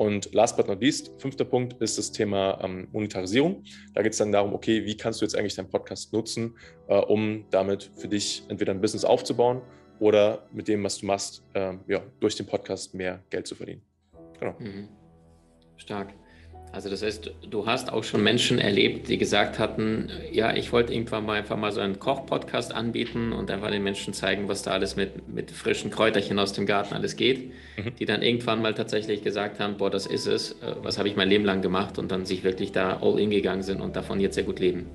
Und 0.00 0.32
last 0.32 0.56
but 0.56 0.66
not 0.66 0.80
least, 0.80 1.12
fünfter 1.18 1.44
Punkt 1.44 1.74
ist 1.82 1.98
das 1.98 2.10
Thema 2.10 2.58
ähm, 2.64 2.88
Monetarisierung. 2.90 3.62
Da 3.92 4.00
geht 4.00 4.12
es 4.12 4.18
dann 4.18 4.32
darum, 4.32 4.54
okay, 4.54 4.86
wie 4.86 4.96
kannst 4.96 5.20
du 5.20 5.26
jetzt 5.26 5.36
eigentlich 5.36 5.56
deinen 5.56 5.68
Podcast 5.68 6.14
nutzen, 6.14 6.56
äh, 6.88 6.96
um 6.96 7.44
damit 7.50 7.90
für 7.98 8.08
dich 8.08 8.42
entweder 8.48 8.72
ein 8.72 8.80
Business 8.80 9.04
aufzubauen 9.04 9.60
oder 9.98 10.48
mit 10.52 10.68
dem, 10.68 10.82
was 10.84 10.96
du 10.96 11.06
machst, 11.06 11.44
äh, 11.52 11.74
ja, 11.86 12.02
durch 12.18 12.34
den 12.34 12.46
Podcast 12.46 12.94
mehr 12.94 13.22
Geld 13.28 13.46
zu 13.46 13.54
verdienen. 13.54 13.82
Genau. 14.38 14.54
Mhm. 14.58 14.88
Stark. 15.76 16.14
Also 16.72 16.88
das 16.88 17.02
heißt, 17.02 17.32
du 17.50 17.66
hast 17.66 17.92
auch 17.92 18.04
schon 18.04 18.22
Menschen 18.22 18.58
erlebt, 18.58 19.08
die 19.08 19.18
gesagt 19.18 19.58
hatten, 19.58 20.08
ja, 20.30 20.54
ich 20.54 20.72
wollte 20.72 20.92
irgendwann 20.92 21.26
mal 21.26 21.38
einfach 21.38 21.56
mal 21.56 21.72
so 21.72 21.80
einen 21.80 21.98
Koch-Podcast 21.98 22.72
anbieten 22.72 23.32
und 23.32 23.50
einfach 23.50 23.70
den 23.70 23.82
Menschen 23.82 24.14
zeigen, 24.14 24.48
was 24.48 24.62
da 24.62 24.70
alles 24.70 24.94
mit, 24.94 25.28
mit 25.28 25.50
frischen 25.50 25.90
Kräuterchen 25.90 26.38
aus 26.38 26.52
dem 26.52 26.66
Garten 26.66 26.94
alles 26.94 27.16
geht, 27.16 27.52
mhm. 27.76 27.94
die 27.98 28.04
dann 28.04 28.22
irgendwann 28.22 28.62
mal 28.62 28.74
tatsächlich 28.74 29.24
gesagt 29.24 29.58
haben, 29.58 29.78
boah, 29.78 29.90
das 29.90 30.06
ist 30.06 30.26
es, 30.26 30.52
äh, 30.62 30.76
was 30.82 30.98
habe 30.98 31.08
ich 31.08 31.16
mein 31.16 31.28
Leben 31.28 31.44
lang 31.44 31.60
gemacht 31.60 31.98
und 31.98 32.12
dann 32.12 32.24
sich 32.24 32.44
wirklich 32.44 32.70
da 32.70 33.00
all 33.02 33.18
in 33.18 33.30
gegangen 33.30 33.62
sind 33.62 33.80
und 33.80 33.96
davon 33.96 34.20
jetzt 34.20 34.36
sehr 34.36 34.44
gut 34.44 34.60
leben. 34.60 34.86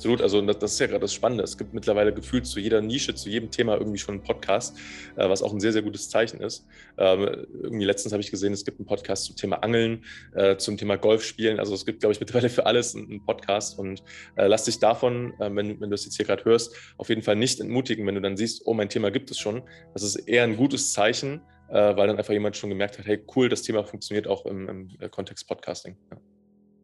Absolut, 0.00 0.22
also 0.22 0.40
das, 0.40 0.72
ist 0.72 0.78
ja 0.78 0.86
gerade 0.86 1.02
das 1.02 1.12
Spannende. 1.12 1.44
Es 1.44 1.58
gibt 1.58 1.74
mittlerweile 1.74 2.14
gefühlt 2.14 2.46
zu 2.46 2.58
jeder 2.58 2.80
Nische, 2.80 3.14
zu 3.14 3.28
jedem 3.28 3.50
Thema 3.50 3.76
irgendwie 3.76 3.98
schon 3.98 4.14
einen 4.14 4.24
Podcast, 4.24 4.78
äh, 5.16 5.28
was 5.28 5.42
auch 5.42 5.52
ein 5.52 5.60
sehr, 5.60 5.74
sehr 5.74 5.82
gutes 5.82 6.08
Zeichen 6.08 6.40
ist. 6.40 6.66
Ähm, 6.96 7.46
irgendwie 7.52 7.84
letztens 7.84 8.14
habe 8.14 8.22
ich 8.22 8.30
gesehen, 8.30 8.54
es 8.54 8.64
gibt 8.64 8.80
einen 8.80 8.86
Podcast 8.86 9.26
zum 9.26 9.36
Thema 9.36 9.56
Angeln, 9.56 10.02
äh, 10.32 10.56
zum 10.56 10.78
Thema 10.78 10.96
Golfspielen. 10.96 11.58
Also 11.58 11.74
es 11.74 11.84
gibt, 11.84 12.00
glaube 12.00 12.14
ich, 12.14 12.20
mittlerweile 12.20 12.48
für 12.48 12.64
alles 12.64 12.96
einen 12.96 13.22
Podcast 13.26 13.78
und 13.78 14.02
äh, 14.36 14.46
lass 14.46 14.64
dich 14.64 14.78
davon, 14.78 15.34
äh, 15.38 15.54
wenn, 15.54 15.78
wenn 15.82 15.90
du 15.90 15.94
es 15.94 16.06
jetzt 16.06 16.16
hier 16.16 16.24
gerade 16.24 16.46
hörst, 16.46 16.74
auf 16.96 17.10
jeden 17.10 17.20
Fall 17.20 17.36
nicht 17.36 17.60
entmutigen, 17.60 18.06
wenn 18.06 18.14
du 18.14 18.22
dann 18.22 18.38
siehst, 18.38 18.62
oh, 18.64 18.72
mein 18.72 18.88
Thema 18.88 19.10
gibt 19.10 19.30
es 19.30 19.38
schon. 19.38 19.60
Das 19.92 20.02
ist 20.02 20.16
eher 20.16 20.44
ein 20.44 20.56
gutes 20.56 20.94
Zeichen, 20.94 21.42
weil 21.68 22.08
dann 22.08 22.16
einfach 22.16 22.32
jemand 22.32 22.56
schon 22.56 22.70
gemerkt 22.70 22.98
hat, 22.98 23.06
hey, 23.06 23.22
cool, 23.36 23.50
das 23.50 23.62
Thema 23.62 23.84
funktioniert 23.84 24.26
auch 24.26 24.44
im, 24.46 24.66
im 24.68 25.10
Kontext 25.10 25.46
Podcasting. 25.46 25.96
Ja. 26.10 26.16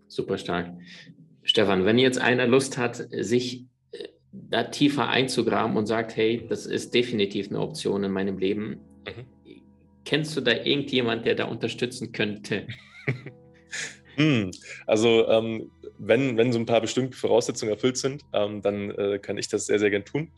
Super 0.07 0.39
stark. 0.39 0.71
Stefan, 1.47 1.85
wenn 1.85 1.97
jetzt 1.97 2.21
einer 2.21 2.47
Lust 2.47 2.77
hat, 2.77 2.97
sich 3.11 3.65
äh, 3.93 4.09
da 4.33 4.65
tiefer 4.65 5.09
einzugraben 5.09 5.77
und 5.77 5.87
sagt, 5.87 6.17
hey, 6.17 6.45
das 6.49 6.67
ist 6.67 6.93
definitiv 6.93 7.49
eine 7.49 7.61
Option 7.61 8.03
in 8.03 8.11
meinem 8.11 8.37
Leben, 8.37 8.81
mhm. 9.07 9.63
kennst 10.05 10.37
du 10.37 10.41
da 10.41 10.53
irgendjemand, 10.53 11.25
der 11.25 11.37
da 11.37 11.45
unterstützen 11.45 12.11
könnte? 12.11 12.67
hm, 14.17 14.51
also 14.87 15.29
ähm, 15.29 15.71
wenn, 15.99 16.37
wenn 16.37 16.53
so 16.53 16.59
ein 16.59 16.67
paar 16.67 16.81
bestimmte 16.81 17.17
Voraussetzungen 17.17 17.73
erfüllt 17.73 17.97
sind, 17.97 18.23
ähm, 18.33 18.61
dann 18.61 18.91
äh, 18.91 19.19
kann 19.21 19.39
ich 19.39 19.49
das 19.49 19.67
sehr, 19.67 19.79
sehr 19.79 19.91
gern 19.91 20.05
tun. 20.05 20.33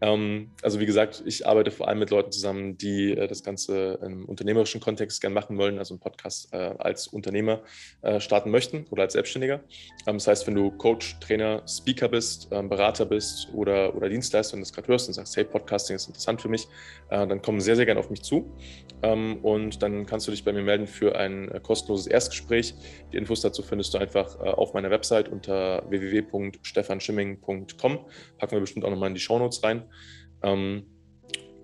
Ähm, 0.00 0.50
also 0.62 0.80
wie 0.80 0.86
gesagt, 0.86 1.22
ich 1.26 1.46
arbeite 1.46 1.70
vor 1.70 1.88
allem 1.88 1.98
mit 1.98 2.10
Leuten 2.10 2.30
zusammen, 2.30 2.78
die 2.78 3.12
äh, 3.12 3.26
das 3.26 3.42
Ganze 3.42 3.98
im 4.02 4.24
unternehmerischen 4.24 4.80
Kontext 4.80 5.20
gerne 5.20 5.34
machen 5.34 5.58
wollen, 5.58 5.78
also 5.78 5.94
einen 5.94 6.00
Podcast 6.00 6.52
äh, 6.52 6.74
als 6.78 7.08
Unternehmer 7.08 7.60
äh, 8.02 8.20
starten 8.20 8.50
möchten 8.50 8.86
oder 8.90 9.02
als 9.02 9.14
Selbstständiger. 9.14 9.60
Ähm, 10.06 10.16
das 10.16 10.26
heißt, 10.26 10.46
wenn 10.46 10.54
du 10.54 10.70
Coach, 10.70 11.18
Trainer, 11.20 11.62
Speaker 11.66 12.08
bist, 12.08 12.48
ähm, 12.50 12.68
Berater 12.68 13.06
bist 13.06 13.48
oder, 13.52 13.94
oder 13.96 14.08
Dienstleister 14.08 14.54
und 14.54 14.60
das 14.60 14.72
gerade 14.72 14.88
hörst 14.88 15.08
und 15.08 15.14
sagst, 15.14 15.36
hey, 15.36 15.44
Podcasting 15.44 15.96
ist 15.96 16.06
interessant 16.06 16.40
für 16.40 16.48
mich, 16.48 16.68
dann 17.10 17.42
komm 17.42 17.60
sehr, 17.60 17.76
sehr 17.76 17.86
gerne 17.86 18.00
auf 18.00 18.10
mich 18.10 18.22
zu. 18.22 18.52
Und 19.00 19.82
dann 19.82 20.06
kannst 20.06 20.26
du 20.26 20.30
dich 20.30 20.44
bei 20.44 20.52
mir 20.52 20.62
melden 20.62 20.86
für 20.86 21.16
ein 21.16 21.50
kostenloses 21.62 22.06
Erstgespräch. 22.06 22.74
Die 23.12 23.16
Infos 23.16 23.40
dazu 23.40 23.62
findest 23.62 23.94
du 23.94 23.98
einfach 23.98 24.38
auf 24.38 24.74
meiner 24.74 24.90
Website 24.90 25.30
unter 25.30 25.82
www.stefanschimming.com. 25.88 27.98
Packen 28.38 28.52
wir 28.52 28.60
bestimmt 28.60 28.84
auch 28.84 28.90
nochmal 28.90 29.08
in 29.08 29.14
die 29.14 29.20
Shownotes 29.20 29.62
rein. 29.62 29.87
Ähm, 30.42 30.84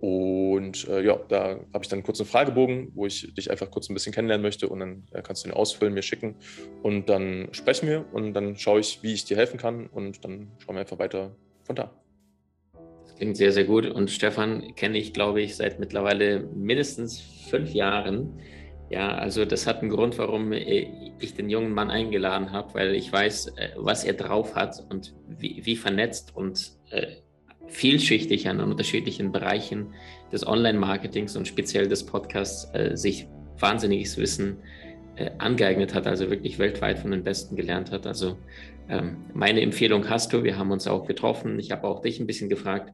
und 0.06 0.86
äh, 0.88 1.02
ja, 1.02 1.18
da 1.28 1.60
habe 1.72 1.82
ich 1.82 1.88
dann 1.88 2.02
kurz 2.02 2.20
einen 2.20 2.28
Fragebogen, 2.28 2.92
wo 2.94 3.06
ich 3.06 3.32
dich 3.34 3.50
einfach 3.50 3.70
kurz 3.70 3.88
ein 3.88 3.94
bisschen 3.94 4.12
kennenlernen 4.12 4.42
möchte 4.42 4.68
und 4.68 4.80
dann 4.80 5.06
äh, 5.12 5.22
kannst 5.22 5.44
du 5.44 5.48
ihn 5.48 5.54
ausfüllen, 5.54 5.94
mir 5.94 6.02
schicken 6.02 6.36
und 6.82 7.08
dann 7.08 7.48
sprechen 7.52 7.88
wir 7.88 8.04
und 8.12 8.34
dann 8.34 8.58
schaue 8.58 8.80
ich, 8.80 9.02
wie 9.02 9.14
ich 9.14 9.24
dir 9.24 9.38
helfen 9.38 9.58
kann 9.58 9.86
und 9.86 10.22
dann 10.22 10.50
schauen 10.58 10.74
wir 10.74 10.80
einfach 10.80 10.98
weiter 10.98 11.34
von 11.62 11.76
da. 11.76 11.90
Das 13.02 13.16
klingt 13.16 13.38
sehr, 13.38 13.50
sehr 13.50 13.64
gut 13.64 13.86
und 13.86 14.10
Stefan 14.10 14.74
kenne 14.74 14.98
ich, 14.98 15.14
glaube 15.14 15.40
ich, 15.40 15.56
seit 15.56 15.80
mittlerweile 15.80 16.40
mindestens 16.40 17.22
fünf 17.48 17.72
Jahren. 17.72 18.38
Ja, 18.90 19.08
also 19.14 19.46
das 19.46 19.66
hat 19.66 19.80
einen 19.80 19.90
Grund, 19.90 20.18
warum 20.18 20.52
ich 20.52 21.34
den 21.34 21.48
jungen 21.48 21.72
Mann 21.72 21.90
eingeladen 21.90 22.52
habe, 22.52 22.74
weil 22.74 22.94
ich 22.94 23.10
weiß, 23.10 23.56
äh, 23.56 23.70
was 23.76 24.04
er 24.04 24.12
drauf 24.12 24.54
hat 24.54 24.84
und 24.90 25.14
wie, 25.28 25.62
wie 25.64 25.76
vernetzt 25.76 26.36
und 26.36 26.72
äh, 26.90 27.06
vielschichtig 27.68 28.48
an 28.48 28.60
unterschiedlichen 28.60 29.32
Bereichen 29.32 29.94
des 30.32 30.46
Online-Marketings 30.46 31.36
und 31.36 31.48
speziell 31.48 31.88
des 31.88 32.04
Podcasts 32.04 32.72
äh, 32.74 32.96
sich 32.96 33.26
wahnsinniges 33.58 34.16
Wissen 34.18 34.58
äh, 35.16 35.30
angeeignet 35.38 35.94
hat, 35.94 36.06
also 36.06 36.30
wirklich 36.30 36.58
weltweit 36.58 36.98
von 36.98 37.10
den 37.10 37.24
Besten 37.24 37.56
gelernt 37.56 37.90
hat. 37.90 38.06
Also 38.06 38.36
ähm, 38.88 39.16
meine 39.32 39.60
Empfehlung 39.60 40.08
hast 40.08 40.32
du, 40.32 40.42
wir 40.42 40.58
haben 40.58 40.70
uns 40.70 40.86
auch 40.86 41.06
getroffen. 41.06 41.58
Ich 41.58 41.70
habe 41.70 41.86
auch 41.86 42.00
dich 42.00 42.20
ein 42.20 42.26
bisschen 42.26 42.48
gefragt, 42.48 42.92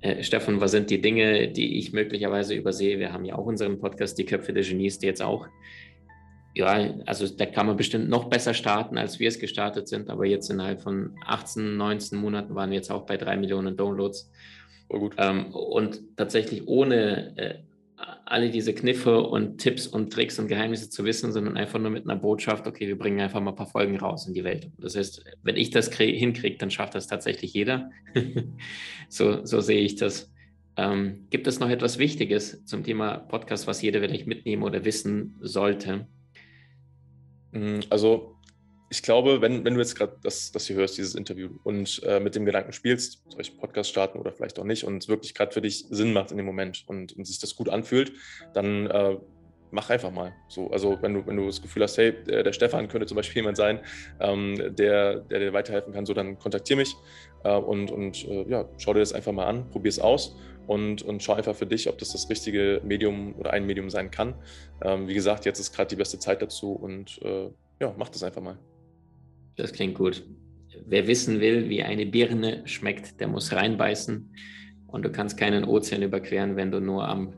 äh, 0.00 0.22
Stefan, 0.22 0.60
was 0.60 0.70
sind 0.70 0.90
die 0.90 1.00
Dinge, 1.00 1.48
die 1.48 1.78
ich 1.78 1.92
möglicherweise 1.92 2.54
übersehe? 2.54 2.98
Wir 2.98 3.12
haben 3.12 3.24
ja 3.24 3.34
auch 3.34 3.46
unseren 3.46 3.78
Podcast, 3.78 4.18
die 4.18 4.24
Köpfe 4.24 4.52
der 4.52 4.62
Genies, 4.62 4.98
die 4.98 5.06
jetzt 5.06 5.22
auch 5.22 5.48
ja, 6.58 6.92
also 7.06 7.28
da 7.28 7.46
kann 7.46 7.68
man 7.68 7.76
bestimmt 7.76 8.08
noch 8.08 8.24
besser 8.24 8.52
starten, 8.52 8.98
als 8.98 9.20
wir 9.20 9.28
es 9.28 9.38
gestartet 9.38 9.86
sind. 9.86 10.10
Aber 10.10 10.26
jetzt 10.26 10.50
innerhalb 10.50 10.82
von 10.82 11.14
18, 11.24 11.76
19 11.76 12.18
Monaten 12.18 12.56
waren 12.56 12.70
wir 12.70 12.76
jetzt 12.76 12.90
auch 12.90 13.06
bei 13.06 13.16
drei 13.16 13.36
Millionen 13.36 13.76
Downloads. 13.76 14.28
Oh, 14.88 14.98
gut. 14.98 15.14
Ähm, 15.18 15.54
und 15.54 16.00
tatsächlich 16.16 16.66
ohne 16.66 17.36
äh, 17.38 17.54
alle 18.24 18.50
diese 18.50 18.74
Kniffe 18.74 19.20
und 19.20 19.58
Tipps 19.58 19.86
und 19.86 20.12
Tricks 20.12 20.40
und 20.40 20.48
Geheimnisse 20.48 20.90
zu 20.90 21.04
wissen, 21.04 21.30
sondern 21.30 21.56
einfach 21.56 21.78
nur 21.78 21.90
mit 21.90 22.04
einer 22.04 22.16
Botschaft, 22.16 22.66
okay, 22.66 22.88
wir 22.88 22.98
bringen 22.98 23.20
einfach 23.20 23.40
mal 23.40 23.50
ein 23.50 23.56
paar 23.56 23.66
Folgen 23.66 23.96
raus 23.96 24.26
in 24.26 24.34
die 24.34 24.42
Welt. 24.42 24.68
Das 24.78 24.96
heißt, 24.96 25.24
wenn 25.44 25.56
ich 25.56 25.70
das 25.70 25.94
hinkriege, 25.94 26.58
dann 26.58 26.72
schafft 26.72 26.96
das 26.96 27.06
tatsächlich 27.06 27.54
jeder. 27.54 27.92
so, 29.08 29.44
so 29.44 29.60
sehe 29.60 29.82
ich 29.82 29.94
das. 29.94 30.32
Ähm, 30.76 31.28
gibt 31.30 31.46
es 31.46 31.60
noch 31.60 31.70
etwas 31.70 31.98
Wichtiges 31.98 32.64
zum 32.64 32.82
Thema 32.82 33.18
Podcast, 33.18 33.68
was 33.68 33.80
jeder 33.80 34.00
vielleicht 34.00 34.26
mitnehmen 34.26 34.64
oder 34.64 34.84
wissen 34.84 35.36
sollte? 35.40 36.08
Mm, 37.52 37.80
also 37.90 38.34
ich 38.90 39.02
glaube, 39.02 39.42
wenn, 39.42 39.64
wenn 39.64 39.74
du 39.74 39.80
jetzt 39.80 39.96
gerade 39.96 40.16
das, 40.22 40.50
das 40.50 40.66
hier 40.66 40.76
hörst, 40.76 40.96
dieses 40.96 41.14
Interview, 41.14 41.50
und 41.64 42.02
äh, 42.04 42.20
mit 42.20 42.34
dem 42.34 42.46
Gedanken 42.46 42.72
spielst, 42.72 43.22
soll 43.28 43.40
ich 43.40 43.50
einen 43.50 43.60
Podcast 43.60 43.90
starten 43.90 44.18
oder 44.18 44.32
vielleicht 44.32 44.58
auch 44.58 44.64
nicht, 44.64 44.84
und 44.84 45.02
es 45.02 45.08
wirklich 45.08 45.34
gerade 45.34 45.52
für 45.52 45.60
dich 45.60 45.84
Sinn 45.90 46.12
macht 46.12 46.30
in 46.30 46.38
dem 46.38 46.46
Moment 46.46 46.84
und, 46.86 47.12
und 47.12 47.26
sich 47.26 47.38
das 47.38 47.54
gut 47.54 47.68
anfühlt, 47.68 48.12
dann 48.54 48.86
äh, 48.86 49.18
mach 49.70 49.90
einfach 49.90 50.10
mal. 50.10 50.34
So, 50.48 50.70
also 50.70 50.98
wenn 51.02 51.14
du, 51.14 51.26
wenn 51.26 51.36
du 51.36 51.46
das 51.46 51.60
Gefühl 51.60 51.82
hast, 51.82 51.98
hey, 51.98 52.14
der, 52.24 52.42
der 52.42 52.52
Stefan 52.52 52.88
könnte 52.88 53.06
zum 53.06 53.16
Beispiel 53.16 53.42
jemand 53.42 53.56
sein, 53.56 53.80
ähm, 54.20 54.74
der, 54.74 55.20
der 55.20 55.38
dir 55.38 55.52
weiterhelfen 55.52 55.92
kann, 55.92 56.06
so 56.06 56.14
dann 56.14 56.38
kontaktiere 56.38 56.78
mich 56.78 56.94
äh, 57.44 57.56
und, 57.56 57.90
und 57.90 58.26
äh, 58.26 58.48
ja, 58.48 58.68
schau 58.78 58.94
dir 58.94 59.00
das 59.00 59.12
einfach 59.12 59.32
mal 59.32 59.46
an, 59.46 59.68
probier 59.70 59.90
es 59.90 59.98
aus 59.98 60.36
und, 60.66 61.02
und 61.02 61.22
schau 61.22 61.34
einfach 61.34 61.54
für 61.54 61.66
dich, 61.66 61.88
ob 61.88 61.98
das 61.98 62.12
das 62.12 62.28
richtige 62.28 62.80
Medium 62.84 63.34
oder 63.36 63.52
ein 63.52 63.66
Medium 63.66 63.90
sein 63.90 64.10
kann. 64.10 64.34
Ähm, 64.82 65.08
wie 65.08 65.14
gesagt, 65.14 65.44
jetzt 65.46 65.58
ist 65.58 65.72
gerade 65.74 65.88
die 65.88 65.96
beste 65.96 66.18
Zeit 66.18 66.42
dazu 66.42 66.72
und 66.72 67.20
äh, 67.22 67.48
ja, 67.80 67.94
mach 67.96 68.08
das 68.08 68.22
einfach 68.22 68.42
mal. 68.42 68.58
Das 69.56 69.72
klingt 69.72 69.94
gut. 69.94 70.24
Wer 70.86 71.06
wissen 71.06 71.40
will, 71.40 71.68
wie 71.68 71.82
eine 71.82 72.06
Birne 72.06 72.62
schmeckt, 72.66 73.20
der 73.20 73.28
muss 73.28 73.52
reinbeißen. 73.52 74.30
Und 74.86 75.04
du 75.04 75.10
kannst 75.10 75.36
keinen 75.36 75.64
Ozean 75.64 76.02
überqueren, 76.02 76.56
wenn 76.56 76.70
du 76.70 76.80
nur 76.80 77.06
am 77.06 77.34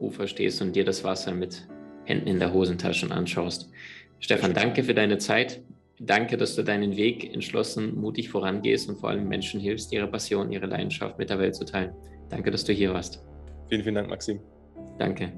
Ufer 0.00 0.26
stehst 0.26 0.60
und 0.60 0.74
dir 0.74 0.84
das 0.84 1.04
Wasser 1.04 1.32
mit 1.32 1.66
Händen 2.04 2.26
in 2.26 2.38
der 2.38 2.52
Hosentasche 2.52 3.10
anschaust. 3.10 3.70
Stefan, 4.18 4.52
danke 4.52 4.84
für 4.84 4.94
deine 4.94 5.18
Zeit. 5.18 5.62
Danke, 6.02 6.38
dass 6.38 6.56
du 6.56 6.62
deinen 6.62 6.96
Weg 6.96 7.30
entschlossen, 7.34 8.00
mutig 8.00 8.30
vorangehst 8.30 8.88
und 8.88 8.98
vor 8.98 9.10
allem 9.10 9.28
Menschen 9.28 9.60
hilfst, 9.60 9.92
ihre 9.92 10.06
Passion, 10.06 10.50
ihre 10.50 10.64
Leidenschaft 10.64 11.18
mit 11.18 11.28
der 11.28 11.38
Welt 11.38 11.54
zu 11.54 11.66
teilen. 11.66 11.92
Danke, 12.30 12.50
dass 12.50 12.64
du 12.64 12.72
hier 12.72 12.94
warst. 12.94 13.22
Vielen, 13.68 13.82
vielen 13.82 13.96
Dank, 13.96 14.08
Maxim. 14.08 14.40
Danke. 14.98 15.30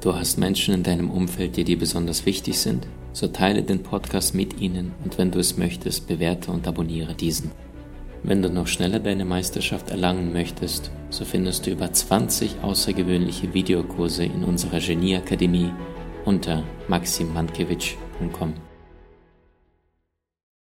Du 0.00 0.14
hast 0.14 0.38
Menschen 0.38 0.72
in 0.72 0.82
deinem 0.82 1.10
Umfeld, 1.10 1.58
die 1.58 1.64
dir 1.64 1.78
besonders 1.78 2.24
wichtig 2.24 2.58
sind? 2.58 2.86
So 3.12 3.28
teile 3.28 3.62
den 3.62 3.82
Podcast 3.82 4.34
mit 4.34 4.62
ihnen 4.62 4.94
und 5.04 5.18
wenn 5.18 5.30
du 5.30 5.40
es 5.40 5.58
möchtest, 5.58 6.08
bewerte 6.08 6.50
und 6.50 6.66
abonniere 6.66 7.14
diesen. 7.14 7.50
Wenn 8.22 8.40
du 8.40 8.48
noch 8.48 8.66
schneller 8.66 8.98
deine 8.98 9.26
Meisterschaft 9.26 9.90
erlangen 9.90 10.32
möchtest, 10.32 10.90
so 11.10 11.26
findest 11.26 11.66
du 11.66 11.70
über 11.72 11.92
20 11.92 12.62
außergewöhnliche 12.62 13.52
Videokurse 13.52 14.24
in 14.24 14.42
unserer 14.42 14.80
Genieakademie 14.80 15.70
unter 16.24 16.64
maximmankiewicz.com. 16.88 18.67